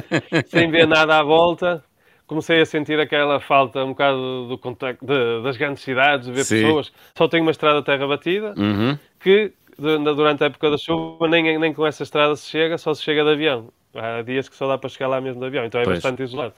sem 0.47 0.69
ver 0.69 0.86
nada 0.86 1.17
à 1.17 1.23
volta, 1.23 1.84
comecei 2.27 2.62
a 2.62 2.65
sentir 2.65 2.99
aquela 2.99 3.39
falta 3.39 3.84
um 3.84 3.89
bocado 3.89 4.47
do 4.47 4.58
contacto 4.58 5.06
de, 5.06 5.41
das 5.41 5.56
grandes 5.56 5.84
cidades, 5.84 6.27
de 6.27 6.34
ver 6.34 6.43
Sim. 6.43 6.62
pessoas. 6.62 6.91
Só 7.15 7.27
tenho 7.27 7.43
uma 7.43 7.51
estrada 7.51 7.82
terra 7.82 8.06
batida, 8.06 8.54
uhum. 8.58 8.97
que 9.21 9.54
durante 9.77 10.43
a 10.43 10.47
época 10.47 10.69
da 10.69 10.77
chuva 10.77 11.27
nem, 11.27 11.58
nem 11.58 11.73
com 11.73 11.86
essa 11.88 12.04
estrada 12.04 12.36
se 12.36 12.49
chega, 12.49 12.77
só 12.77 12.93
se 12.93 13.01
chega 13.01 13.23
de 13.23 13.32
avião. 13.32 13.69
Há 13.95 14.21
dias 14.21 14.49
que 14.49 14.56
só 14.56 14.67
dá 14.67 14.77
para 14.77 14.89
chegar 14.89 15.08
lá 15.08 15.21
mesmo 15.21 15.39
de 15.39 15.47
avião, 15.47 15.65
então 15.65 15.80
é 15.80 15.86
pois. 15.86 15.97
bastante 15.97 16.23
isolado. 16.23 16.54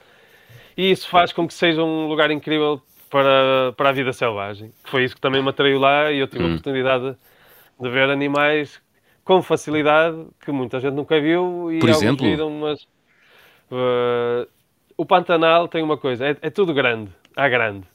E 0.76 0.90
isso 0.90 1.08
faz 1.08 1.32
com 1.32 1.46
que 1.46 1.54
seja 1.54 1.82
um 1.82 2.08
lugar 2.08 2.30
incrível 2.32 2.82
para, 3.08 3.72
para 3.76 3.90
a 3.90 3.92
vida 3.92 4.12
selvagem. 4.12 4.72
Foi 4.84 5.04
isso 5.04 5.14
que 5.14 5.20
também 5.20 5.40
me 5.40 5.48
atraiu 5.48 5.78
lá 5.78 6.10
e 6.10 6.18
eu 6.18 6.26
tive 6.26 6.42
hum. 6.42 6.46
a 6.46 6.50
oportunidade 6.50 7.16
de 7.80 7.88
ver 7.88 8.10
animais 8.10 8.80
com 9.24 9.42
facilidade 9.42 10.26
que 10.44 10.52
muita 10.52 10.78
gente 10.80 10.94
nunca 10.94 11.20
viu 11.20 11.72
e 11.72 11.78
Por 11.78 11.88
exemplo? 11.88 12.26
viram, 12.26 12.50
mas 12.50 12.82
uh, 13.70 14.48
o 14.96 15.06
Pantanal 15.06 15.66
tem 15.66 15.82
uma 15.82 15.96
coisa, 15.96 16.26
é, 16.26 16.36
é, 16.42 16.50
tudo 16.50 16.74
grande, 16.74 17.10
à 17.34 17.48
grande. 17.48 17.86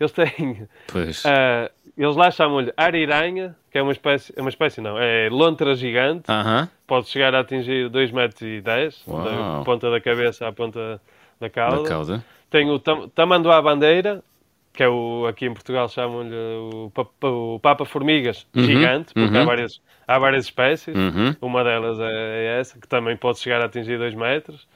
Eles 0.00 0.12
têm. 0.12 0.66
Pois. 0.90 1.24
Uh, 1.24 1.70
eles 1.96 2.16
lá 2.16 2.30
chamam-lhe 2.30 2.72
ariranha, 2.76 3.54
que 3.70 3.78
é 3.78 3.82
uma 3.82 3.92
espécie, 3.92 4.32
é 4.36 4.40
uma 4.40 4.50
espécie 4.50 4.80
não, 4.80 4.98
é 4.98 5.28
lontra 5.30 5.74
gigante. 5.76 6.30
Uh 6.30 6.34
-huh. 6.34 6.68
Pode 6.86 7.08
chegar 7.08 7.34
a 7.34 7.40
atingir 7.40 7.88
2,10 7.90 8.12
metros, 8.12 8.42
e 8.42 8.60
dez, 8.60 9.04
da 9.06 9.62
ponta 9.64 9.90
da 9.90 10.00
cabeça 10.00 10.48
à 10.48 10.52
ponta 10.52 11.00
da 11.38 11.50
cauda. 11.50 11.82
Da 11.82 11.88
cauda. 11.88 12.24
Tem 12.50 12.68
o 12.70 12.78
tam 12.78 13.08
tamanduá 13.08 13.62
bandeira, 13.62 14.22
que 14.72 14.82
é 14.82 14.88
o, 14.88 15.26
aqui 15.26 15.46
em 15.46 15.52
Portugal 15.52 15.88
chamam-lhe 15.88 16.34
o, 16.34 16.92
o 17.22 17.60
Papa 17.60 17.84
Formigas 17.84 18.46
uh 18.54 18.58
uhum, 18.58 18.64
gigante, 18.64 19.14
porque 19.14 19.36
há, 19.36 19.40
uhum. 19.40 19.46
várias, 19.46 19.80
há 20.14 20.18
várias 20.18 20.44
espécies. 20.44 20.94
-huh. 20.94 21.36
Uma 21.40 21.64
delas 21.64 21.98
é, 22.00 22.04
é 22.04 22.60
essa, 22.60 22.78
que 22.78 22.88
também 22.88 23.16
pode 23.16 23.38
chegar 23.38 23.60
a 23.60 23.66
atingir 23.66 23.98
2 23.98 24.14
metros. 24.14 24.66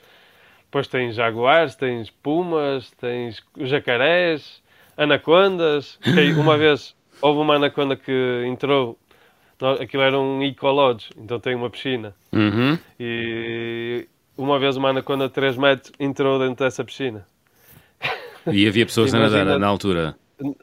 Depois 0.65 0.89
tens 0.89 1.15
jaguares, 1.15 1.75
tens 1.75 2.11
pumas, 2.11 2.91
tens 2.93 3.43
jacarés, 3.59 4.63
anacondas. 4.97 5.99
Uma 6.39 6.59
vez 6.59 6.95
houve 7.21 7.41
uma 7.41 7.55
anaconda 7.55 7.97
que 7.97 8.45
entrou, 8.47 8.99
aquilo 9.81 10.03
era 10.03 10.19
um 10.19 10.43
ecolodge, 10.43 11.11
então 11.17 11.41
tem 11.41 11.55
uma 11.55 11.71
piscina. 11.71 12.15
Uhum. 12.33 12.79
E 13.01 14.07
uma 14.37 14.59
vez 14.59 14.77
uma 14.77 14.91
anaconda 14.91 15.29
de 15.29 15.35
3 15.35 15.57
metros 15.57 15.93
entrou 15.99 16.39
dentro 16.39 16.65
dessa 16.65 16.85
piscina. 16.85 17.27
E 18.47 18.67
havia 18.67 18.87
pessoas 18.87 19.13
a 19.15 19.19
nadar 19.19 19.59
na 19.59 19.67
altura? 19.67 20.17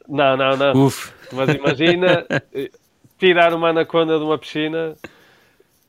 Não, 0.08 0.36
não, 0.36 0.56
não. 0.56 0.86
Uf. 0.86 1.12
Mas 1.32 1.52
imagina 1.52 2.24
tirar 3.18 3.54
uma 3.54 3.68
anaconda 3.68 4.18
de 4.18 4.24
uma 4.24 4.38
piscina 4.38 4.94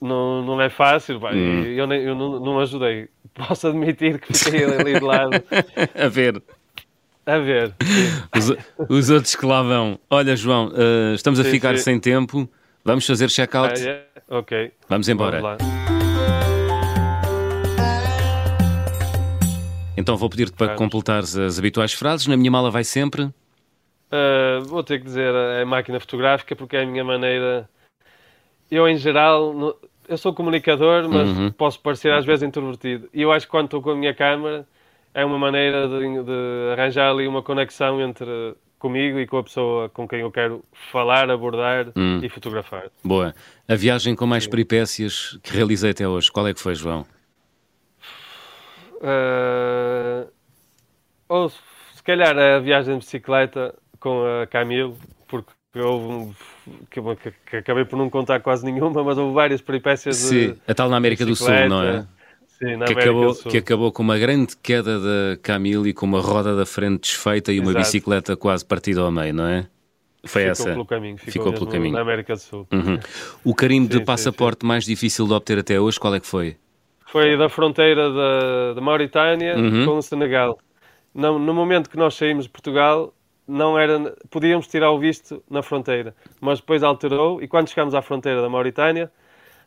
não, 0.02 0.44
não 0.44 0.62
é 0.62 0.70
fácil. 0.70 1.18
Hum. 1.18 1.64
Eu, 1.64 1.92
eu 1.92 2.16
não, 2.16 2.40
não 2.40 2.60
ajudei. 2.60 3.10
Posso 3.34 3.68
admitir 3.68 4.20
que 4.20 4.34
fiquei 4.34 4.64
ali 4.64 4.94
de 4.94 5.06
lado. 5.06 5.32
a 5.96 6.08
ver. 6.08 6.42
A 7.26 7.38
ver. 7.40 7.74
Os, 8.36 8.54
os, 8.88 9.10
outros 9.10 9.36
que 9.36 9.46
lá 9.46 9.62
vão. 9.62 10.00
Olha, 10.10 10.36
João, 10.36 10.68
uh, 10.68 11.16
estamos 11.16 11.40
a 11.40 11.44
sim, 11.44 11.52
ficar 11.52 11.76
sim. 11.78 11.84
sem 11.84 12.00
tempo. 12.00 12.48
Vamos 12.84 13.06
fazer 13.06 13.30
check-out? 13.30 13.74
Ah, 13.80 13.84
yeah. 13.84 14.04
Ok. 14.30 14.72
Vamos 14.88 15.10
embora. 15.10 15.42
Vamos 15.42 15.86
então 19.98 20.18
vou 20.18 20.30
pedir-te 20.30 20.54
para 20.54 20.76
completares 20.76 21.36
as 21.36 21.58
habituais 21.58 21.94
frases. 21.94 22.28
Na 22.28 22.38
minha 22.38 22.52
mala 22.52 22.70
vai 22.70 22.84
sempre. 22.84 23.30
Uh, 24.16 24.64
vou 24.68 24.84
ter 24.84 25.00
que 25.00 25.06
dizer 25.06 25.34
a 25.36 25.66
máquina 25.66 26.00
fotográfica 26.00 26.56
porque 26.56 26.78
é 26.78 26.84
a 26.84 26.86
minha 26.86 27.04
maneira. 27.04 27.68
Eu, 28.70 28.88
em 28.88 28.98
geral, 28.98 29.78
eu 30.08 30.18
sou 30.18 30.34
comunicador, 30.34 31.10
mas 31.10 31.30
uhum. 31.30 31.52
posso 31.52 31.80
parecer 31.80 32.12
às 32.14 32.26
vezes 32.26 32.44
introvertido. 32.44 33.10
E 33.14 33.22
eu 33.22 33.32
acho 33.32 33.46
que 33.46 33.52
quando 33.52 33.66
estou 33.66 33.82
com 33.82 33.92
a 33.92 33.96
minha 33.96 34.14
câmera 34.14 34.68
é 35.14 35.26
uma 35.26 35.38
maneira 35.38 35.88
de, 35.88 36.24
de, 36.24 36.72
arranjar 36.74 37.12
ali 37.12 37.28
uma 37.28 37.42
conexão 37.42 38.02
entre 38.02 38.56
comigo 38.78 39.20
e 39.20 39.26
com 39.26 39.38
a 39.38 39.44
pessoa 39.44 39.90
com 39.90 40.08
quem 40.08 40.20
eu 40.20 40.32
quero 40.32 40.64
falar, 40.92 41.30
abordar 41.30 41.88
hum. 41.96 42.20
e 42.22 42.30
fotografar. 42.30 42.92
Boa. 43.04 43.34
A 43.68 43.76
viagem 43.76 44.16
com 44.16 44.28
mais 44.28 44.46
peripécias 44.46 45.40
que 45.42 45.54
realizei 45.54 45.92
até 45.92 46.08
hoje, 46.08 46.32
qual 46.32 46.48
é 46.48 46.54
que 46.54 46.60
foi, 46.60 46.76
João? 46.76 47.06
Uh, 48.96 50.30
ou 51.28 51.50
se 51.50 52.04
calhar 52.04 52.38
a 52.38 52.60
viagem 52.60 52.94
de 52.94 53.00
bicicleta 53.00 53.74
com 54.06 54.24
a 54.24 54.46
Camilo, 54.46 54.96
porque 55.28 55.52
houve 55.80 56.14
um, 56.14 56.34
que, 56.92 57.34
que, 57.50 57.58
acabei 57.58 57.86
por 57.86 57.98
não 57.98 58.08
contar 58.08 58.40
quase 58.40 58.64
nenhuma, 58.64 59.04
mas 59.04 59.18
houve 59.18 59.34
várias 59.34 59.62
peripécias 59.62 60.18
Sim, 60.18 60.52
de, 60.52 60.58
a 60.68 60.76
tal 60.76 60.90
na 60.90 60.98
América 60.98 61.26
do 61.26 61.36
Sul, 61.36 61.50
não 61.68 61.82
é? 61.82 62.06
Sim, 62.46 62.76
na 62.76 62.86
que 62.86 62.94
América 62.94 63.02
acabou, 63.02 63.28
do 63.30 63.34
Sul. 63.34 63.52
que 63.52 63.58
acabou 63.58 63.92
com 63.92 64.04
uma 64.04 64.20
grande 64.20 64.56
queda 64.58 65.00
da 65.00 65.38
Camille 65.42 65.90
e 65.90 65.94
com 65.94 66.06
uma 66.06 66.22
roda 66.22 66.56
da 66.56 66.68
frente 66.68 67.02
desfeita 67.02 67.52
e 67.52 67.60
uma 67.60 67.72
Exato. 67.72 67.84
bicicleta 67.84 68.38
quase 68.38 68.64
partida 68.64 69.02
ao 69.02 69.12
meio, 69.12 69.34
não 69.34 69.48
é? 69.48 69.68
Foi 70.24 70.42
ficou 70.42 70.52
essa. 70.52 70.64
Pelo 70.66 70.86
caminho, 70.86 71.18
ficou, 71.18 71.32
Ficou 71.34 71.54
pelo 71.54 71.68
caminho. 71.68 71.94
Na 71.96 72.02
América 72.02 72.34
do 72.36 72.40
Sul. 72.40 72.68
Uhum. 72.72 73.00
O 73.44 73.56
carimbo 73.56 73.86
Sim, 73.86 73.90
de 73.98 73.98
sim, 73.98 74.06
passaporte 74.06 74.66
mais 74.66 74.86
difícil 74.86 75.26
de 75.26 75.34
obter 75.34 75.58
até 75.58 75.80
hoje, 75.80 76.00
qual 76.00 76.14
é 76.14 76.20
que 76.20 76.28
foi? 76.28 76.58
Foi 77.08 77.36
da 77.36 77.50
fronteira 77.50 78.12
da, 78.12 78.74
da 78.76 78.82
Mauritânia 78.82 79.58
Uhum. 79.58 79.86
com 79.86 79.98
o 79.98 80.02
Senegal. 80.04 80.60
No, 81.14 81.40
no 81.40 81.54
momento 81.56 81.90
que 81.90 81.98
nós 81.98 82.14
saímos 82.14 82.46
de 82.46 82.52
Portugal, 82.52 83.14
não 83.48 83.78
era, 83.78 84.16
podíamos 84.30 84.68
tirar 84.68 84.92
o 84.92 85.00
visto 85.00 85.44
na 85.50 85.62
fronteira, 85.62 86.16
mas 86.42 86.60
depois 86.60 86.84
alterou 86.84 87.42
e 87.42 87.48
quando 87.48 87.70
chegámos 87.70 87.94
à 87.94 88.02
fronteira 88.02 88.42
da 88.42 88.50
Mauritânia, 88.50 89.12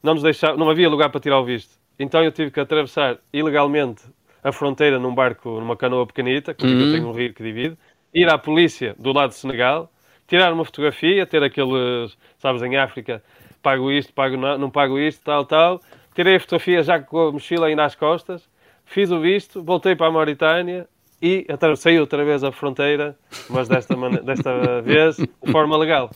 não 0.03 0.15
nos 0.15 0.23
deixava, 0.23 0.57
não 0.57 0.69
havia 0.71 0.89
lugar 0.89 1.11
para 1.11 1.21
tirar 1.21 1.39
o 1.41 1.45
visto. 1.45 1.79
Então 1.99 2.23
eu 2.23 2.31
tive 2.33 2.51
que 2.51 2.61
atravessar 2.61 3.19
ilegalmente 3.33 4.03
a 4.43 4.53
fronteira 4.53 4.99
num 4.99 5.15
barco, 5.15 5.61
numa 5.61 5.77
canoa 5.77 6.07
pequenita, 6.07 6.55
que 6.55 6.65
Uhum. 6.65 6.81
eu 6.81 6.93
tenho 6.93 7.09
um 7.09 7.13
rio 7.13 7.35
que 7.35 7.43
divide, 7.43 7.77
ir 8.15 8.29
à 8.29 8.39
polícia 8.39 8.95
do 8.99 9.13
lado 9.13 9.31
do 9.31 9.35
Senegal, 9.35 9.91
tirar 10.27 10.53
uma 10.53 10.65
fotografia, 10.65 11.27
ter 11.27 11.43
aqueles, 11.43 12.17
sabes, 12.39 12.63
em 12.63 12.77
África, 12.77 13.23
pago 13.63 13.91
isto, 13.91 14.13
pago 14.13 14.37
não, 14.37 14.59
não 14.59 14.71
pago 14.71 14.99
isto, 14.99 15.23
tal, 15.25 15.45
tal. 15.45 15.81
Tirei 16.15 16.37
a 16.37 16.41
fotografia 16.41 16.83
já 16.83 17.01
com 17.01 17.29
a 17.29 17.33
mochila 17.33 17.67
ainda 17.67 17.85
às 17.85 17.95
costas, 17.95 18.49
fiz 18.85 19.11
o 19.11 19.21
visto, 19.21 19.63
voltei 19.63 19.95
para 19.97 20.07
a 20.07 20.11
Mauritânia 20.11 20.87
e 21.21 21.45
atravessei 21.49 21.99
outra 21.99 22.25
vez 22.25 22.43
a 22.45 22.53
fronteira, 22.53 23.17
mas 23.49 23.69
desta, 23.69 23.95
desta 24.23 24.81
vez 24.83 25.17
de 25.17 25.53
forma 25.53 25.77
legal. 25.77 26.11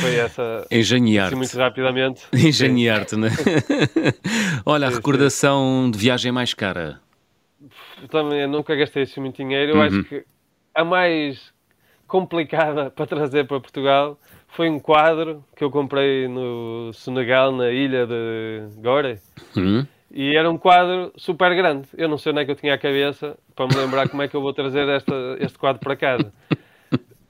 Foi 0.00 0.14
essa, 0.14 0.58
assim, 0.60 0.78
Engenhar-te. 0.78 1.34
muito 1.34 1.56
rapidamente. 1.56 2.22
Engenhar-te, 2.32 3.16
não 3.16 3.28
é? 3.28 3.30
Olha, 4.66 4.86
a 4.88 4.90
recordação 4.90 5.90
de 5.90 5.98
viagem 5.98 6.30
mais 6.30 6.54
cara. 6.54 7.00
Também 8.10 8.40
eu 8.42 8.48
nunca 8.48 8.74
gastei 8.76 9.04
assim 9.04 9.20
muito 9.20 9.36
dinheiro. 9.36 9.72
Eu 9.72 9.76
Uhum. 9.76 9.82
acho 9.82 10.04
que 10.04 10.24
a 10.74 10.84
mais 10.84 11.52
complicada 12.06 12.90
para 12.90 13.06
trazer 13.06 13.46
para 13.46 13.58
Portugal 13.60 14.18
foi 14.48 14.68
um 14.68 14.78
quadro 14.78 15.42
que 15.56 15.64
eu 15.64 15.70
comprei 15.70 16.28
no 16.28 16.92
Senegal, 16.92 17.52
na 17.52 17.70
ilha 17.70 18.06
de 18.06 18.62
Gore. 18.82 19.18
Hum? 19.56 19.86
E 20.14 20.36
era 20.36 20.50
um 20.50 20.58
quadro 20.58 21.12
super 21.16 21.54
grande. 21.54 21.88
Eu 21.96 22.08
não 22.08 22.18
sei 22.18 22.32
onde 22.32 22.42
é 22.42 22.44
que 22.44 22.50
eu 22.50 22.56
tinha 22.56 22.74
a 22.74 22.78
cabeça 22.78 23.36
para 23.56 23.66
me 23.66 23.74
lembrar 23.74 24.08
como 24.08 24.22
é 24.22 24.28
que 24.28 24.34
eu 24.36 24.42
vou 24.42 24.52
trazer 24.52 24.86
esta, 24.88 25.14
este 25.40 25.58
quadro 25.58 25.80
para 25.80 25.96
casa. 25.96 26.32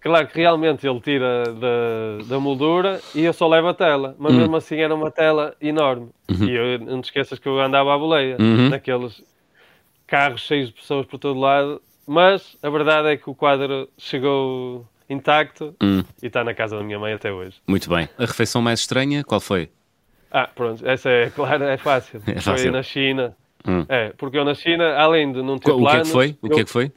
Claro 0.00 0.26
que 0.26 0.36
realmente 0.40 0.84
ele 0.84 1.00
tira 1.00 1.44
da, 1.44 2.24
da 2.26 2.40
moldura 2.40 3.00
e 3.14 3.22
eu 3.24 3.32
só 3.32 3.46
levo 3.46 3.68
a 3.68 3.74
tela. 3.74 4.16
Mas 4.18 4.34
mesmo 4.34 4.56
assim 4.56 4.78
era 4.80 4.92
uma 4.92 5.12
tela 5.12 5.54
enorme. 5.60 6.08
E 6.28 6.50
eu, 6.50 6.78
não 6.80 7.00
te 7.00 7.04
esqueças 7.04 7.38
que 7.38 7.46
eu 7.48 7.60
andava 7.60 7.94
à 7.94 7.98
boleia. 7.98 8.36
Uhum. 8.40 8.68
Naqueles 8.68 9.22
carros 10.04 10.40
cheios 10.40 10.68
de 10.70 10.74
pessoas 10.74 11.06
por 11.06 11.18
todo 11.18 11.38
lado. 11.38 11.80
Mas 12.04 12.56
a 12.60 12.68
verdade 12.68 13.08
é 13.12 13.16
que 13.16 13.30
o 13.30 13.34
quadro 13.34 13.88
chegou 13.96 14.84
intacto 15.08 15.72
Hum. 15.80 16.02
e 16.20 16.26
está 16.26 16.42
na 16.42 16.52
casa 16.52 16.76
da 16.76 16.82
minha 16.82 16.98
mãe 16.98 17.12
até 17.12 17.30
hoje. 17.32 17.56
Muito 17.68 17.88
bem. 17.88 18.08
A 18.18 18.24
refeição 18.24 18.60
mais 18.60 18.80
estranha, 18.80 19.22
qual 19.22 19.40
foi? 19.40 19.70
Ah, 20.32 20.48
pronto, 20.54 20.86
essa 20.88 21.10
é 21.10 21.30
claro, 21.30 21.64
é 21.64 21.76
fácil. 21.76 22.22
É 22.26 22.40
fácil. 22.40 22.62
Foi 22.64 22.70
na 22.70 22.82
China. 22.82 23.36
Hum. 23.66 23.84
É, 23.88 24.12
porque 24.16 24.36
eu 24.38 24.44
na 24.44 24.54
China, 24.54 24.94
além 24.96 25.30
de 25.30 25.42
não 25.42 25.58
ter 25.58 25.70
O 25.70 25.76
que 25.76 25.82
é 25.82 25.84
que 25.86 25.90
planos, 25.92 26.10
foi? 26.10 26.36
O 26.42 26.48
que 26.48 26.54
eu, 26.54 26.58
é 26.60 26.64
que 26.64 26.70
foi? 26.70 26.92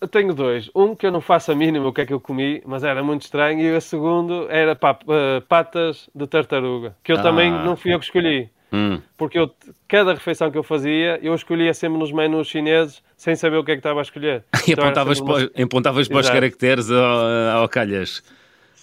eu 0.00 0.08
tenho 0.08 0.32
dois. 0.32 0.70
Um 0.74 0.94
que 0.94 1.06
eu 1.06 1.10
não 1.12 1.20
faço 1.20 1.50
a 1.52 1.54
mínima 1.54 1.88
o 1.88 1.92
que 1.92 2.00
é 2.02 2.06
que 2.06 2.12
eu 2.12 2.20
comi, 2.20 2.62
mas 2.64 2.84
era 2.84 3.02
muito 3.02 3.22
estranho, 3.22 3.60
e 3.60 3.76
o 3.76 3.80
segundo 3.80 4.46
era 4.48 4.74
pá, 4.76 4.96
eh, 5.08 5.42
patas 5.48 6.08
de 6.14 6.26
tartaruga, 6.26 6.94
que 7.02 7.12
eu 7.12 7.18
Ah. 7.18 7.22
também 7.22 7.50
não 7.50 7.76
fui 7.76 7.92
eu 7.92 7.98
que 7.98 8.04
escolhi. 8.06 8.48
Hum. 8.72 9.00
Porque 9.16 9.38
eu, 9.38 9.50
cada 9.88 10.12
refeição 10.14 10.50
que 10.50 10.58
eu 10.58 10.62
fazia, 10.62 11.18
eu 11.22 11.34
escolhia 11.34 11.72
sempre 11.74 11.98
nos 11.98 12.10
menus 12.12 12.48
chineses, 12.48 13.02
sem 13.16 13.34
saber 13.36 13.56
o 13.58 13.64
que 13.64 13.72
é 13.72 13.74
que 13.74 13.80
estava 13.80 14.00
a 14.00 14.02
escolher. 14.02 14.42
E 14.68 14.72
Então 14.72 14.84
apontavas, 14.84 15.20
para, 15.20 15.62
apontavas 15.64 16.08
para 16.08 16.18
os 16.20 16.30
caracteres 16.30 16.90
ao, 16.90 17.60
ao 17.62 17.68
calhas. 17.68 18.22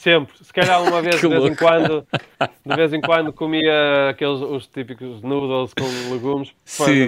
Sempre. 0.03 0.35
Se 0.43 0.51
calhar 0.51 0.83
uma 0.83 1.01
vez, 1.01 1.15
de 1.21 1.27
vez 1.29 1.45
em 1.45 1.55
quando, 1.55 2.05
de 2.65 2.75
vez 2.75 2.91
em 2.93 2.99
quando 2.99 3.31
comia 3.31 4.09
aqueles 4.09 4.41
os 4.41 4.67
típicos 4.67 5.21
noodles 5.21 5.73
com 5.73 5.85
legumes 6.13 6.51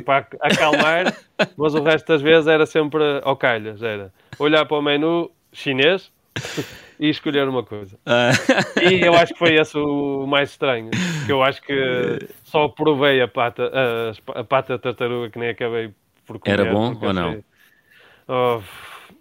para, 0.05 0.21
para 0.23 0.37
acalmar, 0.41 1.13
mas 1.57 1.75
o 1.75 1.83
resto 1.83 2.07
das 2.07 2.21
vezes 2.21 2.47
era 2.47 2.65
sempre 2.65 3.03
ao 3.23 3.35
calhas. 3.35 3.83
Era 3.83 4.13
olhar 4.39 4.65
para 4.65 4.77
o 4.77 4.81
menu 4.81 5.29
chinês 5.51 6.09
e 6.97 7.09
escolher 7.09 7.49
uma 7.49 7.63
coisa. 7.63 7.97
Ah, 8.05 8.31
E 8.81 9.01
eu 9.05 9.13
acho 9.13 9.33
que 9.33 9.39
foi 9.39 9.55
esse 9.55 9.77
o 9.77 10.25
mais 10.25 10.51
estranho. 10.51 10.89
Que 11.25 11.31
eu 11.33 11.43
acho 11.43 11.61
que 11.61 12.19
só 12.45 12.69
provei 12.69 13.21
a 13.21 13.27
pata, 13.27 13.69
a, 13.73 14.39
a 14.39 14.43
pata 14.45 14.79
tartaruga 14.79 15.29
que 15.29 15.37
nem 15.39 15.49
acabei 15.49 15.91
por 16.25 16.39
comer. 16.39 16.61
Era 16.61 16.71
bom 16.71 16.97
ou 17.01 17.13
não? 17.13 17.29
achei- 17.29 17.43
Oh, 18.27 18.59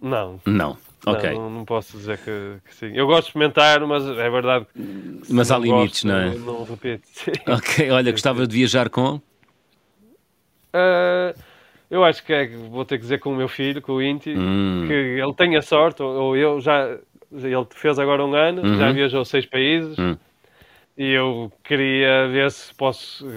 não. 0.01 0.39
não. 0.45 0.77
Ok. 1.05 1.33
Não, 1.33 1.49
não 1.49 1.65
posso 1.65 1.97
dizer 1.97 2.17
que, 2.17 2.57
que 2.67 2.75
sim. 2.75 2.91
Eu 2.93 3.05
gosto 3.05 3.23
de 3.23 3.27
experimentar, 3.29 3.79
mas 3.85 4.05
é 4.07 4.29
verdade 4.29 4.65
Mas 5.29 5.51
há 5.51 5.57
limites, 5.57 6.03
gosto, 6.03 6.07
não 6.07 6.15
é? 6.15 6.35
Não, 6.35 6.63
repito. 6.63 7.07
Sim. 7.13 7.31
Ok, 7.47 7.91
olha, 7.91 8.11
gostava 8.11 8.45
de 8.47 8.55
viajar 8.55 8.89
com. 8.89 9.21
Ah, 10.73 11.33
eu 11.89 12.03
acho 12.03 12.23
que 12.23 12.33
é, 12.33 12.47
vou 12.47 12.83
ter 12.85 12.97
que 12.97 13.03
dizer 13.03 13.19
com 13.19 13.31
o 13.31 13.35
meu 13.35 13.47
filho, 13.47 13.81
com 13.81 13.93
o 13.93 14.01
Inti, 14.01 14.33
Hum. 14.35 14.85
que 14.87 14.93
ele 14.93 15.33
tenha 15.33 15.61
sorte, 15.61 16.01
ou, 16.01 16.09
ou 16.13 16.37
eu 16.37 16.59
já. 16.59 16.97
Ele 17.31 17.67
fez 17.71 17.99
agora 17.99 18.23
um 18.25 18.33
ano, 18.33 18.61
já 18.77 18.87
Uhum. 18.87 18.93
viajou 18.93 19.25
seis 19.25 19.45
países. 19.45 19.97
Hum. 19.97 20.15
E 20.97 21.11
eu 21.11 21.51
queria 21.63 22.27
ver 22.29 22.49
se 22.51 22.73
posso. 22.73 23.27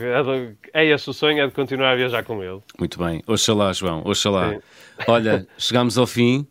É 0.73 0.85
esse 0.85 1.11
o 1.11 1.13
sonho, 1.13 1.41
é 1.43 1.47
de 1.47 1.53
continuar 1.53 1.91
a 1.93 1.97
viajar 1.97 2.23
com 2.23 2.43
ele. 2.43 2.61
Muito 2.79 2.99
bem. 2.99 3.21
Oxalá, 3.27 3.73
João, 3.73 4.03
oxalá. 4.05 4.53
Sim. 4.53 4.61
Olha, 5.09 5.47
chegamos 5.59 5.99
ao 5.99 6.07
fim. 6.07 6.47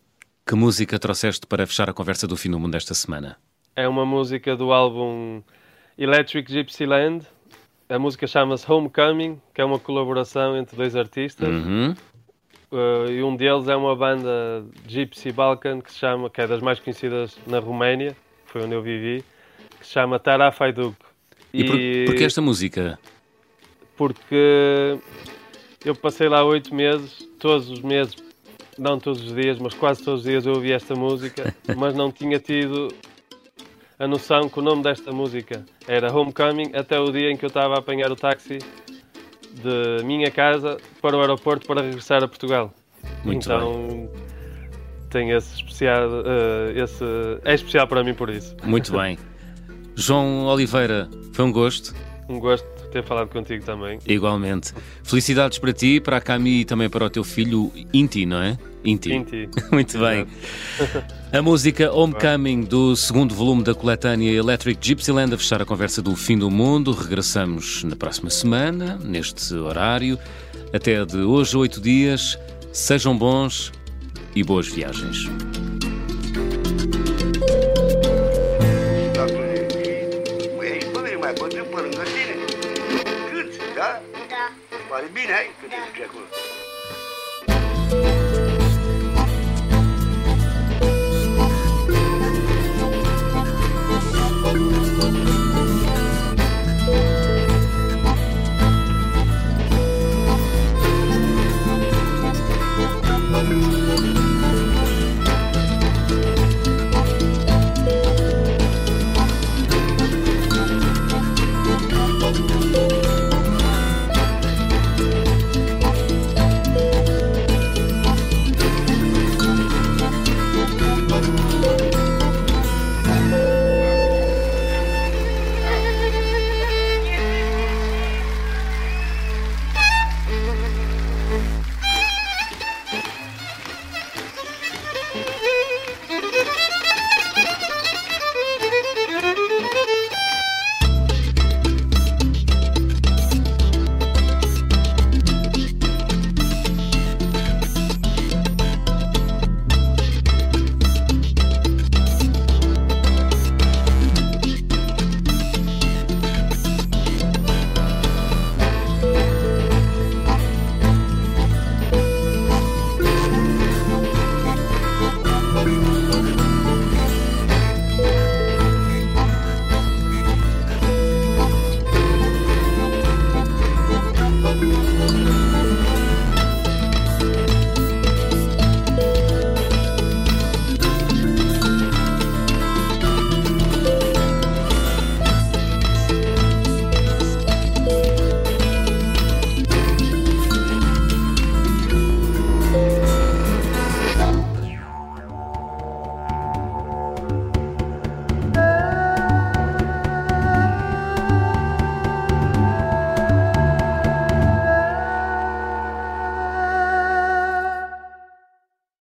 Que 0.47 0.55
música 0.55 0.97
trouxeste 0.97 1.45
para 1.45 1.67
fechar 1.67 1.89
a 1.89 1.93
conversa 1.93 2.25
do 2.25 2.37
fim 2.37 2.49
do 2.49 2.57
mundo 2.57 2.75
esta 2.75 2.93
semana? 2.93 3.37
É 3.75 3.85
uma 3.85 4.05
música 4.05 4.55
do 4.55 4.71
álbum 4.71 5.41
Electric 5.97 6.49
Gypsyland. 6.49 7.25
A 7.89 7.99
música 7.99 8.25
chama-se 8.25 8.71
Homecoming, 8.71 9.41
que 9.53 9.59
é 9.59 9.65
uma 9.65 9.77
colaboração 9.77 10.55
entre 10.57 10.77
dois 10.77 10.95
artistas. 10.95 11.49
Uhum. 11.49 11.93
Uh, 12.71 13.11
e 13.11 13.23
um 13.23 13.35
deles 13.35 13.67
é 13.67 13.75
uma 13.75 13.93
banda 13.93 14.65
Gypsy 14.87 15.33
Balkan 15.33 15.81
que 15.81 15.91
se 15.91 15.99
chama, 15.99 16.29
que 16.29 16.39
é 16.39 16.47
das 16.47 16.61
mais 16.61 16.79
conhecidas 16.79 17.37
na 17.45 17.59
Roménia, 17.59 18.15
foi 18.45 18.63
onde 18.63 18.73
eu 18.73 18.81
vivi, 18.81 19.25
que 19.77 19.85
se 19.85 19.91
chama 19.91 20.17
Tarafaiduk. 20.17 20.95
E, 21.53 21.63
por, 21.65 21.77
porquê 22.07 22.23
esta 22.23 22.41
música? 22.41 22.97
porque 23.97 24.97
eu 25.83 25.95
passei 25.95 26.29
lá 26.29 26.43
oito 26.45 26.73
meses, 26.73 27.27
todos 27.39 27.69
os 27.69 27.81
meses, 27.81 28.15
não 28.77 28.99
todos 28.99 29.21
os 29.21 29.33
dias, 29.33 29.59
mas 29.59 29.73
quase 29.73 30.03
todos 30.03 30.21
os 30.21 30.25
dias 30.27 30.45
eu 30.45 30.53
ouvi 30.53 30.71
esta 30.71 30.95
música, 30.95 31.53
mas 31.75 31.95
não 31.95 32.11
tinha 32.11 32.39
tido 32.39 32.89
a 33.99 34.07
noção 34.07 34.47
que 34.47 34.59
o 34.59 34.61
nome 34.61 34.83
desta 34.83 35.11
música 35.11 35.65
era 35.87 36.13
Homecoming 36.13 36.71
até 36.75 36.99
o 36.99 37.11
dia 37.11 37.31
em 37.31 37.37
que 37.37 37.45
eu 37.45 37.47
estava 37.47 37.75
a 37.75 37.79
apanhar 37.79 38.11
o 38.11 38.15
táxi 38.15 38.59
de 39.53 40.03
minha 40.05 40.29
casa 40.29 40.77
para 41.01 41.17
o 41.17 41.21
aeroporto 41.21 41.65
para 41.65 41.81
regressar 41.81 42.23
a 42.23 42.27
Portugal. 42.27 42.71
Muito 43.23 43.45
então 43.45 44.09
tem 45.09 45.31
esse 45.31 45.55
especial, 45.55 46.09
eh, 46.25 46.83
esse 46.83 47.03
é 47.43 47.55
especial 47.55 47.87
para 47.87 48.03
mim 48.03 48.13
por 48.13 48.29
isso. 48.29 48.55
Muito 48.63 48.91
bem. 48.91 49.17
João 49.95 50.45
Oliveira, 50.45 51.09
foi 51.33 51.45
um 51.45 51.51
gosto. 51.51 51.95
Um 52.29 52.39
gosto 52.39 52.76
ter 52.91 53.03
falado 53.03 53.29
contigo 53.29 53.63
também. 53.63 53.99
Igualmente. 54.05 54.73
Felicidades 55.03 55.57
para 55.57 55.73
ti, 55.73 55.99
para 55.99 56.17
a 56.17 56.21
Cami 56.21 56.61
e 56.61 56.65
também 56.65 56.89
para 56.89 57.05
o 57.05 57.09
teu 57.09 57.23
filho 57.23 57.71
Inti, 57.93 58.25
não 58.25 58.41
é? 58.41 58.57
Inti. 58.83 59.13
Inti. 59.13 59.49
Muito 59.71 59.99
bem. 59.99 60.25
A 61.31 61.41
música 61.41 61.91
Homecoming 61.93 62.61
do 62.61 62.95
segundo 62.95 63.33
volume 63.35 63.63
da 63.63 63.73
coletânea 63.73 64.31
Electric 64.31 64.79
Gypsyland 64.81 65.33
a 65.33 65.37
fechar 65.37 65.61
a 65.61 65.65
conversa 65.65 66.01
do 66.01 66.15
fim 66.15 66.37
do 66.37 66.49
mundo. 66.49 66.91
Regressamos 66.91 67.83
na 67.83 67.95
próxima 67.95 68.29
semana, 68.29 68.97
neste 69.03 69.53
horário. 69.53 70.17
Até 70.73 71.03
de 71.05 71.17
hoje, 71.17 71.57
oito 71.57 71.81
dias. 71.81 72.39
Sejam 72.71 73.17
bons 73.17 73.71
e 74.35 74.43
boas 74.43 74.67
viagens. 74.67 75.27